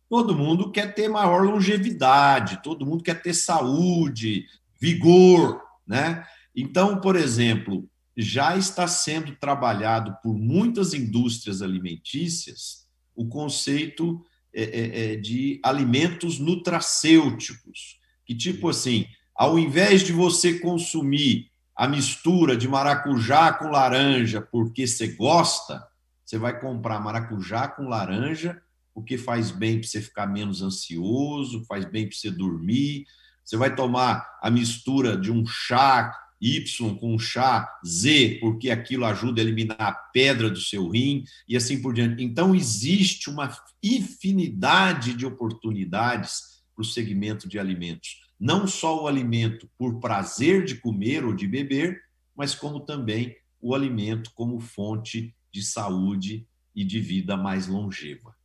todo 0.09 0.35
mundo 0.35 0.71
quer 0.71 0.93
ter 0.93 1.09
maior 1.09 1.43
longevidade, 1.43 2.61
todo 2.63 2.85
mundo 2.85 3.03
quer 3.03 3.21
ter 3.21 3.33
saúde, 3.33 4.45
vigor, 4.79 5.61
né? 5.85 6.25
Então, 6.55 7.01
por 7.01 7.15
exemplo, 7.15 7.89
já 8.15 8.55
está 8.55 8.87
sendo 8.87 9.35
trabalhado 9.35 10.15
por 10.21 10.37
muitas 10.37 10.93
indústrias 10.93 11.61
alimentícias 11.61 12.83
o 13.15 13.27
conceito 13.27 14.23
é, 14.53 14.63
é, 14.63 15.13
é 15.13 15.15
de 15.15 15.59
alimentos 15.63 16.39
nutracêuticos, 16.39 17.99
que 18.25 18.35
tipo 18.35 18.69
assim, 18.69 19.05
ao 19.35 19.57
invés 19.57 20.03
de 20.03 20.11
você 20.11 20.59
consumir 20.59 21.51
a 21.75 21.87
mistura 21.87 22.55
de 22.55 22.67
maracujá 22.67 23.51
com 23.53 23.69
laranja 23.69 24.41
porque 24.41 24.85
você 24.85 25.07
gosta, 25.07 25.85
você 26.23 26.37
vai 26.37 26.59
comprar 26.59 26.99
maracujá 26.99 27.67
com 27.67 27.87
laranja 27.87 28.61
porque 28.93 29.17
faz 29.17 29.49
bem 29.49 29.79
para 29.79 29.87
você 29.87 30.01
ficar 30.01 30.27
menos 30.27 30.61
ansioso, 30.61 31.65
faz 31.65 31.83
bem 31.85 32.07
para 32.07 32.15
você 32.15 32.29
dormir. 32.29 33.05
Você 33.43 33.57
vai 33.57 33.75
tomar 33.75 34.37
a 34.41 34.49
mistura 34.51 35.17
de 35.17 35.31
um 35.31 35.45
chá 35.45 36.15
Y 36.39 36.95
com 36.99 37.15
um 37.15 37.19
chá 37.19 37.67
Z, 37.85 38.37
porque 38.39 38.69
aquilo 38.69 39.05
ajuda 39.05 39.41
a 39.41 39.43
eliminar 39.43 39.81
a 39.81 39.91
pedra 39.91 40.49
do 40.49 40.59
seu 40.59 40.89
rim 40.89 41.23
e 41.47 41.57
assim 41.57 41.81
por 41.81 41.93
diante. 41.93 42.23
Então, 42.23 42.53
existe 42.53 43.29
uma 43.29 43.49
infinidade 43.81 45.13
de 45.13 45.25
oportunidades 45.25 46.61
para 46.75 46.81
o 46.81 46.85
segmento 46.85 47.47
de 47.47 47.57
alimentos 47.57 48.22
não 48.43 48.67
só 48.67 49.01
o 49.01 49.07
alimento 49.07 49.69
por 49.77 50.01
prazer 50.01 50.65
de 50.65 50.75
comer 50.75 51.23
ou 51.23 51.33
de 51.33 51.47
beber, 51.47 52.01
mas 52.35 52.53
como 52.53 52.81
também 52.81 53.37
o 53.61 53.73
alimento 53.73 54.31
como 54.35 54.59
fonte 54.59 55.33
de 55.49 55.63
saúde 55.63 56.45
e 56.75 56.83
de 56.83 56.99
vida 56.99 57.37
mais 57.37 57.67
longeva. 57.67 58.35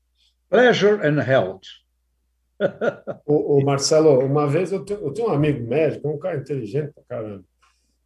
Pleasure 0.49 1.05
and 1.05 1.20
health. 1.20 1.62
o, 3.26 3.59
o, 3.59 3.64
Marcelo, 3.64 4.20
uma 4.20 4.46
vez 4.46 4.70
eu 4.70 4.84
tenho, 4.84 5.01
eu 5.01 5.12
tenho, 5.12 5.30
um 5.30 5.32
amigo 5.32 5.66
médico, 5.66 6.09
um 6.09 6.18
cara 6.18 6.36
inteligente 6.36 6.92
pra 6.92 7.03
caramba, 7.03 7.44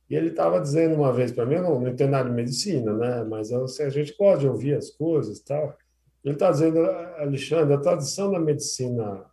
e 0.09 0.14
ele 0.14 0.28
estava 0.28 0.62
dizendo 0.62 0.95
uma 0.95 1.12
vez 1.12 1.30
para 1.30 1.45
mim, 1.45 1.57
eu 1.57 1.62
não, 1.62 1.78
não 1.78 1.88
entendo 1.88 2.12
nada 2.12 2.26
de 2.26 2.34
medicina, 2.34 2.95
né? 2.95 3.22
Mas 3.24 3.53
assim, 3.53 3.82
a 3.82 3.90
gente 3.90 4.14
pode 4.14 4.49
ouvir 4.49 4.78
as 4.78 4.88
coisas 4.88 5.40
tal. 5.40 5.76
Ele 6.24 6.32
está 6.32 6.51
dizendo, 6.51 6.80
Alexandre, 7.18 7.74
a 7.74 7.80
tradição 7.80 8.30
da 8.30 8.40
medicina 8.40 9.26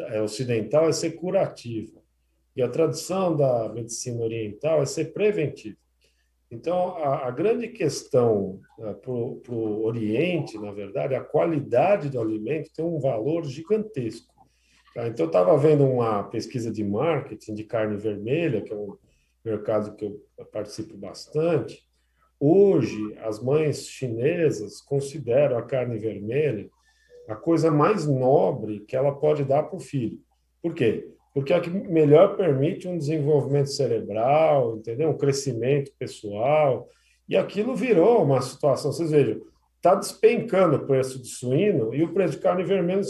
é, 0.00 0.20
ocidental 0.20 0.88
é 0.88 0.92
ser 0.92 1.12
curativa. 1.12 2.00
E 2.54 2.62
a 2.62 2.68
tradição 2.68 3.34
da 3.34 3.68
medicina 3.68 4.22
oriental 4.22 4.82
é 4.82 4.86
ser 4.86 5.12
preventiva. 5.12 5.76
Então, 6.50 6.96
a, 6.98 7.28
a 7.28 7.30
grande 7.30 7.68
questão 7.68 8.60
é, 8.78 8.92
para 8.92 9.10
o 9.10 9.84
Oriente, 9.84 10.58
na 10.58 10.70
verdade, 10.70 11.14
a 11.14 11.24
qualidade 11.24 12.10
do 12.10 12.20
alimento 12.20 12.70
tem 12.74 12.84
um 12.84 13.00
valor 13.00 13.44
gigantesco. 13.44 14.34
Tá? 14.94 15.08
Então, 15.08 15.24
eu 15.24 15.28
estava 15.28 15.56
vendo 15.56 15.84
uma 15.84 16.24
pesquisa 16.24 16.70
de 16.70 16.84
marketing 16.84 17.54
de 17.54 17.64
carne 17.64 17.96
vermelha, 17.96 18.60
que 18.60 18.70
é 18.70 18.76
um 18.76 18.98
mercado 19.42 19.96
que 19.96 20.04
eu 20.04 20.20
participo 20.52 20.94
bastante. 20.94 21.82
Hoje, 22.38 23.16
as 23.20 23.42
mães 23.42 23.88
chinesas 23.88 24.82
consideram 24.82 25.56
a 25.56 25.62
carne 25.62 25.98
vermelha 25.98 26.68
a 27.28 27.36
coisa 27.36 27.70
mais 27.70 28.06
nobre 28.06 28.80
que 28.80 28.96
ela 28.96 29.12
pode 29.12 29.44
dar 29.44 29.62
para 29.64 29.76
o 29.76 29.80
filho. 29.80 30.18
Por 30.62 30.74
quê? 30.74 31.08
Porque 31.34 31.52
é 31.52 31.56
a 31.56 31.60
que 31.60 31.70
melhor 31.70 32.36
permite 32.36 32.86
um 32.86 32.98
desenvolvimento 32.98 33.70
cerebral, 33.70 34.76
entendeu? 34.76 35.10
Um 35.10 35.16
crescimento 35.16 35.90
pessoal. 35.98 36.88
E 37.28 37.36
aquilo 37.36 37.74
virou 37.74 38.22
uma 38.22 38.40
situação, 38.42 38.92
vocês 38.92 39.10
vejam, 39.10 39.40
está 39.82 39.96
despencando 39.96 40.76
o 40.76 40.86
preço 40.86 41.20
de 41.20 41.26
suíno 41.26 41.92
e 41.92 42.04
o 42.04 42.12
preço 42.12 42.34
de 42.34 42.42
carne 42.42 42.62
vermelha 42.62 43.02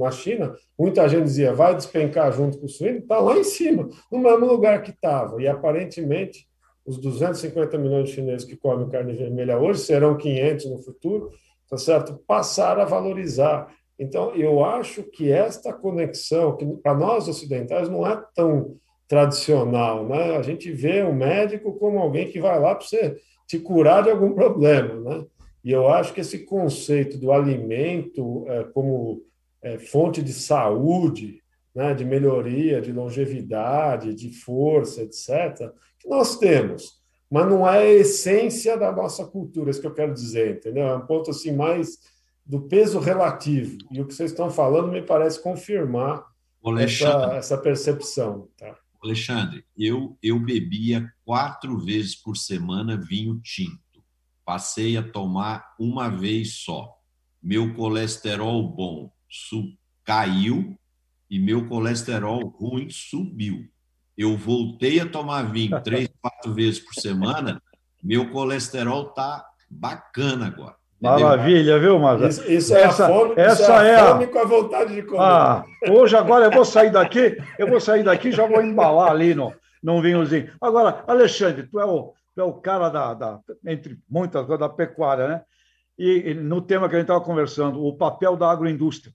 na 0.00 0.10
China, 0.10 0.54
muita 0.78 1.06
gente 1.06 1.24
dizia, 1.24 1.52
vai 1.52 1.74
despencar 1.74 2.32
junto 2.32 2.58
com 2.58 2.64
o 2.64 2.68
suíno, 2.68 2.98
está 2.98 3.18
lá 3.18 3.36
em 3.36 3.44
cima, 3.44 3.88
no 4.10 4.18
mesmo 4.18 4.46
lugar 4.46 4.82
que 4.82 4.90
estava. 4.90 5.42
E 5.42 5.46
aparentemente, 5.46 6.48
os 6.86 6.98
250 6.98 7.76
milhões 7.76 8.08
de 8.08 8.14
chineses 8.14 8.46
que 8.46 8.56
comem 8.56 8.88
carne 8.88 9.12
vermelha 9.12 9.58
hoje 9.58 9.80
serão 9.80 10.16
500 10.16 10.70
no 10.70 10.78
futuro, 10.78 11.30
tá 11.68 11.76
certo? 11.76 12.18
Passar 12.26 12.78
a 12.78 12.84
valorizar. 12.84 13.68
Então, 13.98 14.34
eu 14.34 14.64
acho 14.64 15.02
que 15.02 15.30
esta 15.30 15.72
conexão, 15.72 16.56
que 16.56 16.66
para 16.82 16.94
nós 16.94 17.28
ocidentais 17.28 17.88
não 17.88 18.06
é 18.06 18.22
tão 18.34 18.76
tradicional, 19.06 20.06
né? 20.06 20.36
A 20.36 20.42
gente 20.42 20.70
vê 20.72 21.02
o 21.02 21.14
médico 21.14 21.74
como 21.78 21.98
alguém 21.98 22.28
que 22.28 22.40
vai 22.40 22.58
lá 22.58 22.74
para 22.74 22.86
você 22.86 23.16
te 23.46 23.58
curar 23.58 24.02
de 24.02 24.10
algum 24.10 24.32
problema, 24.32 25.00
né? 25.00 25.24
E 25.62 25.70
eu 25.70 25.88
acho 25.88 26.12
que 26.12 26.20
esse 26.20 26.40
conceito 26.40 27.16
do 27.16 27.32
alimento 27.32 28.44
é, 28.48 28.64
como 28.64 29.22
é, 29.62 29.78
fonte 29.78 30.22
de 30.22 30.32
saúde, 30.32 31.42
né, 31.74 31.94
de 31.94 32.04
melhoria, 32.04 32.80
de 32.80 32.92
longevidade, 32.92 34.14
de 34.14 34.30
força, 34.30 35.02
etc., 35.02 35.70
que 35.98 36.08
nós 36.08 36.36
temos 36.38 37.02
mas 37.30 37.46
não 37.48 37.68
é 37.68 37.78
a 37.78 37.86
essência 37.86 38.76
da 38.76 38.92
nossa 38.92 39.24
cultura, 39.24 39.68
é 39.68 39.72
isso 39.72 39.80
que 39.80 39.86
eu 39.86 39.94
quero 39.94 40.14
dizer, 40.14 40.56
entendeu? 40.56 40.84
É 40.84 40.96
um 40.96 41.06
ponto 41.06 41.30
assim 41.30 41.54
mais 41.54 41.98
do 42.44 42.62
peso 42.62 42.98
relativo. 42.98 43.78
E 43.90 44.00
o 44.00 44.06
que 44.06 44.14
vocês 44.14 44.30
estão 44.30 44.50
falando 44.50 44.92
me 44.92 45.02
parece 45.02 45.42
confirmar 45.42 46.24
essa, 46.78 47.34
essa, 47.34 47.58
percepção. 47.58 48.48
Tá? 48.56 48.76
Alexandre, 49.02 49.64
eu, 49.76 50.16
eu 50.22 50.38
bebia 50.38 51.10
quatro 51.24 51.78
vezes 51.78 52.14
por 52.14 52.36
semana 52.36 52.96
vinho 52.96 53.40
tinto. 53.40 53.80
Passei 54.44 54.96
a 54.96 55.02
tomar 55.02 55.74
uma 55.78 56.08
vez 56.08 56.56
só. 56.58 56.94
Meu 57.42 57.74
colesterol 57.74 58.68
bom 58.68 59.10
caiu 60.04 60.78
e 61.28 61.38
meu 61.38 61.66
colesterol 61.66 62.46
ruim 62.48 62.88
subiu 62.90 63.68
eu 64.16 64.36
voltei 64.36 65.00
a 65.00 65.06
tomar 65.06 65.42
vinho 65.50 65.80
três, 65.82 66.08
quatro 66.20 66.52
vezes 66.52 66.80
por 66.80 66.94
semana, 66.94 67.60
meu 68.02 68.30
colesterol 68.30 69.06
tá 69.06 69.44
bacana 69.70 70.46
agora. 70.46 70.76
Entendeu? 71.00 71.26
Maravilha, 71.26 71.78
viu, 71.78 71.98
Marcelo? 71.98 72.30
Isso, 72.30 72.50
isso, 72.50 72.74
é 72.74 72.82
essa, 72.82 73.04
a 73.04 73.08
fome, 73.08 73.34
essa 73.36 73.84
é, 73.84 73.96
a 73.96 74.06
fome 74.12 74.26
com 74.26 74.38
a 74.38 74.44
vontade 74.44 74.94
de 74.94 75.02
comer. 75.02 75.20
Ah, 75.20 75.64
hoje, 75.90 76.16
agora, 76.16 76.46
eu 76.46 76.50
vou 76.50 76.64
sair 76.64 76.90
daqui, 76.90 77.36
eu 77.58 77.68
vou 77.68 77.80
sair 77.80 78.02
daqui 78.02 78.32
já 78.32 78.46
vou 78.46 78.62
embalar 78.62 79.10
ali 79.10 79.34
no, 79.34 79.52
num 79.82 80.00
vinhozinho. 80.00 80.50
Agora, 80.60 81.04
Alexandre, 81.06 81.64
tu 81.64 81.78
é 81.78 81.84
o, 81.84 82.14
tu 82.34 82.40
é 82.40 82.44
o 82.44 82.54
cara 82.54 82.88
da, 82.88 83.12
da, 83.12 83.40
entre 83.66 83.98
muitas 84.08 84.46
da 84.46 84.68
pecuária, 84.68 85.28
né? 85.28 85.42
E, 85.98 86.30
e 86.30 86.34
no 86.34 86.62
tema 86.62 86.88
que 86.88 86.94
a 86.94 86.98
gente 86.98 87.04
estava 87.04 87.24
conversando, 87.24 87.84
o 87.84 87.96
papel 87.96 88.36
da 88.36 88.50
agroindústria. 88.50 89.12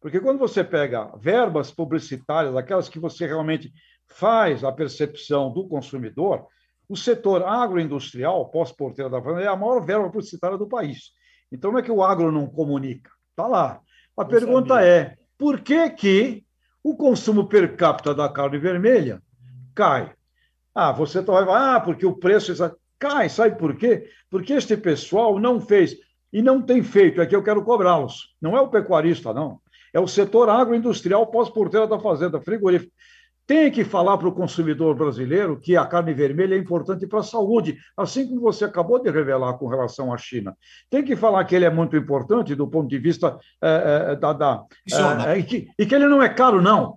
Porque 0.00 0.20
quando 0.20 0.38
você 0.38 0.62
pega 0.62 1.10
verbas 1.18 1.70
publicitárias, 1.70 2.56
aquelas 2.56 2.88
que 2.88 2.98
você 2.98 3.26
realmente 3.26 3.72
faz 4.10 4.64
a 4.64 4.72
percepção 4.72 5.52
do 5.52 5.66
consumidor, 5.66 6.46
o 6.88 6.96
setor 6.96 7.42
agroindustrial, 7.44 8.50
pós-porteira 8.50 9.08
da 9.10 9.22
fazenda, 9.22 9.42
é 9.42 9.48
a 9.48 9.56
maior 9.56 9.84
verba 9.84 10.10
publicitária 10.10 10.58
do 10.58 10.68
país. 10.68 11.12
Então, 11.50 11.70
não 11.72 11.78
é 11.78 11.82
que 11.82 11.90
o 11.92 12.02
agro 12.02 12.30
não 12.32 12.46
comunica, 12.46 13.10
está 13.30 13.46
lá. 13.46 13.80
A 14.18 14.22
Eu 14.22 14.26
pergunta 14.26 14.74
sabia. 14.74 14.88
é, 14.88 15.16
por 15.38 15.60
que, 15.60 15.88
que 15.90 16.44
o 16.82 16.96
consumo 16.96 17.46
per 17.46 17.76
capita 17.76 18.14
da 18.14 18.28
carne 18.28 18.58
vermelha 18.58 19.22
cai. 19.74 20.12
Ah, 20.74 20.92
você 20.92 21.20
vai 21.20 21.44
falar, 21.44 21.76
ah, 21.76 21.80
porque 21.80 22.06
o 22.06 22.16
preço 22.16 22.52
cai, 22.98 23.28
sabe 23.28 23.56
por 23.56 23.76
quê? 23.76 24.08
Porque 24.30 24.52
este 24.52 24.76
pessoal 24.76 25.38
não 25.38 25.60
fez 25.60 25.96
e 26.32 26.40
não 26.42 26.62
tem 26.62 26.82
feito, 26.82 27.20
é 27.20 27.26
que 27.26 27.34
eu 27.34 27.42
quero 27.42 27.64
cobrá-los. 27.64 28.34
Não 28.40 28.56
é 28.56 28.60
o 28.60 28.68
pecuarista, 28.68 29.32
não. 29.32 29.60
É 29.92 29.98
o 29.98 30.06
setor 30.06 30.48
agroindustrial 30.48 31.26
pós-porteira 31.26 31.86
da 31.86 31.98
fazenda, 31.98 32.40
frigorífico 32.40 32.92
tem 33.50 33.68
que 33.68 33.82
falar 33.82 34.16
para 34.16 34.28
o 34.28 34.32
consumidor 34.32 34.94
brasileiro 34.94 35.58
que 35.58 35.76
a 35.76 35.84
carne 35.84 36.14
vermelha 36.14 36.54
é 36.54 36.58
importante 36.58 37.04
para 37.04 37.18
a 37.18 37.24
saúde, 37.24 37.76
assim 37.96 38.28
como 38.28 38.42
você 38.42 38.64
acabou 38.64 39.02
de 39.02 39.10
revelar 39.10 39.54
com 39.54 39.66
relação 39.66 40.14
à 40.14 40.16
China. 40.16 40.56
Tem 40.88 41.02
que 41.02 41.16
falar 41.16 41.44
que 41.44 41.56
ele 41.56 41.64
é 41.64 41.70
muito 41.70 41.96
importante 41.96 42.54
do 42.54 42.68
ponto 42.68 42.88
de 42.88 42.96
vista 42.96 43.36
é, 43.60 44.12
é, 44.12 44.14
da. 44.14 44.32
da 44.32 44.64
é, 45.26 45.38
e, 45.38 45.42
que, 45.42 45.66
e 45.76 45.84
que 45.84 45.92
ele 45.92 46.06
não 46.06 46.22
é 46.22 46.28
caro, 46.28 46.62
não. 46.62 46.96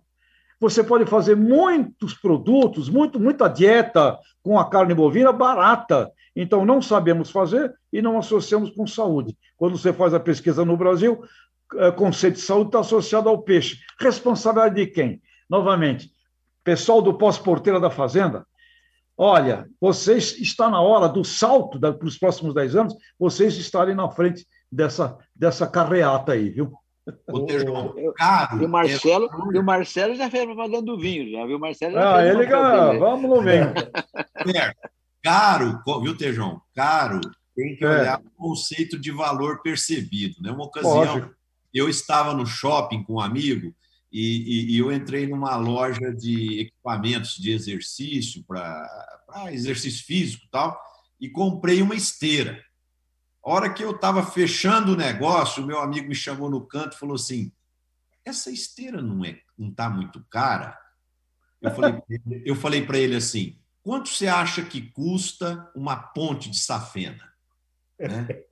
Você 0.59 0.83
pode 0.83 1.07
fazer 1.07 1.35
muitos 1.35 2.13
produtos, 2.13 2.87
muito, 2.87 3.19
muita 3.19 3.47
dieta 3.47 4.19
com 4.43 4.59
a 4.59 4.69
carne 4.69 4.93
bovina 4.93 5.31
barata. 5.31 6.11
Então, 6.35 6.63
não 6.63 6.83
sabemos 6.83 7.31
fazer 7.31 7.73
e 7.91 7.99
não 7.99 8.15
associamos 8.19 8.69
com 8.69 8.85
saúde. 8.85 9.35
Quando 9.57 9.75
você 9.75 9.91
faz 9.91 10.13
a 10.13 10.19
pesquisa 10.19 10.63
no 10.63 10.77
Brasil, 10.77 11.19
o 11.73 11.91
conceito 11.93 12.35
de 12.35 12.41
saúde 12.41 12.67
está 12.67 12.81
associado 12.81 13.27
ao 13.27 13.41
peixe. 13.41 13.79
Responsabilidade 13.99 14.75
de 14.75 14.85
quem? 14.85 15.19
Novamente, 15.49 16.13
pessoal 16.63 17.01
do 17.01 17.13
pós-porteira 17.13 17.79
da 17.79 17.89
Fazenda, 17.89 18.45
olha, 19.17 19.67
vocês 19.79 20.37
está 20.39 20.69
na 20.69 20.81
hora 20.81 21.07
do 21.07 21.23
salto 21.23 21.79
para 21.79 22.05
os 22.05 22.17
próximos 22.17 22.53
10 22.53 22.75
anos, 22.75 22.95
vocês 23.19 23.55
estarem 23.55 23.95
na 23.95 24.09
frente 24.09 24.45
dessa, 24.71 25.17
dessa 25.35 25.67
carreata 25.67 26.33
aí, 26.33 26.49
viu? 26.49 26.73
O 27.29 27.41
Tejão, 27.41 27.93
caro. 28.15 28.61
E 28.61 28.65
o 28.65 28.69
Marcelo, 28.69 29.25
é... 29.25 29.55
e 29.55 29.59
o 29.59 29.63
Marcelo 29.63 30.15
já 30.15 30.29
fez 30.29 30.45
propaganda 30.45 30.81
do 30.83 30.97
vinho, 30.97 31.29
já 31.31 31.45
viu? 31.45 31.57
O 31.57 31.59
Marcelo 31.59 31.93
já 31.93 32.17
ah, 32.17 32.25
ele 32.25 32.45
ganha, 32.45 32.97
vamos 32.97 33.29
no 33.29 33.41
vinho. 33.41 33.73
É, 34.55 34.73
caro, 35.21 35.81
viu, 36.01 36.17
Tejão? 36.17 36.61
Caro 36.73 37.19
tem 37.55 37.75
que 37.75 37.85
é. 37.85 37.89
olhar 37.89 38.19
o 38.19 38.29
conceito 38.37 38.99
de 38.99 39.11
valor 39.11 39.61
percebido. 39.61 40.41
Né? 40.41 40.51
Uma 40.51 40.65
ocasião, 40.65 41.15
Lógico. 41.15 41.35
eu 41.73 41.89
estava 41.89 42.33
no 42.33 42.45
shopping 42.45 43.03
com 43.03 43.13
um 43.13 43.19
amigo 43.19 43.73
e, 44.13 44.19
e, 44.21 44.75
e, 44.75 44.77
eu 44.77 44.91
entrei 44.91 45.25
numa 45.25 45.55
loja 45.55 46.13
de 46.13 46.61
equipamentos 46.61 47.35
de 47.35 47.51
exercício, 47.51 48.43
para 48.43 48.87
exercício 49.51 50.05
físico 50.05 50.45
e 50.45 50.49
tal, 50.51 50.79
e 51.19 51.27
comprei 51.27 51.81
uma 51.81 51.95
esteira. 51.95 52.63
A 53.43 53.51
hora 53.51 53.73
que 53.73 53.83
eu 53.83 53.89
estava 53.89 54.23
fechando 54.23 54.93
o 54.93 54.95
negócio, 54.95 55.63
o 55.63 55.65
meu 55.65 55.79
amigo 55.79 56.07
me 56.07 56.13
chamou 56.13 56.47
no 56.47 56.61
canto 56.61 56.95
e 56.95 56.99
falou 56.99 57.15
assim: 57.15 57.51
essa 58.23 58.51
esteira 58.51 59.01
não 59.01 59.25
é 59.25 59.39
não 59.57 59.69
está 59.69 59.89
muito 59.89 60.23
cara? 60.29 60.77
Eu 61.61 61.71
falei, 61.71 62.01
eu 62.45 62.55
falei 62.55 62.85
para 62.85 62.99
ele 62.99 63.15
assim: 63.15 63.57
quanto 63.81 64.09
você 64.09 64.27
acha 64.27 64.61
que 64.63 64.81
custa 64.91 65.71
uma 65.75 65.95
ponte 65.95 66.49
de 66.49 66.59
safena? 66.59 67.33
Né? 67.99 68.27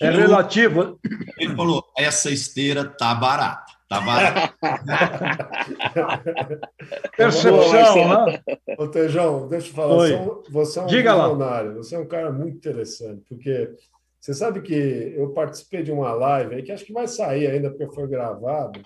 É 0.00 0.10
relativo. 0.10 0.98
Ele 1.38 1.54
falou: 1.54 1.84
essa 1.96 2.30
esteira 2.30 2.84
tá 2.84 3.14
barata. 3.14 3.73
Tá. 4.00 4.54
Percepção, 7.16 8.26
né? 8.26 8.42
Ô, 8.78 8.88
Tejão, 8.88 9.48
deixa 9.48 9.70
eu 9.70 9.74
falar. 9.74 10.42
Você 10.50 10.78
é 10.78 10.82
um 10.82 10.86
Diga 10.86 11.14
visionário, 11.14 11.70
lá. 11.70 11.76
você 11.76 11.94
é 11.94 11.98
um 11.98 12.06
cara 12.06 12.32
muito 12.32 12.56
interessante, 12.56 13.22
porque 13.28 13.72
você 14.20 14.34
sabe 14.34 14.62
que 14.62 15.14
eu 15.16 15.30
participei 15.30 15.82
de 15.82 15.92
uma 15.92 16.12
live 16.12 16.54
aí 16.54 16.62
que 16.62 16.72
acho 16.72 16.84
que 16.84 16.92
vai 16.92 17.06
sair 17.06 17.46
ainda, 17.46 17.70
porque 17.70 17.94
foi 17.94 18.08
gravado, 18.08 18.80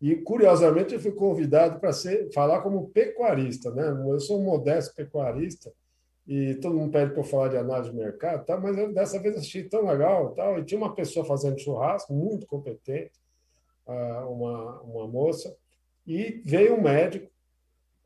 e 0.00 0.16
curiosamente 0.16 0.92
eu 0.92 1.00
fui 1.00 1.12
convidado 1.12 1.80
para 1.80 1.90
falar 2.34 2.60
como 2.60 2.90
pecuarista, 2.90 3.70
né? 3.70 3.88
Eu 4.06 4.20
sou 4.20 4.38
um 4.38 4.44
modesto 4.44 4.94
pecuarista 4.94 5.72
e 6.26 6.54
todo 6.56 6.74
mundo 6.74 6.92
pede 6.92 7.12
para 7.12 7.20
eu 7.20 7.24
falar 7.24 7.48
de 7.48 7.56
análise 7.56 7.90
de 7.90 7.96
mercado, 7.96 8.44
tá? 8.44 8.58
mas 8.58 8.76
eu, 8.76 8.92
dessa 8.92 9.20
vez 9.20 9.36
achei 9.36 9.64
tão 9.64 9.86
legal, 9.86 10.34
tal, 10.34 10.58
e 10.58 10.64
tinha 10.64 10.78
uma 10.78 10.94
pessoa 10.94 11.24
fazendo 11.24 11.58
churrasco 11.58 12.12
muito 12.12 12.46
competente, 12.46 13.12
uma, 13.86 14.80
uma 14.82 15.08
moça, 15.08 15.54
e 16.06 16.42
veio 16.44 16.74
um 16.74 16.82
médico 16.82 17.30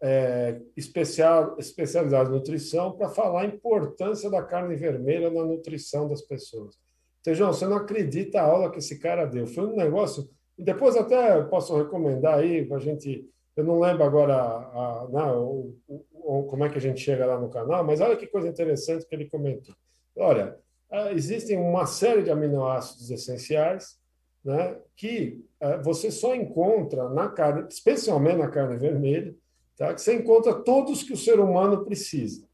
é, 0.01 0.61
especial, 0.77 1.57
especializado 1.59 2.31
em 2.31 2.35
nutrição 2.35 2.93
para 2.93 3.09
falar 3.09 3.43
a 3.43 3.47
importância 3.47 4.31
da 4.31 4.43
carne 4.43 4.77
vermelha 4.77 5.31
na 5.31 5.45
nutrição 5.45 6.09
das 6.09 6.23
pessoas. 6.23 6.77
Tejão, 7.23 7.53
você 7.53 7.67
não 7.67 7.77
acredita 7.77 8.41
a 8.41 8.45
aula 8.45 8.71
que 8.71 8.79
esse 8.79 8.99
cara 8.99 9.27
deu. 9.27 9.47
Foi 9.47 9.67
um 9.67 9.77
negócio. 9.77 10.29
E 10.57 10.63
depois 10.63 10.97
até 10.97 11.43
posso 11.43 11.77
recomendar 11.77 12.39
aí 12.39 12.65
para 12.65 12.77
a 12.77 12.81
gente. 12.81 13.29
Eu 13.57 13.65
não 13.65 13.81
lembro 13.81 14.05
agora 14.05 14.35
a, 14.35 15.03
a, 15.03 15.09
não, 15.11 15.45
o, 15.45 16.05
o, 16.13 16.45
como 16.45 16.65
é 16.65 16.69
que 16.69 16.79
a 16.79 16.81
gente 16.81 17.01
chega 17.01 17.27
lá 17.27 17.39
no 17.39 17.51
canal, 17.51 17.85
mas 17.85 18.01
olha 18.01 18.17
que 18.17 18.27
coisa 18.27 18.49
interessante 18.49 19.05
que 19.05 19.15
ele 19.15 19.29
comentou. 19.29 19.75
Olha, 20.17 20.57
ah, 20.91 21.13
existem 21.13 21.59
uma 21.59 21.85
série 21.85 22.23
de 22.23 22.31
aminoácidos 22.31 23.11
essenciais 23.11 23.99
né, 24.45 24.79
que 24.97 25.45
você 25.83 26.11
só 26.11 26.35
encontra 26.35 27.09
na 27.09 27.29
carne, 27.29 27.67
especialmente 27.69 28.39
na 28.39 28.49
carne 28.49 28.77
vermelha, 28.77 29.35
tá, 29.77 29.93
que 29.93 30.01
você 30.01 30.15
encontra 30.15 30.55
todos 30.55 31.03
que 31.03 31.13
o 31.13 31.17
ser 31.17 31.41
humano 31.41 31.85
precisa. 31.85 32.47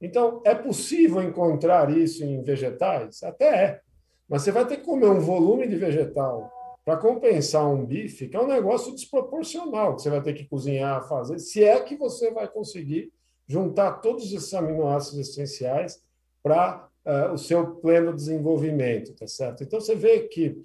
Então, 0.00 0.42
é 0.44 0.54
possível 0.54 1.22
encontrar 1.22 1.96
isso 1.96 2.24
em 2.24 2.42
vegetais? 2.42 3.22
Até 3.22 3.64
é. 3.64 3.80
Mas 4.28 4.42
você 4.42 4.52
vai 4.52 4.66
ter 4.66 4.78
que 4.78 4.84
comer 4.84 5.06
um 5.06 5.20
volume 5.20 5.66
de 5.66 5.76
vegetal 5.76 6.50
para 6.84 6.96
compensar 6.96 7.66
um 7.68 7.84
bife, 7.84 8.28
que 8.28 8.36
é 8.36 8.40
um 8.40 8.46
negócio 8.46 8.94
desproporcional, 8.94 9.96
que 9.96 10.02
você 10.02 10.10
vai 10.10 10.22
ter 10.22 10.34
que 10.34 10.44
cozinhar, 10.44 11.06
fazer, 11.08 11.38
se 11.38 11.64
é 11.64 11.80
que 11.80 11.96
você 11.96 12.30
vai 12.30 12.46
conseguir 12.46 13.12
juntar 13.48 14.00
todos 14.00 14.32
esses 14.32 14.52
aminoácidos 14.54 15.28
essenciais 15.28 16.00
para 16.42 16.88
uh, 17.04 17.10
eh, 17.10 17.30
o 17.32 17.38
seu 17.38 17.76
pleno 17.76 18.14
desenvolvimento, 18.14 19.14
tá 19.14 19.26
certo? 19.26 19.64
Então, 19.64 19.80
você 19.80 19.94
vê 19.96 20.20
que 20.20 20.56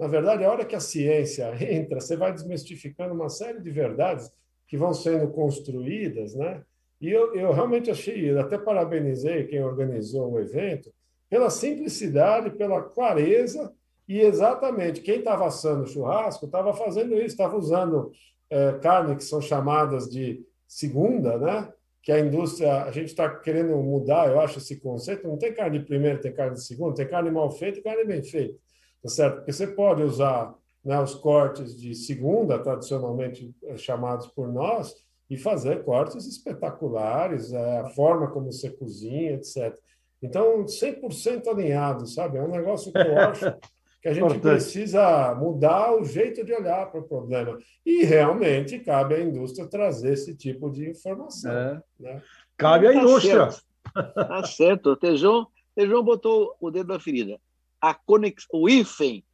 na 0.00 0.06
verdade, 0.06 0.42
a 0.42 0.50
hora 0.50 0.64
que 0.64 0.74
a 0.74 0.80
ciência 0.80 1.52
entra, 1.62 2.00
você 2.00 2.16
vai 2.16 2.32
desmistificando 2.32 3.12
uma 3.12 3.28
série 3.28 3.60
de 3.60 3.70
verdades 3.70 4.32
que 4.66 4.78
vão 4.78 4.94
sendo 4.94 5.28
construídas, 5.28 6.34
né? 6.34 6.62
E 6.98 7.10
eu, 7.10 7.34
eu 7.34 7.52
realmente 7.52 7.90
achei, 7.90 8.36
até 8.38 8.56
parabenizei 8.56 9.44
quem 9.46 9.62
organizou 9.62 10.32
o 10.32 10.40
evento, 10.40 10.90
pela 11.28 11.50
simplicidade, 11.50 12.56
pela 12.56 12.82
clareza 12.82 13.72
e 14.08 14.20
exatamente 14.20 15.02
quem 15.02 15.18
estava 15.18 15.46
assando 15.46 15.86
churrasco 15.86 16.46
estava 16.46 16.72
fazendo 16.72 17.14
isso, 17.14 17.26
estava 17.26 17.56
usando 17.56 18.10
é, 18.48 18.72
carne 18.78 19.16
que 19.16 19.24
são 19.24 19.40
chamadas 19.40 20.08
de 20.08 20.42
segunda, 20.66 21.36
né? 21.36 21.70
Que 22.02 22.10
a 22.10 22.20
indústria, 22.20 22.84
a 22.84 22.90
gente 22.90 23.08
está 23.08 23.28
querendo 23.28 23.76
mudar, 23.76 24.30
eu 24.30 24.40
acho, 24.40 24.58
esse 24.58 24.80
conceito. 24.80 25.28
Não 25.28 25.36
tem 25.36 25.52
carne 25.52 25.78
de 25.78 25.84
primeira, 25.84 26.18
tem 26.18 26.32
carne 26.32 26.54
de 26.54 26.64
segunda, 26.64 26.94
tem 26.94 27.06
carne 27.06 27.30
mal 27.30 27.50
feita 27.50 27.78
e 27.78 27.82
carne 27.82 28.04
bem 28.04 28.22
feita 28.22 28.58
tá 29.02 29.08
certo? 29.08 29.36
Porque 29.36 29.52
você 29.52 29.66
pode 29.66 30.02
usar 30.02 30.54
né, 30.84 31.00
os 31.00 31.14
cortes 31.14 31.78
de 31.78 31.94
segunda, 31.94 32.58
tradicionalmente 32.58 33.54
eh, 33.64 33.76
chamados 33.76 34.26
por 34.28 34.50
nós, 34.52 34.94
e 35.28 35.36
fazer 35.36 35.84
cortes 35.84 36.26
espetaculares, 36.26 37.52
é, 37.52 37.78
a 37.78 37.88
forma 37.90 38.28
como 38.30 38.50
você 38.50 38.68
cozinha, 38.68 39.34
etc. 39.34 39.78
Então, 40.20 40.64
100% 40.64 41.46
alinhado, 41.46 42.06
sabe? 42.06 42.38
É 42.38 42.42
um 42.42 42.50
negócio 42.50 42.90
que 42.90 42.98
eu 42.98 43.16
acho 43.20 43.54
que 44.02 44.08
a 44.08 44.12
gente 44.12 44.38
precisa 44.40 45.34
mudar 45.36 45.94
o 45.94 46.04
jeito 46.04 46.44
de 46.44 46.52
olhar 46.52 46.90
para 46.90 47.00
o 47.00 47.06
problema. 47.06 47.56
E 47.86 48.02
realmente 48.02 48.80
cabe 48.80 49.14
à 49.14 49.20
indústria 49.20 49.68
trazer 49.68 50.14
esse 50.14 50.34
tipo 50.34 50.68
de 50.68 50.90
informação. 50.90 51.52
É. 51.52 51.82
Né? 52.00 52.22
Cabe 52.56 52.88
à 52.88 52.92
tá 52.92 52.98
indústria. 52.98 53.48
Tá 53.94 54.42
certo. 54.44 54.90
O 54.90 54.96
Tejão, 54.96 55.46
Tejão 55.76 56.02
botou 56.02 56.56
o 56.60 56.70
dedo 56.70 56.92
na 56.92 56.98
ferida 56.98 57.38
a 57.80 57.94
conex... 57.94 58.46
o 58.52 58.68
hífen 58.68 59.24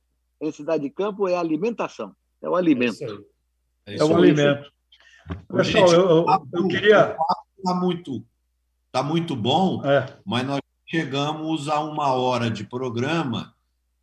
em 0.41 0.53
cidade 0.53 0.85
de 0.85 0.91
campo 0.91 1.29
é 1.29 1.35
a 1.35 1.41
alimentação, 1.41 2.15
é 2.43 2.49
o 2.49 2.55
alimento. 2.55 3.03
É, 3.87 3.97
é 3.97 4.05
o 4.05 4.17
alimento. 4.17 4.71
Pessoal, 5.49 5.93
eu, 5.93 6.09
eu, 6.09 6.27
eu 6.53 6.69
queria. 6.69 7.17
Está 7.59 7.75
muito, 7.75 8.25
tá 8.93 9.03
muito 9.03 9.35
bom, 9.35 9.85
é. 9.85 10.07
mas 10.25 10.47
nós 10.47 10.61
chegamos 10.87 11.69
a 11.69 11.81
uma 11.81 12.13
hora 12.13 12.51
de 12.51 12.65
programa. 12.65 13.55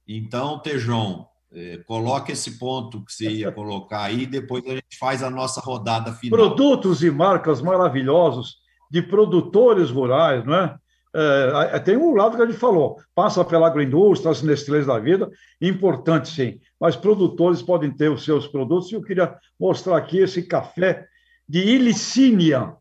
Então, 0.08 0.60
Tejon, 0.60 1.26
é, 1.54 1.78
coloque 1.86 2.32
esse 2.32 2.58
ponto 2.58 3.06
que 3.06 3.14
você 3.14 3.30
ia 3.30 3.52
colocar 3.52 4.04
aí, 4.04 4.26
depois 4.26 4.66
a 4.66 4.72
gente 4.72 4.98
faz 5.00 5.24
a 5.24 5.30
nossa 5.30 5.62
rodada 5.62 6.12
final. 6.14 6.38
Produtos 6.38 7.04
e 7.04 7.12
marcas 7.12 7.62
maravilhosos 7.62 8.58
de 8.91 9.02
produtores 9.02 9.89
rurais, 9.89 10.44
não 10.46 10.56
é? 10.56 10.78
É, 11.16 11.80
tem 11.80 11.95
um 11.95 12.16
lado 12.16 12.36
que 12.36 12.41
a 12.41 12.45
gente 12.45 12.57
falou, 12.57 12.99
passa 13.14 13.45
pela 13.45 13.68
agroindústria, 13.68 14.32
as 14.32 14.41
Nestlés 14.41 14.88
da 14.88 14.97
vida, 14.97 15.30
importante 15.61 16.30
sim, 16.30 16.59
mas 16.80 16.95
produtores 16.95 17.61
podem 17.61 17.91
ter 17.91 18.09
os 18.09 18.24
seus 18.24 18.47
produtos, 18.47 18.91
e 18.91 18.95
eu 18.95 19.01
queria 19.01 19.36
mostrar 19.59 19.97
aqui 19.97 20.18
esse 20.18 20.41
café 20.41 21.05
de 21.47 21.59
Ilicínia, 21.59 22.76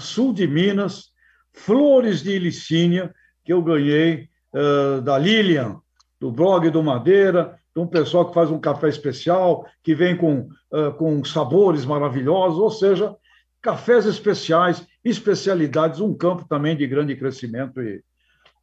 sul 0.00 0.32
de 0.32 0.48
Minas, 0.48 1.10
flores 1.52 2.22
de 2.22 2.32
Ilicínia, 2.32 3.14
que 3.44 3.52
eu 3.52 3.62
ganhei 3.62 4.28
uh, 4.52 5.00
da 5.00 5.16
Lilian, 5.16 5.80
do 6.20 6.32
blog 6.32 6.68
do 6.70 6.82
Madeira, 6.82 7.56
um 7.76 7.86
pessoal 7.86 8.26
que 8.26 8.34
faz 8.34 8.50
um 8.50 8.58
café 8.58 8.88
especial, 8.88 9.64
que 9.84 9.94
vem 9.94 10.16
com, 10.16 10.48
uh, 10.72 10.92
com 10.98 11.24
sabores 11.24 11.84
maravilhosos, 11.84 12.58
ou 12.58 12.70
seja, 12.70 13.14
cafés 13.62 14.04
especiais, 14.04 14.84
especialidades, 15.08 16.00
um 16.00 16.14
campo 16.14 16.46
também 16.48 16.76
de 16.76 16.86
grande 16.86 17.16
crescimento. 17.16 17.80
E 17.80 18.02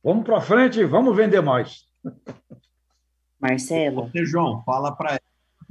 vamos 0.03 0.23
para 0.23 0.41
frente, 0.41 0.83
vamos 0.83 1.15
vender 1.15 1.41
mais. 1.41 1.85
Marcelo. 3.39 4.09
Você, 4.09 4.25
João, 4.25 4.63
fala 4.63 4.95
para 4.95 5.11
ela 5.11 5.19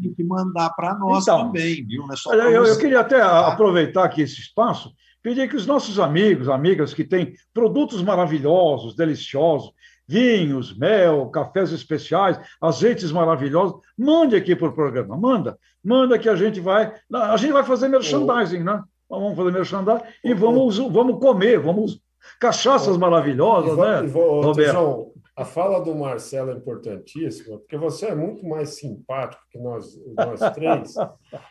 tem 0.00 0.12
que 0.12 0.24
mandar 0.24 0.70
para 0.70 0.94
nós 0.94 1.22
então, 1.22 1.46
também, 1.46 1.84
viu? 1.86 2.04
É 2.32 2.56
eu, 2.56 2.64
eu, 2.64 2.78
queria 2.78 3.00
até 3.00 3.18
tá? 3.18 3.46
aproveitar 3.48 4.04
aqui 4.04 4.22
esse 4.22 4.40
espaço, 4.40 4.92
pedir 5.22 5.48
que 5.48 5.56
os 5.56 5.66
nossos 5.66 5.98
amigos, 5.98 6.48
amigas 6.48 6.92
que 6.92 7.04
têm 7.04 7.34
produtos 7.52 8.02
maravilhosos, 8.02 8.96
deliciosos, 8.96 9.72
vinhos, 10.06 10.76
mel, 10.76 11.28
cafés 11.30 11.72
especiais, 11.72 12.38
azeites 12.60 13.10
maravilhosos, 13.10 13.80
mande 13.96 14.36
aqui 14.36 14.54
para 14.54 14.68
o 14.68 14.74
programa, 14.74 15.16
manda, 15.16 15.58
manda 15.82 16.18
que 16.18 16.28
a 16.28 16.36
gente 16.36 16.60
vai, 16.60 16.92
a 17.12 17.36
gente 17.36 17.52
vai 17.52 17.64
fazer 17.64 17.88
merchandising, 17.88 18.62
né? 18.62 18.82
Vamos 19.08 19.36
fazer 19.36 19.52
merchandising 19.52 20.04
e 20.24 20.34
vamos, 20.34 20.78
vamos 20.78 21.18
comer, 21.18 21.60
vamos 21.60 22.00
cachaças 22.40 22.96
maravilhosas, 22.96 23.76
né, 23.76 24.10
Roberto? 24.10 25.14
a 25.36 25.44
fala 25.44 25.80
do 25.80 25.94
Marcelo 25.94 26.52
é 26.52 26.54
importantíssima, 26.54 27.58
porque 27.58 27.76
você 27.76 28.06
é 28.06 28.14
muito 28.14 28.46
mais 28.46 28.78
simpático 28.78 29.42
que 29.50 29.58
nós, 29.58 29.98
nós 30.16 30.38
três, 30.54 30.94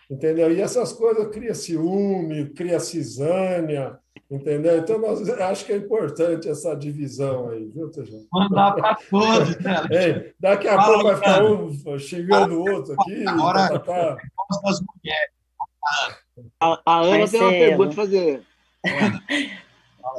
entendeu? 0.09 0.51
E 0.53 0.61
essas 0.61 0.93
coisas 0.93 1.27
cria 1.27 1.53
ciúme, 1.53 2.49
cria 2.53 2.79
cisânia, 2.79 3.99
entendeu? 4.31 4.77
Então, 4.77 4.99
nós, 4.99 5.27
acho 5.29 5.65
que 5.65 5.73
é 5.73 5.77
importante 5.77 6.47
essa 6.47 6.73
divisão 6.75 7.49
aí, 7.49 7.69
viu, 7.69 7.91
Tejão? 7.91 8.25
Mandar 8.31 8.73
para 8.73 8.95
todos, 9.09 9.57
né? 9.59 9.73
É, 9.91 10.33
daqui 10.39 10.67
a 10.69 10.75
Fala, 10.75 10.87
pouco 10.87 11.03
vai 11.03 11.15
ficar 11.17 11.43
um 11.43 11.99
xingando 11.99 12.55
o 12.55 12.71
outro 12.71 12.93
aqui. 12.93 13.27
Agora, 13.27 13.67
tá, 13.67 13.79
tá. 13.79 14.17
das 14.63 14.79
mulheres. 14.79 16.22
A, 16.59 16.81
a 16.85 16.99
Ana 17.01 17.17
Marcelo. 17.19 17.49
tem 17.49 17.61
uma 17.61 17.67
pergunta 17.67 17.91
a 17.91 17.95
fazer. 17.95 18.43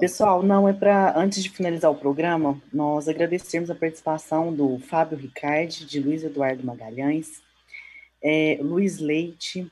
Pessoal, 0.01 0.43
não 0.43 0.69
é 0.69 0.73
para 0.73 1.17
antes 1.17 1.43
de 1.43 1.51
finalizar 1.51 1.91
o 1.91 1.95
programa, 1.95 2.61
nós 2.73 3.07
agradecemos 3.07 3.71
a 3.71 3.75
participação 3.75 4.53
do 4.53 4.79
Fábio 4.79 5.19
Ricardi, 5.19 5.85
de 5.85 6.01
Luiz 6.01 6.25
Eduardo 6.25 6.65
Magalhães, 6.65 7.43
é, 8.23 8.59
Luiz 8.61 8.99
Leite, 8.99 9.71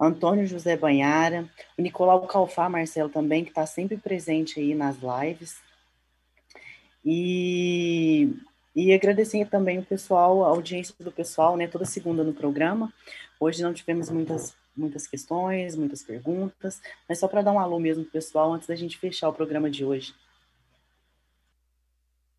Antônio 0.00 0.46
José 0.46 0.76
Banhara, 0.76 1.48
o 1.78 1.82
Nicolau 1.82 2.26
Calfá 2.26 2.68
Marcelo 2.68 3.10
também, 3.10 3.44
que 3.44 3.50
está 3.50 3.66
sempre 3.66 3.98
presente 3.98 4.58
aí 4.58 4.74
nas 4.74 4.96
lives. 4.96 5.58
E, 7.04 8.34
e 8.74 8.92
agradecer 8.92 9.46
também 9.48 9.78
o 9.78 9.84
pessoal, 9.84 10.44
a 10.44 10.48
audiência 10.48 10.94
do 10.98 11.12
pessoal, 11.12 11.56
né, 11.56 11.66
toda 11.66 11.84
segunda 11.84 12.24
no 12.24 12.32
programa. 12.32 12.92
Hoje 13.38 13.62
não 13.62 13.74
tivemos 13.74 14.10
muitas 14.10 14.56
muitas 14.80 15.06
questões, 15.06 15.76
muitas 15.76 16.02
perguntas, 16.02 16.80
mas 17.08 17.18
só 17.18 17.28
para 17.28 17.42
dar 17.42 17.52
um 17.52 17.60
alô 17.60 17.78
mesmo 17.78 18.02
para 18.04 18.08
o 18.08 18.12
pessoal 18.12 18.52
antes 18.52 18.66
da 18.66 18.74
gente 18.74 18.98
fechar 18.98 19.28
o 19.28 19.32
programa 19.32 19.70
de 19.70 19.84
hoje. 19.84 20.14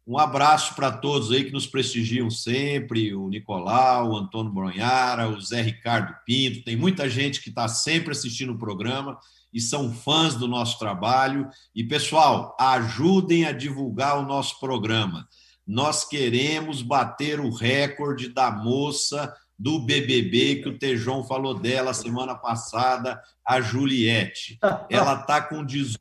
Um 0.06 0.18
abraço 0.18 0.76
para 0.76 0.92
todos 0.92 1.32
aí 1.32 1.46
que 1.46 1.54
nos 1.54 1.68
prestigiam 1.68 2.30
sempre, 2.30 3.14
o 3.14 3.30
Nicolau, 3.30 4.10
o 4.10 4.18
Antônio 4.18 4.52
Bronhara, 4.52 5.30
o 5.30 5.40
Zé 5.40 5.62
Ricardo 5.62 6.16
Pinto, 6.26 6.64
tem 6.64 6.76
muita 6.76 7.08
gente 7.08 7.40
que 7.40 7.50
está 7.50 7.68
sempre 7.68 8.12
assistindo 8.12 8.54
o 8.54 8.58
programa 8.58 9.18
e 9.54 9.62
são 9.62 9.94
fãs 9.94 10.36
do 10.36 10.48
nosso 10.48 10.80
trabalho. 10.80 11.48
E, 11.76 11.84
pessoal, 11.84 12.56
ajudem 12.60 13.46
a 13.46 13.52
divulgar 13.52 14.18
o 14.18 14.26
nosso 14.26 14.60
programa. 14.60 15.28
Nós 15.68 16.04
queremos 16.04 16.82
bater 16.82 17.40
o 17.40 17.50
recorde 17.50 18.30
da 18.30 18.52
moça 18.52 19.34
do 19.62 19.80
BBB, 19.80 20.64
que 20.64 20.70
o 20.70 20.78
Tejon 20.78 21.24
falou 21.24 21.54
dela 21.54 21.94
semana 21.94 22.34
passada, 22.34 23.22
a 23.46 23.62
Juliette. 23.62 24.58
Ela 24.90 25.22
está 25.22 25.40
com 25.40 25.64
18 25.64 26.00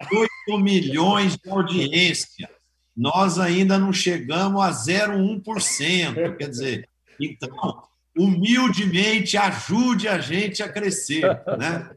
milhões 0.59 1.37
de 1.37 1.51
audiência. 1.51 2.49
Nós 2.97 3.39
ainda 3.39 3.79
não 3.79 3.93
chegamos 3.93 4.63
a 4.63 4.71
0,1%. 4.71 6.39
Quer 6.39 6.49
dizer, 6.49 6.89
então, 7.21 7.83
humildemente, 8.17 9.37
ajude 9.37 10.09
a 10.09 10.19
gente 10.19 10.63
a 10.63 10.73
crescer. 10.73 11.23
Né? 11.59 11.91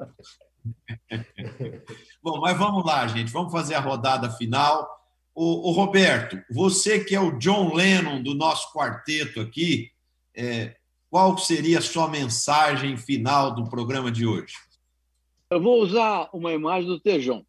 Bom, 2.22 2.42
mas 2.42 2.58
vamos 2.58 2.86
lá, 2.86 3.08
gente. 3.08 3.32
Vamos 3.32 3.54
fazer 3.54 3.76
a 3.76 3.80
rodada 3.80 4.30
final. 4.32 4.86
O, 5.34 5.70
o 5.70 5.72
Roberto, 5.72 6.38
você 6.52 7.02
que 7.02 7.16
é 7.16 7.22
o 7.22 7.40
John 7.40 7.74
Lennon 7.74 8.22
do 8.22 8.36
nosso 8.36 8.74
quarteto 8.74 9.40
aqui, 9.40 9.90
é, 10.36 10.76
qual 11.14 11.38
seria 11.38 11.78
a 11.78 11.82
sua 11.82 12.08
mensagem 12.08 12.98
final 12.98 13.54
do 13.54 13.70
programa 13.70 14.12
de 14.12 14.26
hoje? 14.26 14.56
Eu 15.48 15.62
vou 15.62 15.80
usar 15.80 16.28
uma 16.34 16.52
imagem 16.52 16.88
do 16.88 17.00
Tejão. 17.00 17.46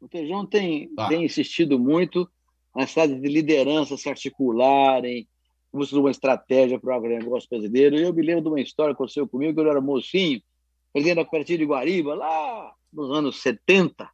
O 0.00 0.06
Tejão 0.06 0.46
tem, 0.46 0.94
tá. 0.94 1.08
tem 1.08 1.24
insistido 1.24 1.76
muito 1.76 2.30
nas 2.72 2.90
cidades 2.90 3.20
de 3.20 3.28
liderança 3.28 3.96
se 3.96 4.08
articularem, 4.08 5.26
buscando 5.72 6.02
uma 6.02 6.12
estratégia 6.12 6.78
para 6.78 6.94
o 6.94 6.96
agronegócio 6.96 7.48
brasileiro. 7.50 7.96
Eu 7.98 8.14
me 8.14 8.22
lembro 8.22 8.42
de 8.42 8.48
uma 8.48 8.60
história 8.60 8.94
que 8.94 8.98
aconteceu 9.02 9.26
comigo, 9.26 9.54
que 9.54 9.60
eu 9.60 9.68
era 9.68 9.80
mocinho, 9.80 10.40
perdendo 10.92 11.22
a 11.22 11.24
partida 11.24 11.58
de 11.58 11.64
Guariba, 11.64 12.14
lá 12.14 12.72
nos 12.92 13.10
anos 13.10 13.42
70. 13.42 14.08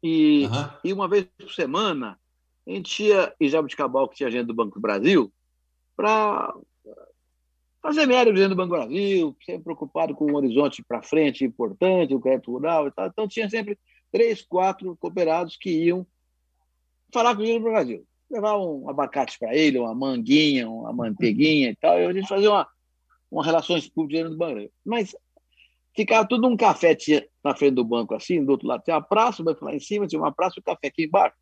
E, 0.00 0.46
uhum. 0.46 0.68
e 0.84 0.92
uma 0.92 1.08
vez 1.08 1.26
por 1.36 1.50
semana, 1.50 2.16
a 2.64 2.70
gente 2.70 3.02
ia 3.02 3.34
em 3.40 3.48
Jabuticabal, 3.48 4.08
que 4.08 4.18
tinha 4.18 4.28
agenda 4.28 4.44
do 4.44 4.54
Banco 4.54 4.76
do 4.76 4.80
Brasil, 4.80 5.32
para 5.96 6.54
fazer 7.84 8.06
média 8.06 8.32
dentro 8.32 8.48
do 8.48 8.56
Banco 8.56 8.70
Brasil, 8.70 9.36
sempre 9.44 9.64
preocupado 9.64 10.14
com 10.14 10.24
um 10.24 10.36
horizonte 10.36 10.82
para 10.82 11.02
frente 11.02 11.44
importante, 11.44 12.14
o 12.14 12.20
crédito 12.20 12.50
rural 12.50 12.88
e 12.88 12.90
tal. 12.90 13.08
Então, 13.08 13.28
tinha 13.28 13.48
sempre 13.50 13.78
três, 14.10 14.40
quatro 14.40 14.96
cooperados 14.96 15.58
que 15.58 15.68
iam 15.68 16.06
falar 17.12 17.36
com 17.36 17.42
o 17.42 17.60
Brasil. 17.60 18.06
Levar 18.30 18.56
um 18.56 18.88
abacate 18.88 19.38
para 19.38 19.54
ele, 19.54 19.78
uma 19.78 19.94
manguinha, 19.94 20.66
uma 20.66 20.94
manteiguinha 20.94 21.72
e 21.72 21.76
tal, 21.76 22.00
e 22.00 22.06
a 22.06 22.12
gente 22.14 22.26
fazia 22.26 22.50
uma, 22.50 22.66
uma 23.30 23.44
relações 23.44 23.86
públicas 23.86 24.22
dentro 24.22 24.30
do 24.30 24.38
Banco 24.38 24.52
Brasil. 24.54 24.72
Mas 24.82 25.14
ficava 25.94 26.26
tudo 26.26 26.48
num 26.48 26.56
café 26.56 26.94
tinha, 26.94 27.22
na 27.44 27.54
frente 27.54 27.74
do 27.74 27.84
banco, 27.84 28.14
assim, 28.14 28.42
do 28.42 28.52
outro 28.52 28.66
lado 28.66 28.82
tinha 28.82 28.96
uma 28.96 29.02
praça, 29.02 29.42
o 29.42 29.44
banco 29.44 29.62
lá 29.62 29.74
em 29.74 29.80
cima, 29.80 30.06
tinha 30.06 30.22
uma 30.22 30.32
praça 30.32 30.54
e 30.56 30.60
um 30.60 30.64
café 30.64 30.86
aqui 30.86 31.04
embaixo, 31.04 31.36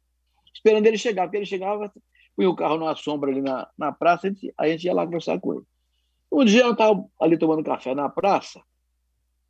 esperando 0.53 0.85
ele 0.87 0.99
chegar, 0.99 1.23
porque 1.23 1.37
ele 1.37 1.47
chegava, 1.47 1.93
punha 2.35 2.51
o 2.51 2.57
carro 2.57 2.79
numa 2.79 2.97
sombra 2.97 3.31
ali 3.31 3.41
na, 3.41 3.69
na 3.79 3.93
praça, 3.93 4.27
a 4.27 4.31
gente, 4.31 4.53
a 4.59 4.69
gente 4.69 4.85
ia 4.85 4.93
lá 4.93 5.05
conversar 5.05 5.39
com 5.39 5.55
ele. 5.55 5.72
Um 6.33 6.47
dia 6.47 6.63
eu 6.63 6.73
estava 6.73 7.05
ali 7.21 7.37
tomando 7.37 7.63
café 7.63 7.95
na 7.95 8.09
praça 8.09 8.63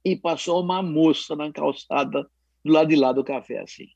e 0.05 0.17
passou 0.17 0.61
uma 0.61 0.83
moça 0.83 1.37
na 1.37 1.53
calçada 1.53 2.29
do 2.65 2.73
lado 2.73 2.89
de 2.89 2.97
lá 2.97 3.13
do 3.13 3.23
café, 3.23 3.61
assim. 3.61 3.87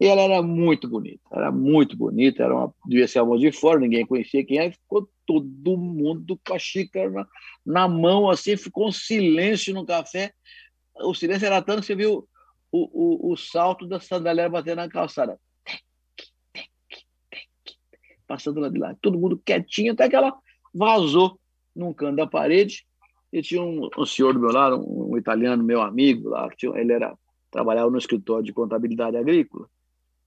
E 0.00 0.06
ela 0.06 0.22
era 0.22 0.40
muito 0.40 0.88
bonita, 0.88 1.22
era 1.32 1.50
muito 1.50 1.96
bonita, 1.96 2.44
era 2.44 2.54
uma, 2.54 2.74
devia 2.86 3.08
ser 3.08 3.18
a 3.18 3.24
mão 3.24 3.36
de 3.36 3.50
fora, 3.50 3.80
ninguém 3.80 4.06
conhecia 4.06 4.44
quem 4.44 4.58
era, 4.58 4.70
ficou 4.70 5.08
todo 5.26 5.76
mundo 5.76 6.38
com 6.46 6.54
a 6.54 6.58
xícara 6.58 7.10
na, 7.10 7.26
na, 7.66 7.88
mão, 7.88 8.30
assim, 8.30 8.56
ficou 8.56 8.88
um 8.88 8.92
silêncio 8.92 9.74
no 9.74 9.84
café. 9.84 10.32
O 11.00 11.14
silêncio 11.14 11.46
era 11.46 11.62
tanto 11.62 11.80
que 11.80 11.86
você 11.86 11.96
viu 11.96 12.28
o, 12.70 13.28
o, 13.28 13.32
o 13.32 13.36
salto 13.36 13.86
da 13.86 13.98
sandália 13.98 14.48
batendo 14.48 14.76
na 14.76 14.88
calçada. 14.88 15.38
Passando 18.26 18.60
lá 18.60 18.68
de 18.68 18.78
lá, 18.78 18.96
todo 19.00 19.18
mundo 19.18 19.40
quietinho, 19.44 19.94
até 19.94 20.08
que 20.08 20.16
ela 20.16 20.36
vazou 20.72 21.38
num 21.74 21.92
canto 21.92 22.16
da 22.16 22.26
parede, 22.26 22.86
e 23.32 23.42
tinha 23.42 23.62
um, 23.62 23.88
um 23.98 24.06
senhor 24.06 24.32
do 24.32 24.40
meu 24.40 24.52
lado, 24.52 24.76
um, 24.76 25.12
um, 25.12 25.18
italiano, 25.18 25.62
meu 25.62 25.82
amigo 25.82 26.28
lá, 26.28 26.48
tinha, 26.56 26.76
ele 26.78 26.92
era 26.92 27.16
trabalhava 27.50 27.90
no 27.90 27.98
escritório 27.98 28.44
de 28.44 28.52
contabilidade 28.52 29.16
agrícola. 29.16 29.68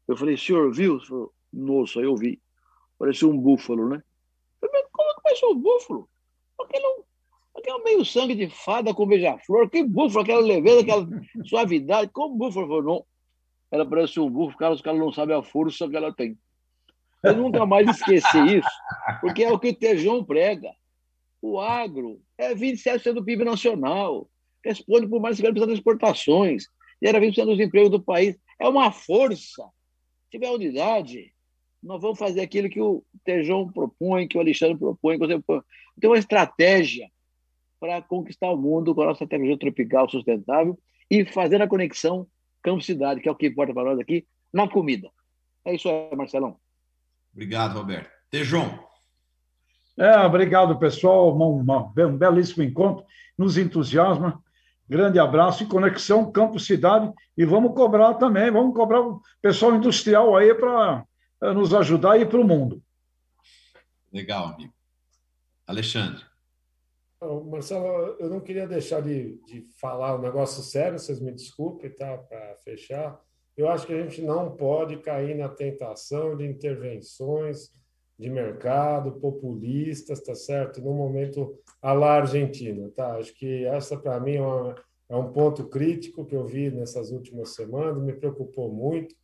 Eu 0.08 0.16
falei, 0.16 0.38
senhor 0.38 0.74
viu? 0.74 1.00
Falei, 1.00 1.28
Nossa, 1.52 2.00
eu 2.00 2.16
vi. 2.16 2.42
Parecia 2.98 3.28
um 3.28 3.38
búfalo, 3.38 3.90
né? 3.90 4.02
Eu 4.62 4.70
falei, 4.70 4.86
como 4.92 5.10
é 5.10 5.14
que 5.14 5.22
parecia 5.22 5.50
um 5.50 5.60
búfalo? 5.60 6.10
Aquele, 6.60 7.04
aquele 7.56 7.84
meio 7.84 8.06
sangue 8.06 8.34
de 8.34 8.50
fada 8.50 8.94
com 8.94 9.06
beija-flor, 9.06 9.70
que 9.70 9.84
búfalo, 9.84 10.24
aquela 10.24 10.42
leveza, 10.42 10.82
aquela 10.82 11.08
suavidade, 11.46 12.12
como 12.12 12.38
búfalo? 12.38 12.68
Falei, 12.68 12.84
não, 12.84 13.06
ela 13.72 13.86
parece 13.86 14.20
um 14.20 14.30
búfalo, 14.30 14.74
os 14.74 14.82
caras 14.82 15.00
não 15.00 15.12
sabem 15.12 15.36
a 15.36 15.44
força 15.44 15.88
que 15.88 15.96
ela 15.96 16.14
tem. 16.14 16.38
Eu 17.24 17.36
nunca 17.36 17.66
mais 17.66 17.88
esqueci 17.90 18.58
isso, 18.58 18.70
porque 19.22 19.44
é 19.44 19.52
o 19.52 19.60
que 19.60 19.70
o 19.70 19.76
Tejão 19.76 20.24
prega. 20.24 20.72
O 21.42 21.60
agro 21.60 22.22
é 22.38 22.54
27% 22.54 23.14
do 23.14 23.24
PIB 23.24 23.44
nacional, 23.44 24.30
responde 24.64 25.08
por 25.08 25.22
mais 25.22 25.38
de 25.38 25.44
50% 25.44 25.66
das 25.66 25.70
exportações, 25.70 26.66
gera 27.02 27.20
20% 27.20 27.46
dos 27.46 27.60
empregos 27.60 27.92
do 27.92 28.02
país. 28.02 28.38
É 28.60 28.68
uma 28.68 28.92
força. 28.92 29.64
Se 30.24 30.32
tiver 30.32 30.50
unidade, 30.50 31.34
nós 31.82 32.02
vamos 32.02 32.18
fazer 32.18 32.42
aquilo 32.42 32.70
que 32.70 32.82
o 32.82 33.04
Tejão 33.24 33.72
propõe, 33.72 34.28
que 34.28 34.38
o 34.38 34.42
Alexandre 34.42 34.78
propõe, 34.78 35.18
que 35.18 35.26
você 35.26 35.40
propõe. 35.40 35.64
Tem 36.00 36.10
uma 36.10 36.18
estratégia 36.18 37.10
para 37.80 38.02
conquistar 38.02 38.52
o 38.52 38.58
mundo 38.58 38.94
com 38.94 39.02
a 39.04 39.08
nossa 39.08 39.28
tecnologia 39.28 39.58
tropical 39.58 40.10
sustentável 40.10 40.78
e 41.10 41.26
fazer 41.26 41.62
a 41.62 41.68
conexão 41.68 42.28
campo-cidade, 42.62 43.22
que 43.22 43.30
é 43.30 43.32
o 43.32 43.36
que 43.36 43.48
importa 43.48 43.74
para 43.74 43.92
nós 43.92 44.00
aqui, 44.00 44.26
na 44.52 44.68
comida. 44.68 45.10
É 45.64 45.76
isso 45.76 45.88
aí, 45.88 46.16
Marcelão. 46.16 46.58
Obrigado, 47.32 47.78
Roberto. 47.78 48.10
Tejão. 48.30 48.87
É, 49.98 50.16
obrigado, 50.20 50.78
pessoal. 50.78 51.36
Um, 51.36 51.66
um 51.66 52.18
belíssimo 52.18 52.64
encontro. 52.64 53.06
Nos 53.38 53.58
entusiasma. 53.58 54.42
Grande 54.88 55.20
abraço 55.20 55.64
e 55.64 55.68
conexão 55.68 56.32
campo-cidade. 56.32 57.12
E 57.36 57.44
vamos 57.44 57.74
cobrar 57.74 58.14
também, 58.14 58.52
vamos 58.52 58.76
cobrar 58.76 59.02
o 59.02 59.22
pessoal 59.42 59.76
industrial 59.76 60.36
aí 60.36 60.54
para 60.54 61.04
eh, 61.42 61.54
nos 61.54 61.74
ajudar 61.74 62.14
a 62.14 62.18
ir 62.18 62.30
para 62.30 62.40
o 62.40 62.48
mundo. 62.48 62.82
Legal, 64.14 64.46
amigo. 64.46 64.74
Alexandre. 65.66 66.24
Marcelo, 67.46 68.16
eu 68.20 68.30
não 68.30 68.40
queria 68.40 68.68
deixar 68.68 69.02
de, 69.02 69.42
de 69.46 69.68
falar 69.82 70.16
um 70.16 70.22
negócio 70.22 70.64
sério, 70.64 71.00
vocês 71.00 71.20
me 71.20 71.32
desculpem, 71.32 71.90
tá? 71.90 72.18
Para 72.18 72.56
fechar. 72.64 73.20
Eu 73.58 73.68
acho 73.68 73.88
que 73.88 73.94
a 73.94 74.04
gente 74.04 74.22
não 74.22 74.56
pode 74.56 74.98
cair 74.98 75.36
na 75.36 75.50
tentação 75.50 76.38
de 76.38 76.46
intervenções 76.46 77.72
de 78.18 78.30
mercado 78.30 79.20
populistas, 79.20 80.22
tá 80.22 80.34
certo? 80.34 80.82
No 80.82 80.94
momento 80.94 81.58
a 81.82 81.94
la 81.94 82.14
Argentina, 82.14 82.90
tá? 82.96 83.16
Acho 83.18 83.34
que 83.34 83.66
essa 83.66 83.98
para 83.98 84.20
mim 84.20 84.36
é, 84.36 84.42
uma, 84.42 84.76
é 85.10 85.16
um 85.16 85.32
ponto 85.32 85.68
crítico 85.68 86.26
que 86.26 86.36
eu 86.36 86.46
vi 86.46 86.72
nessas 86.72 87.12
últimas 87.12 87.54
semanas, 87.54 88.02
me 88.02 88.14
preocupou 88.14 88.72
muito 88.72 89.16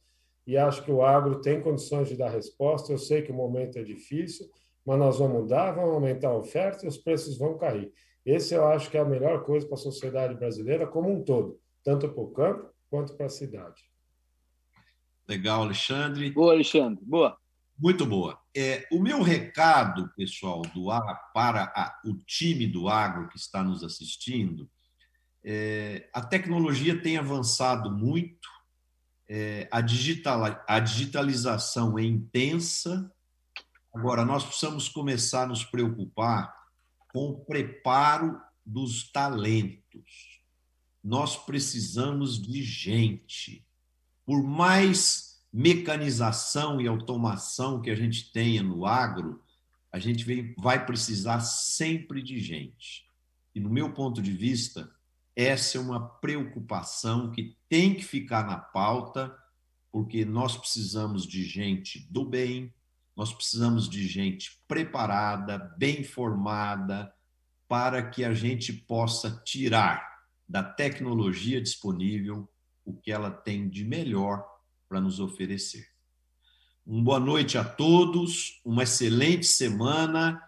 e 0.46 0.58
acho 0.58 0.84
que 0.84 0.92
o 0.92 1.02
agro 1.02 1.42
tem 1.42 1.62
condições 1.62 2.10
de 2.10 2.16
dar 2.16 2.30
resposta. 2.30 2.92
Eu 2.92 2.98
sei 2.98 3.22
que 3.22 3.32
o 3.32 3.36
momento 3.36 3.80
é 3.80 3.84
difícil, 3.84 4.48
mas 4.86 5.00
nós 5.00 5.18
vamos 5.18 5.42
mudar, 5.42 5.72
vamos 5.72 5.94
aumentar 5.94 6.30
a 6.30 6.38
oferta 6.38 6.86
e 6.86 6.88
os 6.88 6.98
preços 6.98 7.38
vão 7.38 7.58
cair. 7.58 7.92
Esse 8.26 8.54
eu 8.54 8.68
acho 8.68 8.90
que 8.90 8.98
é 8.98 9.02
a 9.02 9.06
melhor 9.06 9.44
coisa 9.44 9.66
para 9.66 9.76
a 9.76 9.82
sociedade 9.82 10.36
brasileira 10.36 10.86
como 10.86 11.10
um 11.10 11.24
todo, 11.24 11.60
tanto 11.84 12.08
para 12.10 12.24
o 12.24 12.32
campo 12.32 12.70
quanto 12.90 13.16
para 13.16 13.26
a 13.26 13.30
cidade. 13.30 13.82
Legal, 15.28 15.64
Alexandre. 15.64 16.30
Boa, 16.32 16.54
Alexandre. 16.54 17.04
Boa. 17.04 17.38
Muito 17.78 18.06
boa. 18.06 18.40
É, 18.56 18.88
o 18.92 19.00
meu 19.00 19.22
recado, 19.22 20.12
pessoal, 20.16 20.62
do 20.62 20.88
para 21.34 21.64
a, 21.76 22.00
o 22.06 22.16
time 22.26 22.68
do 22.68 22.88
agro 22.88 23.28
que 23.30 23.38
está 23.38 23.64
nos 23.64 23.84
assistindo, 23.84 24.70
é, 25.44 26.10
a 26.14 26.22
tecnologia 26.22 27.02
tem 27.02 27.18
avançado 27.18 27.92
muito, 27.92 28.48
é, 29.28 29.68
a, 29.72 29.82
digital, 29.82 30.64
a 30.68 30.80
digitalização 30.80 31.98
é 31.98 32.04
intensa, 32.04 33.12
Agora, 33.94 34.26
nós 34.26 34.44
precisamos 34.44 34.90
começar 34.90 35.44
a 35.44 35.48
nos 35.48 35.64
preocupar 35.64 36.52
com 37.14 37.30
o 37.30 37.46
preparo 37.46 38.42
dos 38.66 39.12
talentos. 39.12 40.42
Nós 41.04 41.38
precisamos 41.38 42.42
de 42.42 42.64
gente. 42.64 43.64
Por 44.26 44.42
mais 44.42 45.33
mecanização 45.54 46.82
e 46.82 46.88
automação 46.88 47.80
que 47.80 47.92
a 47.92 47.96
gente 47.96 48.32
tenha 48.32 48.64
no 48.64 48.88
agro, 48.88 49.40
a 49.92 50.00
gente 50.00 50.26
vai 50.58 50.84
precisar 50.84 51.42
sempre 51.42 52.24
de 52.24 52.40
gente. 52.40 53.06
E, 53.54 53.60
no 53.60 53.70
meu 53.70 53.94
ponto 53.94 54.20
de 54.20 54.32
vista, 54.32 54.90
essa 55.36 55.78
é 55.78 55.82
uma 55.82 56.10
preocupação 56.10 57.30
que 57.30 57.56
tem 57.70 57.94
que 57.94 58.04
ficar 58.04 58.48
na 58.48 58.58
pauta, 58.58 59.38
porque 59.92 60.26
nós 60.26 60.58
precisamos 60.58 61.28
de 61.28 61.44
gente 61.44 62.00
do 62.12 62.26
bem, 62.26 62.74
nós 63.16 63.32
precisamos 63.32 63.88
de 63.88 64.08
gente 64.08 64.60
preparada, 64.68 65.60
bem 65.78 66.04
formada, 66.04 67.14
para 67.68 68.02
que 68.10 68.26
a 68.26 68.34
gente 68.34 68.74
possa 68.74 69.40
tirar 69.46 70.04
da 70.50 70.64
tecnologia 70.64 71.62
disponível 71.62 72.50
o 72.84 72.94
que 72.94 73.12
ela 73.12 73.30
tem 73.30 73.70
de 73.70 73.86
melhor 73.86 74.53
para 74.94 75.02
nos 75.02 75.20
oferecer. 75.20 75.88
Uma 76.86 77.04
boa 77.04 77.20
noite 77.20 77.58
a 77.58 77.64
todos, 77.64 78.62
uma 78.64 78.84
excelente 78.84 79.48
semana 79.48 80.40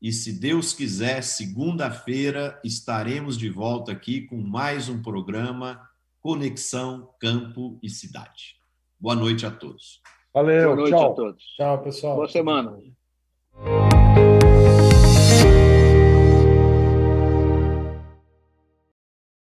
e, 0.00 0.12
se 0.12 0.38
Deus 0.38 0.72
quiser, 0.72 1.20
segunda-feira 1.20 2.60
estaremos 2.62 3.36
de 3.36 3.50
volta 3.50 3.90
aqui 3.90 4.20
com 4.20 4.36
mais 4.36 4.88
um 4.88 5.02
programa 5.02 5.82
Conexão 6.20 7.10
Campo 7.18 7.76
e 7.82 7.90
Cidade. 7.90 8.54
Boa 9.00 9.16
noite 9.16 9.44
a 9.44 9.50
todos. 9.50 10.00
Valeu, 10.32 10.66
Boa 10.66 10.76
noite 10.76 10.90
tchau. 10.90 11.12
a 11.12 11.14
todos. 11.16 11.44
Tchau, 11.56 11.82
pessoal. 11.82 12.14
Boa 12.14 12.28
semana. 12.28 12.78